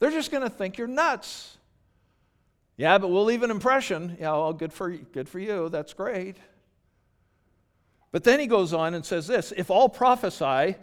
They're 0.00 0.10
just 0.10 0.32
going 0.32 0.42
to 0.42 0.50
think 0.50 0.78
you're 0.78 0.88
nuts. 0.88 1.58
Yeah, 2.76 2.98
but 2.98 3.06
we'll 3.06 3.24
leave 3.24 3.44
an 3.44 3.52
impression. 3.52 4.16
Yeah, 4.18 4.32
well, 4.32 4.52
good 4.52 4.72
for, 4.72 4.90
good 4.90 5.28
for 5.28 5.38
you. 5.38 5.68
That's 5.68 5.92
great. 5.92 6.38
But 8.10 8.24
then 8.24 8.40
he 8.40 8.48
goes 8.48 8.72
on 8.72 8.94
and 8.94 9.06
says 9.06 9.28
this 9.28 9.52
if 9.56 9.70
all 9.70 9.88
prophesy, 9.88 10.74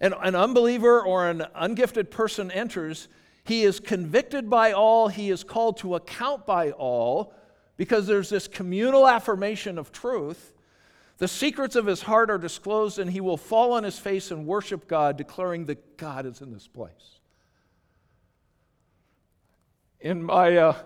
and 0.00 0.12
an 0.20 0.34
unbeliever 0.34 1.02
or 1.02 1.30
an 1.30 1.44
ungifted 1.54 2.10
person 2.10 2.50
enters, 2.50 3.06
he 3.44 3.62
is 3.62 3.78
convicted 3.78 4.50
by 4.50 4.72
all, 4.72 5.06
he 5.06 5.30
is 5.30 5.44
called 5.44 5.76
to 5.76 5.94
account 5.94 6.46
by 6.46 6.72
all, 6.72 7.32
because 7.82 8.06
there's 8.06 8.28
this 8.28 8.46
communal 8.46 9.08
affirmation 9.08 9.76
of 9.76 9.90
truth. 9.90 10.54
The 11.18 11.26
secrets 11.26 11.74
of 11.74 11.84
his 11.84 12.00
heart 12.00 12.30
are 12.30 12.38
disclosed, 12.38 13.00
and 13.00 13.10
he 13.10 13.20
will 13.20 13.36
fall 13.36 13.72
on 13.72 13.82
his 13.82 13.98
face 13.98 14.30
and 14.30 14.46
worship 14.46 14.86
God, 14.86 15.16
declaring 15.16 15.66
that 15.66 15.96
God 15.96 16.24
is 16.24 16.40
in 16.42 16.52
this 16.52 16.68
place. 16.68 17.18
In 20.00 20.22
my 20.22 20.56
uh, 20.56 20.76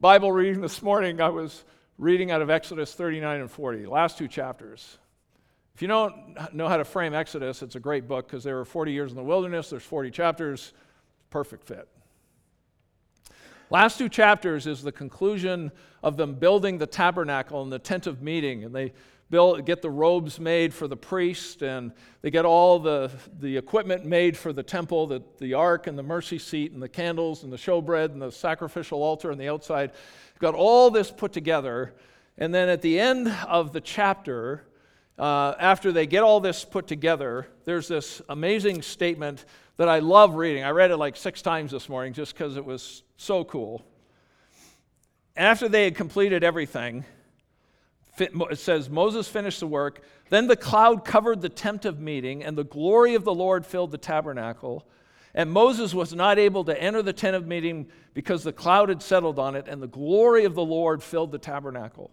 Bible 0.00 0.30
reading 0.30 0.60
this 0.60 0.82
morning, 0.82 1.20
I 1.20 1.30
was 1.30 1.64
reading 1.98 2.30
out 2.30 2.42
of 2.42 2.48
Exodus 2.48 2.94
39 2.94 3.40
and 3.40 3.50
40, 3.50 3.86
last 3.86 4.16
two 4.16 4.28
chapters. 4.28 4.98
If 5.74 5.82
you 5.82 5.88
don't 5.88 6.54
know 6.54 6.68
how 6.68 6.76
to 6.76 6.84
frame 6.84 7.12
Exodus, 7.12 7.60
it's 7.60 7.74
a 7.74 7.80
great 7.80 8.06
book 8.06 8.28
because 8.28 8.44
there 8.44 8.54
were 8.54 8.64
40 8.64 8.92
years 8.92 9.10
in 9.10 9.16
the 9.16 9.24
wilderness, 9.24 9.68
there's 9.68 9.82
40 9.82 10.12
chapters, 10.12 10.72
perfect 11.28 11.66
fit. 11.66 11.88
Last 13.68 13.98
two 13.98 14.08
chapters 14.08 14.66
is 14.66 14.82
the 14.82 14.92
conclusion 14.92 15.72
of 16.02 16.16
them 16.16 16.34
building 16.34 16.78
the 16.78 16.86
tabernacle 16.86 17.62
and 17.62 17.72
the 17.72 17.80
tent 17.80 18.06
of 18.06 18.22
meeting, 18.22 18.62
and 18.62 18.72
they 18.72 18.92
build, 19.28 19.64
get 19.66 19.82
the 19.82 19.90
robes 19.90 20.38
made 20.38 20.72
for 20.72 20.86
the 20.86 20.96
priest, 20.96 21.62
and 21.62 21.92
they 22.22 22.30
get 22.30 22.44
all 22.44 22.78
the, 22.78 23.10
the 23.40 23.56
equipment 23.56 24.04
made 24.04 24.36
for 24.36 24.52
the 24.52 24.62
temple 24.62 25.08
the, 25.08 25.20
the 25.38 25.54
ark 25.54 25.88
and 25.88 25.98
the 25.98 26.02
mercy 26.02 26.38
seat, 26.38 26.70
and 26.72 26.82
the 26.82 26.88
candles, 26.88 27.42
and 27.42 27.52
the 27.52 27.56
showbread, 27.56 28.12
and 28.12 28.22
the 28.22 28.30
sacrificial 28.30 29.02
altar 29.02 29.32
and 29.32 29.40
the 29.40 29.48
outside. 29.48 29.90
Got 30.38 30.54
all 30.54 30.90
this 30.90 31.10
put 31.10 31.32
together. 31.32 31.94
And 32.38 32.54
then 32.54 32.68
at 32.68 32.82
the 32.82 33.00
end 33.00 33.28
of 33.48 33.72
the 33.72 33.80
chapter, 33.80 34.65
uh, 35.18 35.54
after 35.58 35.92
they 35.92 36.06
get 36.06 36.22
all 36.22 36.40
this 36.40 36.64
put 36.64 36.86
together, 36.86 37.46
there's 37.64 37.88
this 37.88 38.20
amazing 38.28 38.82
statement 38.82 39.44
that 39.76 39.88
I 39.88 40.00
love 40.00 40.34
reading. 40.34 40.64
I 40.64 40.70
read 40.70 40.90
it 40.90 40.96
like 40.96 41.16
six 41.16 41.42
times 41.42 41.70
this 41.70 41.88
morning 41.88 42.12
just 42.12 42.34
because 42.34 42.56
it 42.56 42.64
was 42.64 43.02
so 43.16 43.44
cool. 43.44 43.84
After 45.36 45.68
they 45.68 45.84
had 45.84 45.94
completed 45.94 46.42
everything, 46.44 47.04
it 48.18 48.58
says 48.58 48.88
Moses 48.88 49.28
finished 49.28 49.60
the 49.60 49.66
work. 49.66 50.00
Then 50.30 50.46
the 50.46 50.56
cloud 50.56 51.04
covered 51.04 51.42
the 51.42 51.48
tent 51.48 51.84
of 51.84 52.00
meeting, 52.00 52.42
and 52.42 52.56
the 52.56 52.64
glory 52.64 53.14
of 53.14 53.24
the 53.24 53.34
Lord 53.34 53.66
filled 53.66 53.90
the 53.90 53.98
tabernacle. 53.98 54.86
And 55.34 55.50
Moses 55.50 55.92
was 55.92 56.14
not 56.14 56.38
able 56.38 56.64
to 56.64 56.82
enter 56.82 57.02
the 57.02 57.12
tent 57.12 57.36
of 57.36 57.46
meeting 57.46 57.88
because 58.14 58.42
the 58.42 58.52
cloud 58.52 58.88
had 58.88 59.02
settled 59.02 59.38
on 59.38 59.54
it, 59.54 59.68
and 59.68 59.82
the 59.82 59.86
glory 59.86 60.44
of 60.44 60.54
the 60.54 60.64
Lord 60.64 61.02
filled 61.02 61.30
the 61.30 61.38
tabernacle. 61.38 62.10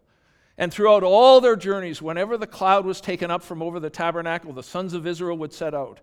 And 0.63 0.71
throughout 0.71 1.03
all 1.03 1.41
their 1.41 1.57
journeys, 1.57 2.01
whenever 2.01 2.37
the 2.37 2.47
cloud 2.47 2.85
was 2.85 3.01
taken 3.01 3.29
up 3.29 3.43
from 3.43 3.61
over 3.61 3.81
the 3.81 3.89
tabernacle, 3.89 4.53
the 4.53 4.63
sons 4.63 4.93
of 4.93 5.05
Israel 5.05 5.37
would 5.39 5.51
set 5.51 5.73
out. 5.73 5.99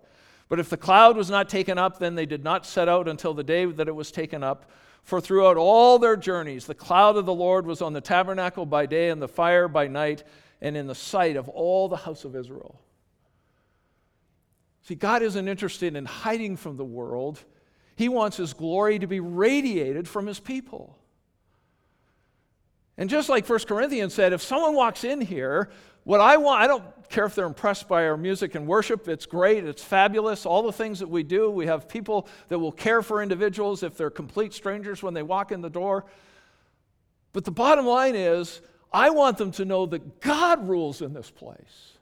But 0.49 0.59
if 0.59 0.69
the 0.69 0.77
cloud 0.77 1.17
was 1.17 1.31
not 1.31 1.49
taken 1.49 1.79
up, 1.79 1.97
then 1.97 2.13
they 2.13 2.27
did 2.27 2.43
not 2.43 2.67
set 2.67 2.87
out 2.87 3.07
until 3.07 3.33
the 3.33 3.43
day 3.43 3.65
that 3.65 3.87
it 3.87 3.95
was 3.95 4.11
taken 4.11 4.43
up. 4.43 4.69
For 5.01 5.19
throughout 5.19 5.57
all 5.57 5.97
their 5.97 6.15
journeys, 6.15 6.67
the 6.67 6.75
cloud 6.75 7.17
of 7.17 7.25
the 7.25 7.33
Lord 7.33 7.65
was 7.65 7.81
on 7.81 7.93
the 7.93 8.01
tabernacle 8.01 8.67
by 8.67 8.85
day 8.85 9.09
and 9.09 9.19
the 9.19 9.27
fire 9.27 9.67
by 9.67 9.87
night, 9.87 10.23
and 10.61 10.77
in 10.77 10.85
the 10.85 10.93
sight 10.93 11.37
of 11.37 11.49
all 11.49 11.89
the 11.89 11.97
house 11.97 12.23
of 12.23 12.35
Israel. 12.35 12.79
See, 14.83 14.93
God 14.93 15.23
isn't 15.23 15.47
interested 15.47 15.95
in 15.95 16.05
hiding 16.05 16.55
from 16.55 16.77
the 16.77 16.85
world, 16.85 17.43
He 17.95 18.09
wants 18.09 18.37
His 18.37 18.53
glory 18.53 18.99
to 18.99 19.07
be 19.07 19.21
radiated 19.21 20.07
from 20.07 20.27
His 20.27 20.39
people. 20.39 20.99
And 23.01 23.09
just 23.09 23.29
like 23.29 23.49
1 23.49 23.59
Corinthians 23.61 24.13
said, 24.13 24.31
if 24.31 24.43
someone 24.43 24.75
walks 24.75 25.03
in 25.03 25.21
here, 25.21 25.71
what 26.03 26.21
I 26.21 26.37
want, 26.37 26.61
I 26.61 26.67
don't 26.67 26.83
care 27.09 27.25
if 27.25 27.33
they're 27.33 27.47
impressed 27.47 27.87
by 27.87 28.05
our 28.05 28.15
music 28.15 28.53
and 28.53 28.67
worship. 28.67 29.07
It's 29.07 29.25
great, 29.25 29.65
it's 29.65 29.83
fabulous. 29.83 30.45
All 30.45 30.61
the 30.61 30.71
things 30.71 30.99
that 30.99 31.09
we 31.09 31.23
do, 31.23 31.49
we 31.49 31.65
have 31.65 31.89
people 31.89 32.27
that 32.49 32.59
will 32.59 32.71
care 32.71 33.01
for 33.01 33.23
individuals 33.23 33.81
if 33.81 33.97
they're 33.97 34.11
complete 34.11 34.53
strangers 34.53 35.01
when 35.01 35.15
they 35.15 35.23
walk 35.23 35.51
in 35.51 35.61
the 35.61 35.69
door. 35.69 36.05
But 37.33 37.43
the 37.43 37.49
bottom 37.49 37.87
line 37.87 38.13
is, 38.13 38.61
I 38.93 39.09
want 39.09 39.39
them 39.39 39.51
to 39.53 39.65
know 39.65 39.87
that 39.87 40.21
God 40.21 40.69
rules 40.69 41.01
in 41.01 41.11
this 41.11 41.31
place. 41.31 41.93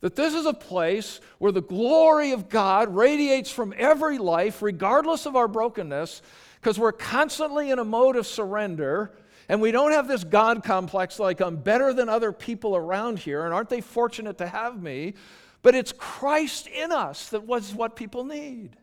That 0.00 0.16
this 0.16 0.32
is 0.32 0.46
a 0.46 0.54
place 0.54 1.20
where 1.36 1.52
the 1.52 1.60
glory 1.60 2.30
of 2.30 2.48
God 2.48 2.96
radiates 2.96 3.50
from 3.50 3.74
every 3.76 4.16
life, 4.16 4.62
regardless 4.62 5.26
of 5.26 5.36
our 5.36 5.46
brokenness, 5.46 6.22
because 6.58 6.78
we're 6.78 6.92
constantly 6.92 7.70
in 7.70 7.78
a 7.78 7.84
mode 7.84 8.16
of 8.16 8.26
surrender 8.26 9.12
and 9.48 9.60
we 9.60 9.70
don't 9.70 9.92
have 9.92 10.08
this 10.08 10.24
God 10.24 10.64
complex 10.64 11.18
like 11.18 11.40
I'm 11.40 11.56
better 11.56 11.92
than 11.92 12.08
other 12.08 12.32
people 12.32 12.76
around 12.76 13.18
here, 13.18 13.44
and 13.44 13.54
aren't 13.54 13.68
they 13.68 13.80
fortunate 13.80 14.38
to 14.38 14.46
have 14.46 14.82
me? 14.82 15.14
But 15.62 15.74
it's 15.74 15.92
Christ 15.92 16.66
in 16.66 16.92
us 16.92 17.30
that 17.30 17.44
was 17.44 17.74
what 17.74 17.96
people 17.96 18.24
need. 18.24 18.76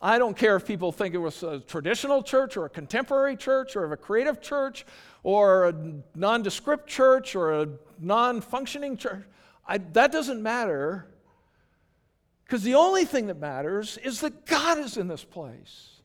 I 0.00 0.18
don't 0.18 0.36
care 0.36 0.54
if 0.56 0.64
people 0.64 0.92
think 0.92 1.14
it 1.14 1.18
was 1.18 1.42
a 1.42 1.58
traditional 1.60 2.22
church 2.22 2.56
or 2.56 2.66
a 2.66 2.68
contemporary 2.68 3.36
church 3.36 3.74
or 3.74 3.92
a 3.92 3.96
creative 3.96 4.40
church 4.40 4.86
or 5.24 5.68
a 5.68 5.74
nondescript 6.14 6.86
church 6.86 7.34
or 7.34 7.62
a 7.62 7.68
non 7.98 8.40
functioning 8.40 8.96
church. 8.96 9.24
I, 9.66 9.78
that 9.78 10.12
doesn't 10.12 10.42
matter 10.42 11.06
because 12.44 12.62
the 12.62 12.76
only 12.76 13.04
thing 13.04 13.26
that 13.26 13.38
matters 13.38 13.98
is 13.98 14.20
that 14.20 14.46
God 14.46 14.78
is 14.78 14.96
in 14.96 15.08
this 15.08 15.24
place. 15.24 15.97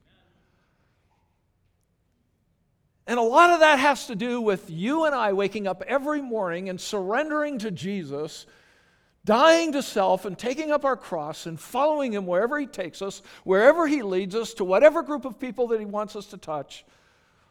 And 3.06 3.20
a 3.20 3.24
lot 3.24 3.50
of 3.50 3.60
that 3.60 3.80
has 3.80 4.08
to 4.08 4.16
do 4.16 4.40
with 4.40 4.70
you 4.70 5.06
and 5.06 5.14
I 5.14 5.34
waking 5.34 5.68
up 5.68 5.84
every 5.88 6.22
morning 6.22 6.70
and 6.70 6.80
surrendering 6.80 7.60
to 7.60 7.70
Jesus, 7.70 8.46
dying 9.26 9.74
to 9.74 9.82
self 9.82 10.26
and 10.26 10.38
taking 10.38 10.72
up 10.72 10.86
our 10.86 10.96
cross 10.96 11.46
and 11.46 11.60
following 11.60 12.14
Him 12.14 12.26
wherever 12.26 12.58
He 12.58 12.66
takes 12.66 13.02
us, 13.02 13.22
wherever 13.44 13.88
He 13.88 14.02
leads 14.04 14.36
us, 14.36 14.54
to 14.56 14.64
whatever 14.64 15.04
group 15.04 15.26
of 15.26 15.40
people 15.40 15.68
that 15.68 15.80
He 15.80 15.86
wants 15.86 16.16
us 16.16 16.28
to 16.28 16.38
touch, 16.38 16.86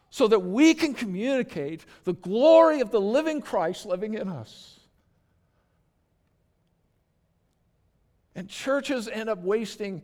so 0.09 0.27
that 0.27 0.39
we 0.39 0.73
can 0.73 0.93
communicate 0.95 1.85
the 2.03 2.13
glory 2.13 2.81
of 2.81 2.89
the 2.89 3.01
living 3.01 3.41
Christ 3.41 3.85
living 3.85 4.15
in 4.15 4.29
us. 4.29 4.79
And 8.35 8.49
churches 8.49 9.07
end 9.07 9.29
up 9.29 9.39
wasting 9.39 10.01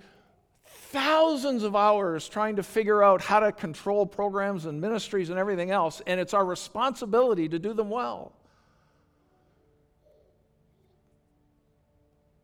thousands 0.91 1.63
of 1.63 1.75
hours 1.75 2.27
trying 2.27 2.55
to 2.55 2.63
figure 2.63 3.03
out 3.03 3.21
how 3.21 3.39
to 3.39 3.51
control 3.51 4.05
programs 4.05 4.65
and 4.65 4.81
ministries 4.81 5.29
and 5.29 5.37
everything 5.37 5.69
else, 5.69 6.01
and 6.07 6.19
it's 6.19 6.33
our 6.33 6.45
responsibility 6.45 7.47
to 7.47 7.59
do 7.59 7.73
them 7.73 7.89
well. 7.89 8.33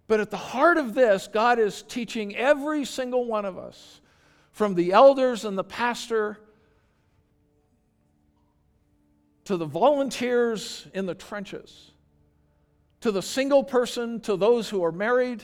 But 0.08 0.20
at 0.20 0.30
the 0.30 0.38
heart 0.38 0.78
of 0.78 0.94
this, 0.94 1.28
God 1.28 1.58
is 1.58 1.82
teaching 1.82 2.36
every 2.36 2.86
single 2.86 3.26
one 3.26 3.46
of 3.46 3.58
us, 3.58 4.02
from 4.52 4.76
the 4.76 4.94
elders 4.94 5.44
and 5.44 5.58
the 5.58 5.64
pastor 5.64 6.38
to 9.46 9.58
the 9.58 9.66
volunteers 9.66 10.88
in 10.94 11.08
the 11.08 11.16
trenches, 11.16 11.92
to 13.02 13.12
the 13.12 13.22
single 13.22 13.64
person, 13.64 14.20
to 14.22 14.38
those 14.38 14.70
who 14.70 14.84
are 14.84 14.92
married, 14.92 15.44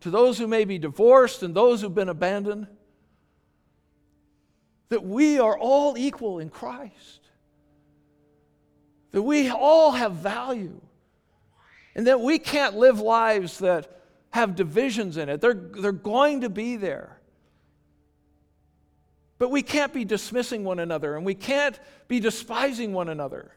to 0.00 0.10
those 0.10 0.38
who 0.38 0.46
may 0.46 0.64
be 0.64 0.78
divorced 0.78 1.42
and 1.42 1.54
those 1.54 1.80
who've 1.80 1.94
been 1.94 2.08
abandoned, 2.08 2.66
that 4.88 5.04
we 5.04 5.38
are 5.38 5.56
all 5.56 5.96
equal 5.96 6.38
in 6.38 6.50
Christ, 6.50 7.20
that 9.12 9.22
we 9.22 9.48
all 9.50 9.92
have 9.92 10.12
value, 10.12 10.80
and 11.94 12.06
that 12.06 12.20
we 12.20 12.38
can't 12.38 12.76
live 12.76 13.00
lives 13.00 13.58
that 13.58 14.00
have 14.30 14.54
divisions 14.54 15.16
in 15.16 15.28
it. 15.28 15.40
They're, 15.40 15.54
they're 15.54 15.92
going 15.92 16.42
to 16.42 16.48
be 16.48 16.76
there. 16.76 17.20
But 19.38 19.50
we 19.50 19.62
can't 19.62 19.92
be 19.92 20.04
dismissing 20.04 20.64
one 20.64 20.78
another 20.78 21.16
and 21.16 21.24
we 21.24 21.34
can't 21.34 21.78
be 22.08 22.20
despising 22.20 22.92
one 22.92 23.08
another. 23.08 23.52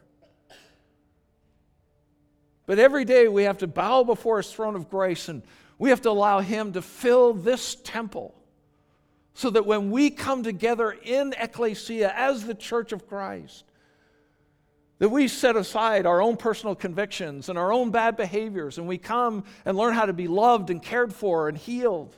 But 2.66 2.78
every 2.78 3.04
day 3.04 3.28
we 3.28 3.42
have 3.42 3.58
to 3.58 3.66
bow 3.66 4.02
before 4.02 4.38
His 4.38 4.50
throne 4.50 4.76
of 4.76 4.88
grace 4.88 5.28
and 5.28 5.42
we 5.84 5.90
have 5.90 6.00
to 6.00 6.08
allow 6.08 6.40
Him 6.40 6.72
to 6.72 6.80
fill 6.80 7.34
this 7.34 7.74
temple 7.74 8.34
so 9.34 9.50
that 9.50 9.66
when 9.66 9.90
we 9.90 10.08
come 10.08 10.42
together 10.42 10.90
in 10.90 11.34
ecclesia 11.38 12.10
as 12.16 12.46
the 12.46 12.54
church 12.54 12.92
of 12.92 13.06
Christ, 13.06 13.64
that 14.98 15.10
we 15.10 15.28
set 15.28 15.56
aside 15.56 16.06
our 16.06 16.22
own 16.22 16.38
personal 16.38 16.74
convictions 16.74 17.50
and 17.50 17.58
our 17.58 17.70
own 17.70 17.90
bad 17.90 18.16
behaviors 18.16 18.78
and 18.78 18.88
we 18.88 18.96
come 18.96 19.44
and 19.66 19.76
learn 19.76 19.92
how 19.92 20.06
to 20.06 20.14
be 20.14 20.26
loved 20.26 20.70
and 20.70 20.82
cared 20.82 21.12
for 21.12 21.50
and 21.50 21.58
healed. 21.58 22.16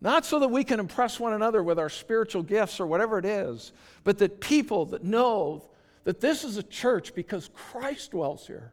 Not 0.00 0.24
so 0.24 0.38
that 0.38 0.48
we 0.48 0.64
can 0.64 0.80
impress 0.80 1.20
one 1.20 1.34
another 1.34 1.62
with 1.62 1.78
our 1.78 1.90
spiritual 1.90 2.44
gifts 2.44 2.80
or 2.80 2.86
whatever 2.86 3.18
it 3.18 3.26
is, 3.26 3.72
but 4.04 4.16
that 4.20 4.40
people 4.40 4.86
that 4.86 5.04
know 5.04 5.68
that 6.04 6.22
this 6.22 6.44
is 6.44 6.56
a 6.56 6.62
church 6.62 7.14
because 7.14 7.50
Christ 7.52 8.12
dwells 8.12 8.46
here. 8.46 8.72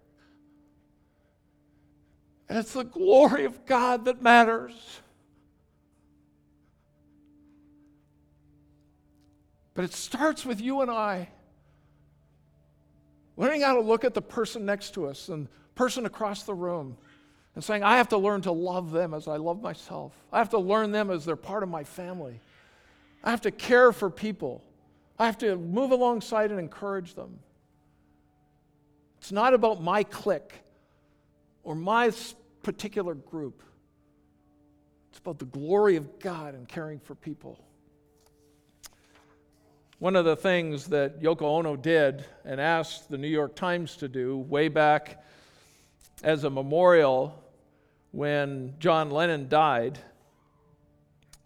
And 2.49 2.57
it's 2.57 2.73
the 2.73 2.83
glory 2.83 3.45
of 3.45 3.65
God 3.65 4.05
that 4.05 4.21
matters. 4.21 4.73
But 9.73 9.85
it 9.85 9.93
starts 9.93 10.45
with 10.45 10.61
you 10.61 10.81
and 10.81 10.91
I. 10.91 11.29
Learning 13.37 13.61
how 13.61 13.75
to 13.75 13.81
look 13.81 14.03
at 14.03 14.13
the 14.13 14.21
person 14.21 14.65
next 14.65 14.93
to 14.93 15.07
us 15.07 15.29
and 15.29 15.47
person 15.73 16.05
across 16.05 16.43
the 16.43 16.53
room 16.53 16.97
and 17.55 17.63
saying, 17.63 17.83
I 17.83 17.97
have 17.97 18.09
to 18.09 18.17
learn 18.17 18.41
to 18.41 18.51
love 18.51 18.91
them 18.91 19.13
as 19.13 19.27
I 19.27 19.37
love 19.37 19.61
myself. 19.61 20.13
I 20.31 20.37
have 20.37 20.49
to 20.51 20.59
learn 20.59 20.91
them 20.91 21.09
as 21.09 21.25
they're 21.25 21.35
part 21.35 21.63
of 21.63 21.69
my 21.69 21.83
family. 21.83 22.39
I 23.23 23.31
have 23.31 23.41
to 23.41 23.51
care 23.51 23.91
for 23.91 24.09
people. 24.09 24.63
I 25.17 25.25
have 25.25 25.37
to 25.39 25.55
move 25.55 25.91
alongside 25.91 26.51
and 26.51 26.59
encourage 26.59 27.15
them. 27.15 27.39
It's 29.19 29.31
not 29.31 29.53
about 29.53 29.81
my 29.81 30.03
clique 30.03 30.53
or 31.63 31.75
my 31.75 32.11
particular 32.61 33.15
group, 33.15 33.63
it's 35.09 35.19
about 35.19 35.39
the 35.39 35.45
glory 35.45 35.95
of 35.95 36.19
God 36.19 36.55
and 36.55 36.67
caring 36.67 36.99
for 36.99 37.15
people. 37.15 37.59
One 39.99 40.15
of 40.15 40.25
the 40.25 40.35
things 40.35 40.87
that 40.87 41.21
Yoko 41.21 41.43
Ono 41.43 41.75
did 41.75 42.25
and 42.43 42.59
asked 42.59 43.09
the 43.09 43.17
New 43.17 43.27
York 43.27 43.55
Times 43.55 43.95
to 43.97 44.07
do 44.07 44.37
way 44.37 44.67
back 44.67 45.23
as 46.23 46.43
a 46.43 46.49
memorial 46.49 47.41
when 48.11 48.73
John 48.79 49.11
Lennon 49.11 49.47
died 49.47 49.97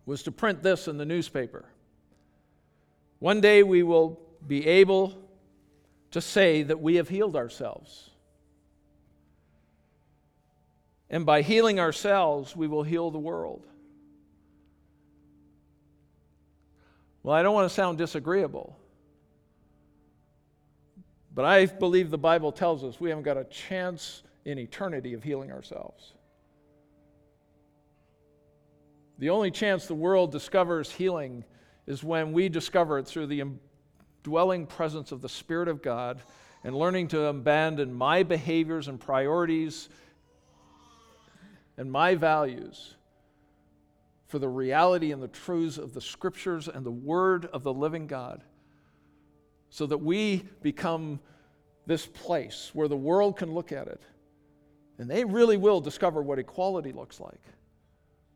was 0.05 0.23
to 0.23 0.31
print 0.31 0.63
this 0.63 0.87
in 0.87 0.97
the 0.97 1.05
newspaper. 1.05 1.65
One 3.19 3.41
day 3.41 3.63
we 3.63 3.83
will 3.83 4.19
be 4.47 4.65
able 4.65 5.17
to 6.11 6.21
say 6.21 6.63
that 6.63 6.79
we 6.79 6.95
have 6.95 7.09
healed 7.09 7.35
ourselves. 7.35 8.09
And 11.09 11.25
by 11.25 11.41
healing 11.41 11.79
ourselves, 11.79 12.55
we 12.55 12.67
will 12.67 12.83
heal 12.83 13.11
the 13.11 13.19
world. 13.19 13.65
Well, 17.23 17.35
I 17.35 17.41
don't 17.43 17.53
want 17.53 17.67
to 17.67 17.73
sound 17.73 17.97
disagreeable, 17.97 18.77
but 21.33 21.45
I 21.45 21.65
believe 21.65 22.09
the 22.09 22.17
Bible 22.17 22.51
tells 22.51 22.83
us 22.83 22.99
we 22.99 23.09
haven't 23.09 23.25
got 23.25 23.37
a 23.37 23.43
chance 23.45 24.23
in 24.45 24.57
eternity 24.57 25.13
of 25.13 25.23
healing 25.23 25.51
ourselves. 25.51 26.13
The 29.19 29.29
only 29.29 29.51
chance 29.51 29.87
the 29.87 29.95
world 29.95 30.31
discovers 30.31 30.91
healing 30.91 31.43
is 31.85 32.03
when 32.03 32.31
we 32.31 32.49
discover 32.49 32.99
it 32.99 33.07
through 33.07 33.27
the 33.27 33.43
dwelling 34.23 34.65
presence 34.65 35.11
of 35.11 35.21
the 35.21 35.29
Spirit 35.29 35.67
of 35.67 35.81
God 35.81 36.21
and 36.63 36.75
learning 36.75 37.09
to 37.09 37.25
abandon 37.25 37.93
my 37.93 38.23
behaviors 38.23 38.87
and 38.87 38.99
priorities 38.99 39.89
and 41.77 41.91
my 41.91 42.15
values 42.15 42.95
for 44.27 44.39
the 44.39 44.47
reality 44.47 45.11
and 45.11 45.21
the 45.21 45.27
truths 45.27 45.77
of 45.77 45.93
the 45.93 46.01
scriptures 46.01 46.67
and 46.67 46.85
the 46.85 46.91
word 46.91 47.45
of 47.53 47.63
the 47.63 47.73
living 47.73 48.07
God 48.07 48.43
so 49.69 49.85
that 49.85 49.99
we 49.99 50.43
become 50.61 51.19
this 51.85 52.05
place 52.05 52.71
where 52.73 52.87
the 52.87 52.97
world 52.97 53.37
can 53.37 53.53
look 53.53 53.71
at 53.71 53.87
it 53.87 54.01
and 54.97 55.09
they 55.09 55.23
really 55.23 55.57
will 55.57 55.79
discover 55.79 56.21
what 56.21 56.39
equality 56.39 56.91
looks 56.91 57.19
like. 57.19 57.41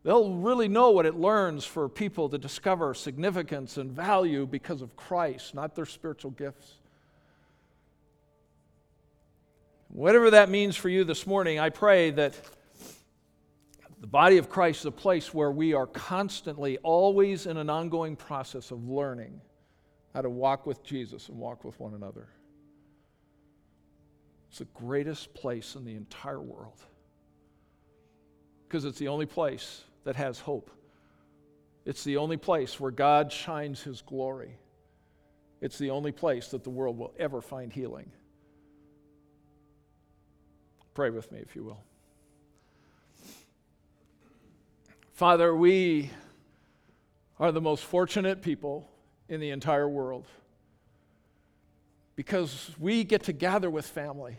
They'll 0.04 0.34
really 0.34 0.68
know 0.68 0.92
what 0.92 1.06
it 1.06 1.16
learns 1.16 1.66
for 1.66 1.88
people 1.88 2.30
to 2.30 2.38
discover 2.38 2.94
significance 2.94 3.78
and 3.78 3.92
value 3.92 4.48
because 4.48 4.82
of 4.82 4.96
Christ, 4.96 5.54
not 5.54 5.76
their 5.76 5.86
spiritual 5.86 6.32
gifts. 6.32 6.76
Whatever 9.90 10.32
that 10.32 10.50
means 10.50 10.76
for 10.76 10.90
you 10.90 11.04
this 11.04 11.28
morning, 11.28 11.60
I 11.60 11.70
pray 11.70 12.12
that 12.12 12.34
the 14.02 14.08
body 14.08 14.38
of 14.38 14.50
Christ 14.50 14.80
is 14.80 14.88
a 14.88 14.92
place 14.92 15.32
where 15.32 15.52
we 15.52 15.76
are 15.76 15.86
constantly, 15.86 16.80
always 16.80 17.46
in 17.46 17.58
an 17.58 17.70
ongoing 17.70 18.16
process 18.16 18.72
of 18.72 18.90
learning 18.90 19.40
how 20.16 20.22
to 20.22 20.30
walk 20.30 20.66
with 20.66 20.84
Jesus 20.84 21.30
and 21.30 21.38
walk 21.38 21.64
with 21.64 21.80
one 21.80 21.94
another. 21.94 22.28
It's 24.50 24.58
the 24.58 24.66
greatest 24.66 25.34
place 25.36 25.76
in 25.76 25.86
the 25.86 25.94
entire 25.94 26.42
world 26.42 26.80
because 28.68 28.86
it's 28.86 28.98
the 28.98 29.08
only 29.08 29.28
place 29.28 29.84
that 30.04 30.16
has 30.16 30.40
hope. 30.40 30.72
It's 31.86 32.04
the 32.04 32.18
only 32.18 32.38
place 32.38 32.80
where 32.80 32.92
God 32.92 33.32
shines 33.32 33.84
his 33.84 34.02
glory. 34.02 34.58
It's 35.62 35.78
the 35.78 35.92
only 35.92 36.12
place 36.12 36.48
that 36.50 36.64
the 36.64 36.70
world 36.72 36.98
will 36.98 37.14
ever 37.20 37.40
find 37.40 37.72
healing. 37.72 38.12
Pray 40.96 41.12
with 41.12 41.32
me, 41.32 41.40
if 41.40 41.56
you 41.56 41.64
will. 41.64 41.84
Father, 45.22 45.56
we 45.56 46.10
are 47.40 47.52
the 47.52 47.62
most 47.62 47.84
fortunate 47.84 48.42
people 48.42 48.90
in 49.30 49.40
the 49.40 49.52
entire 49.52 49.88
world 49.88 50.26
because 52.16 52.72
we 52.80 53.04
get 53.04 53.26
to 53.26 53.32
gather 53.32 53.70
with 53.70 53.86
family. 53.86 54.36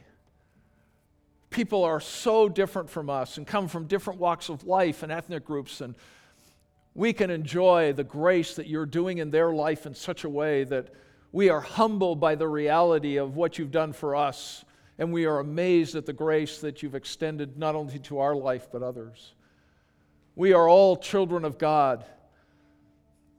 People 1.50 1.84
are 1.84 2.00
so 2.00 2.48
different 2.48 2.90
from 2.90 3.08
us 3.08 3.36
and 3.38 3.46
come 3.46 3.68
from 3.68 3.86
different 3.86 4.18
walks 4.18 4.48
of 4.48 4.64
life 4.64 5.04
and 5.04 5.12
ethnic 5.12 5.44
groups, 5.44 5.80
and 5.80 5.94
we 6.96 7.12
can 7.12 7.30
enjoy 7.30 7.92
the 7.92 8.02
grace 8.02 8.56
that 8.56 8.66
you're 8.66 8.84
doing 8.84 9.18
in 9.18 9.30
their 9.30 9.52
life 9.52 9.86
in 9.86 9.94
such 9.94 10.24
a 10.24 10.28
way 10.28 10.64
that 10.64 10.88
we 11.30 11.48
are 11.48 11.60
humbled 11.60 12.18
by 12.18 12.34
the 12.34 12.48
reality 12.48 13.18
of 13.18 13.36
what 13.36 13.56
you've 13.56 13.70
done 13.70 13.92
for 13.92 14.16
us, 14.16 14.64
and 14.98 15.12
we 15.12 15.26
are 15.26 15.38
amazed 15.38 15.94
at 15.94 16.06
the 16.06 16.12
grace 16.12 16.58
that 16.58 16.82
you've 16.82 16.96
extended 16.96 17.56
not 17.56 17.76
only 17.76 18.00
to 18.00 18.18
our 18.18 18.34
life 18.34 18.66
but 18.72 18.82
others. 18.82 19.34
We 20.34 20.52
are 20.52 20.68
all 20.68 20.96
children 20.96 21.44
of 21.44 21.58
God. 21.58 22.04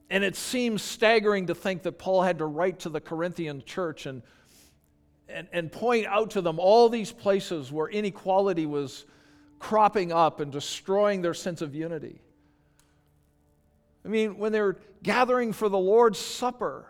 And 0.09 0.23
it 0.23 0.35
seems 0.35 0.81
staggering 0.81 1.47
to 1.47 1.55
think 1.55 1.83
that 1.83 1.93
Paul 1.93 2.21
had 2.21 2.37
to 2.37 2.45
write 2.45 2.79
to 2.81 2.89
the 2.89 3.01
Corinthian 3.01 3.63
church 3.65 4.05
and, 4.05 4.21
and, 5.27 5.47
and 5.51 5.71
point 5.71 6.05
out 6.05 6.31
to 6.31 6.41
them 6.41 6.59
all 6.59 6.89
these 6.89 7.11
places 7.11 7.71
where 7.71 7.87
inequality 7.87 8.65
was 8.65 9.05
cropping 9.57 10.11
up 10.11 10.39
and 10.39 10.51
destroying 10.51 11.21
their 11.21 11.33
sense 11.33 11.61
of 11.61 11.73
unity. 11.73 12.21
I 14.05 14.09
mean, 14.09 14.37
when 14.37 14.51
they 14.51 14.61
were 14.61 14.77
gathering 15.01 15.53
for 15.53 15.69
the 15.69 15.79
Lord's 15.79 16.19
Supper, 16.19 16.85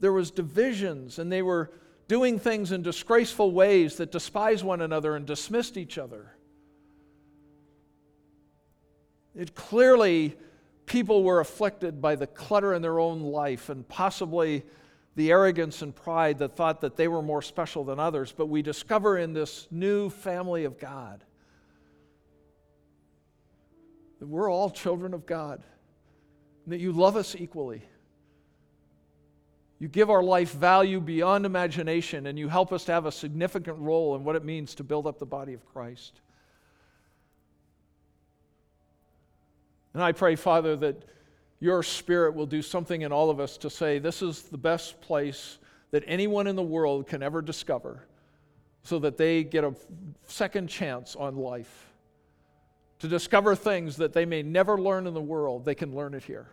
there 0.00 0.12
was 0.12 0.30
divisions 0.30 1.18
and 1.18 1.30
they 1.30 1.42
were 1.42 1.70
doing 2.08 2.38
things 2.38 2.72
in 2.72 2.82
disgraceful 2.82 3.52
ways 3.52 3.96
that 3.96 4.12
despised 4.12 4.64
one 4.64 4.82
another 4.82 5.16
and 5.16 5.24
dismissed 5.24 5.76
each 5.76 5.96
other. 5.96 6.36
It 9.34 9.54
clearly 9.54 10.36
people 10.86 11.24
were 11.24 11.40
afflicted 11.40 12.00
by 12.00 12.16
the 12.16 12.26
clutter 12.26 12.74
in 12.74 12.82
their 12.82 12.98
own 12.98 13.20
life 13.20 13.68
and 13.68 13.86
possibly 13.88 14.64
the 15.16 15.30
arrogance 15.30 15.82
and 15.82 15.94
pride 15.94 16.38
that 16.38 16.56
thought 16.56 16.80
that 16.80 16.96
they 16.96 17.08
were 17.08 17.22
more 17.22 17.42
special 17.42 17.84
than 17.84 17.98
others. 17.98 18.32
But 18.36 18.46
we 18.46 18.62
discover 18.62 19.18
in 19.18 19.32
this 19.32 19.68
new 19.70 20.10
family 20.10 20.64
of 20.64 20.78
God 20.78 21.24
that 24.18 24.26
we're 24.26 24.50
all 24.50 24.70
children 24.70 25.14
of 25.14 25.26
God, 25.26 25.62
that 26.66 26.80
you 26.80 26.92
love 26.92 27.16
us 27.16 27.36
equally. 27.36 27.82
You 29.78 29.88
give 29.88 30.08
our 30.08 30.22
life 30.22 30.52
value 30.52 31.00
beyond 31.00 31.44
imagination, 31.44 32.26
and 32.26 32.38
you 32.38 32.48
help 32.48 32.72
us 32.72 32.84
to 32.84 32.92
have 32.92 33.06
a 33.06 33.12
significant 33.12 33.78
role 33.78 34.16
in 34.16 34.24
what 34.24 34.36
it 34.36 34.44
means 34.44 34.74
to 34.76 34.84
build 34.84 35.06
up 35.06 35.18
the 35.18 35.26
body 35.26 35.52
of 35.52 35.66
Christ. 35.66 36.20
And 39.94 40.02
I 40.02 40.12
pray, 40.12 40.34
Father, 40.36 40.76
that 40.76 41.04
your 41.60 41.82
Spirit 41.82 42.34
will 42.34 42.46
do 42.46 42.60
something 42.60 43.02
in 43.02 43.12
all 43.12 43.30
of 43.30 43.40
us 43.40 43.56
to 43.58 43.70
say, 43.70 43.98
this 43.98 44.20
is 44.20 44.42
the 44.42 44.58
best 44.58 45.00
place 45.00 45.58
that 45.92 46.02
anyone 46.06 46.46
in 46.46 46.56
the 46.56 46.62
world 46.62 47.06
can 47.06 47.22
ever 47.22 47.40
discover 47.40 48.04
so 48.82 48.98
that 48.98 49.16
they 49.16 49.44
get 49.44 49.64
a 49.64 49.74
second 50.26 50.68
chance 50.68 51.16
on 51.16 51.36
life. 51.36 51.92
To 52.98 53.08
discover 53.08 53.54
things 53.54 53.96
that 53.96 54.12
they 54.12 54.24
may 54.24 54.42
never 54.42 54.80
learn 54.80 55.06
in 55.06 55.14
the 55.14 55.20
world, 55.20 55.64
they 55.64 55.74
can 55.74 55.94
learn 55.94 56.14
it 56.14 56.24
here. 56.24 56.48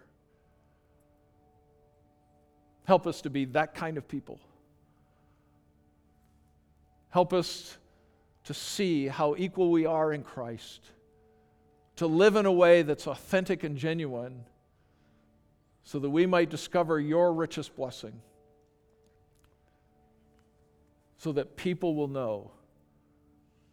Help 2.86 3.08
us 3.08 3.22
to 3.22 3.30
be 3.30 3.46
that 3.46 3.74
kind 3.74 3.98
of 3.98 4.08
people. 4.08 4.40
Help 7.10 7.34
us 7.34 7.78
to 8.44 8.54
see 8.54 9.08
how 9.08 9.36
equal 9.38 9.72
we 9.72 9.86
are 9.86 10.14
in 10.14 10.24
Christ 10.24 10.82
to 12.02 12.08
live 12.08 12.36
in 12.36 12.48
a 12.48 12.52
way 12.52 12.82
that's 12.82 13.06
authentic 13.06 13.64
and 13.64 13.78
genuine 13.78 14.44
so 15.84 16.00
that 16.00 16.10
we 16.10 16.26
might 16.26 16.50
discover 16.50 17.00
your 17.00 17.32
richest 17.32 17.76
blessing, 17.76 18.20
so 21.20 21.32
that 21.32 21.56
people 21.56 21.94
will 21.94 22.08
know 22.08 22.50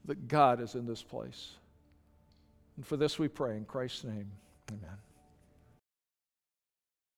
that 0.04 0.28
God 0.28 0.60
is 0.60 0.74
in 0.74 0.84
this 0.84 1.02
place. 1.02 1.52
And 2.76 2.86
for 2.86 2.98
this 2.98 3.18
we 3.18 3.28
pray 3.28 3.56
in 3.56 3.64
Christ's 3.64 4.04
name. 4.04 4.30
Amen. 4.72 4.98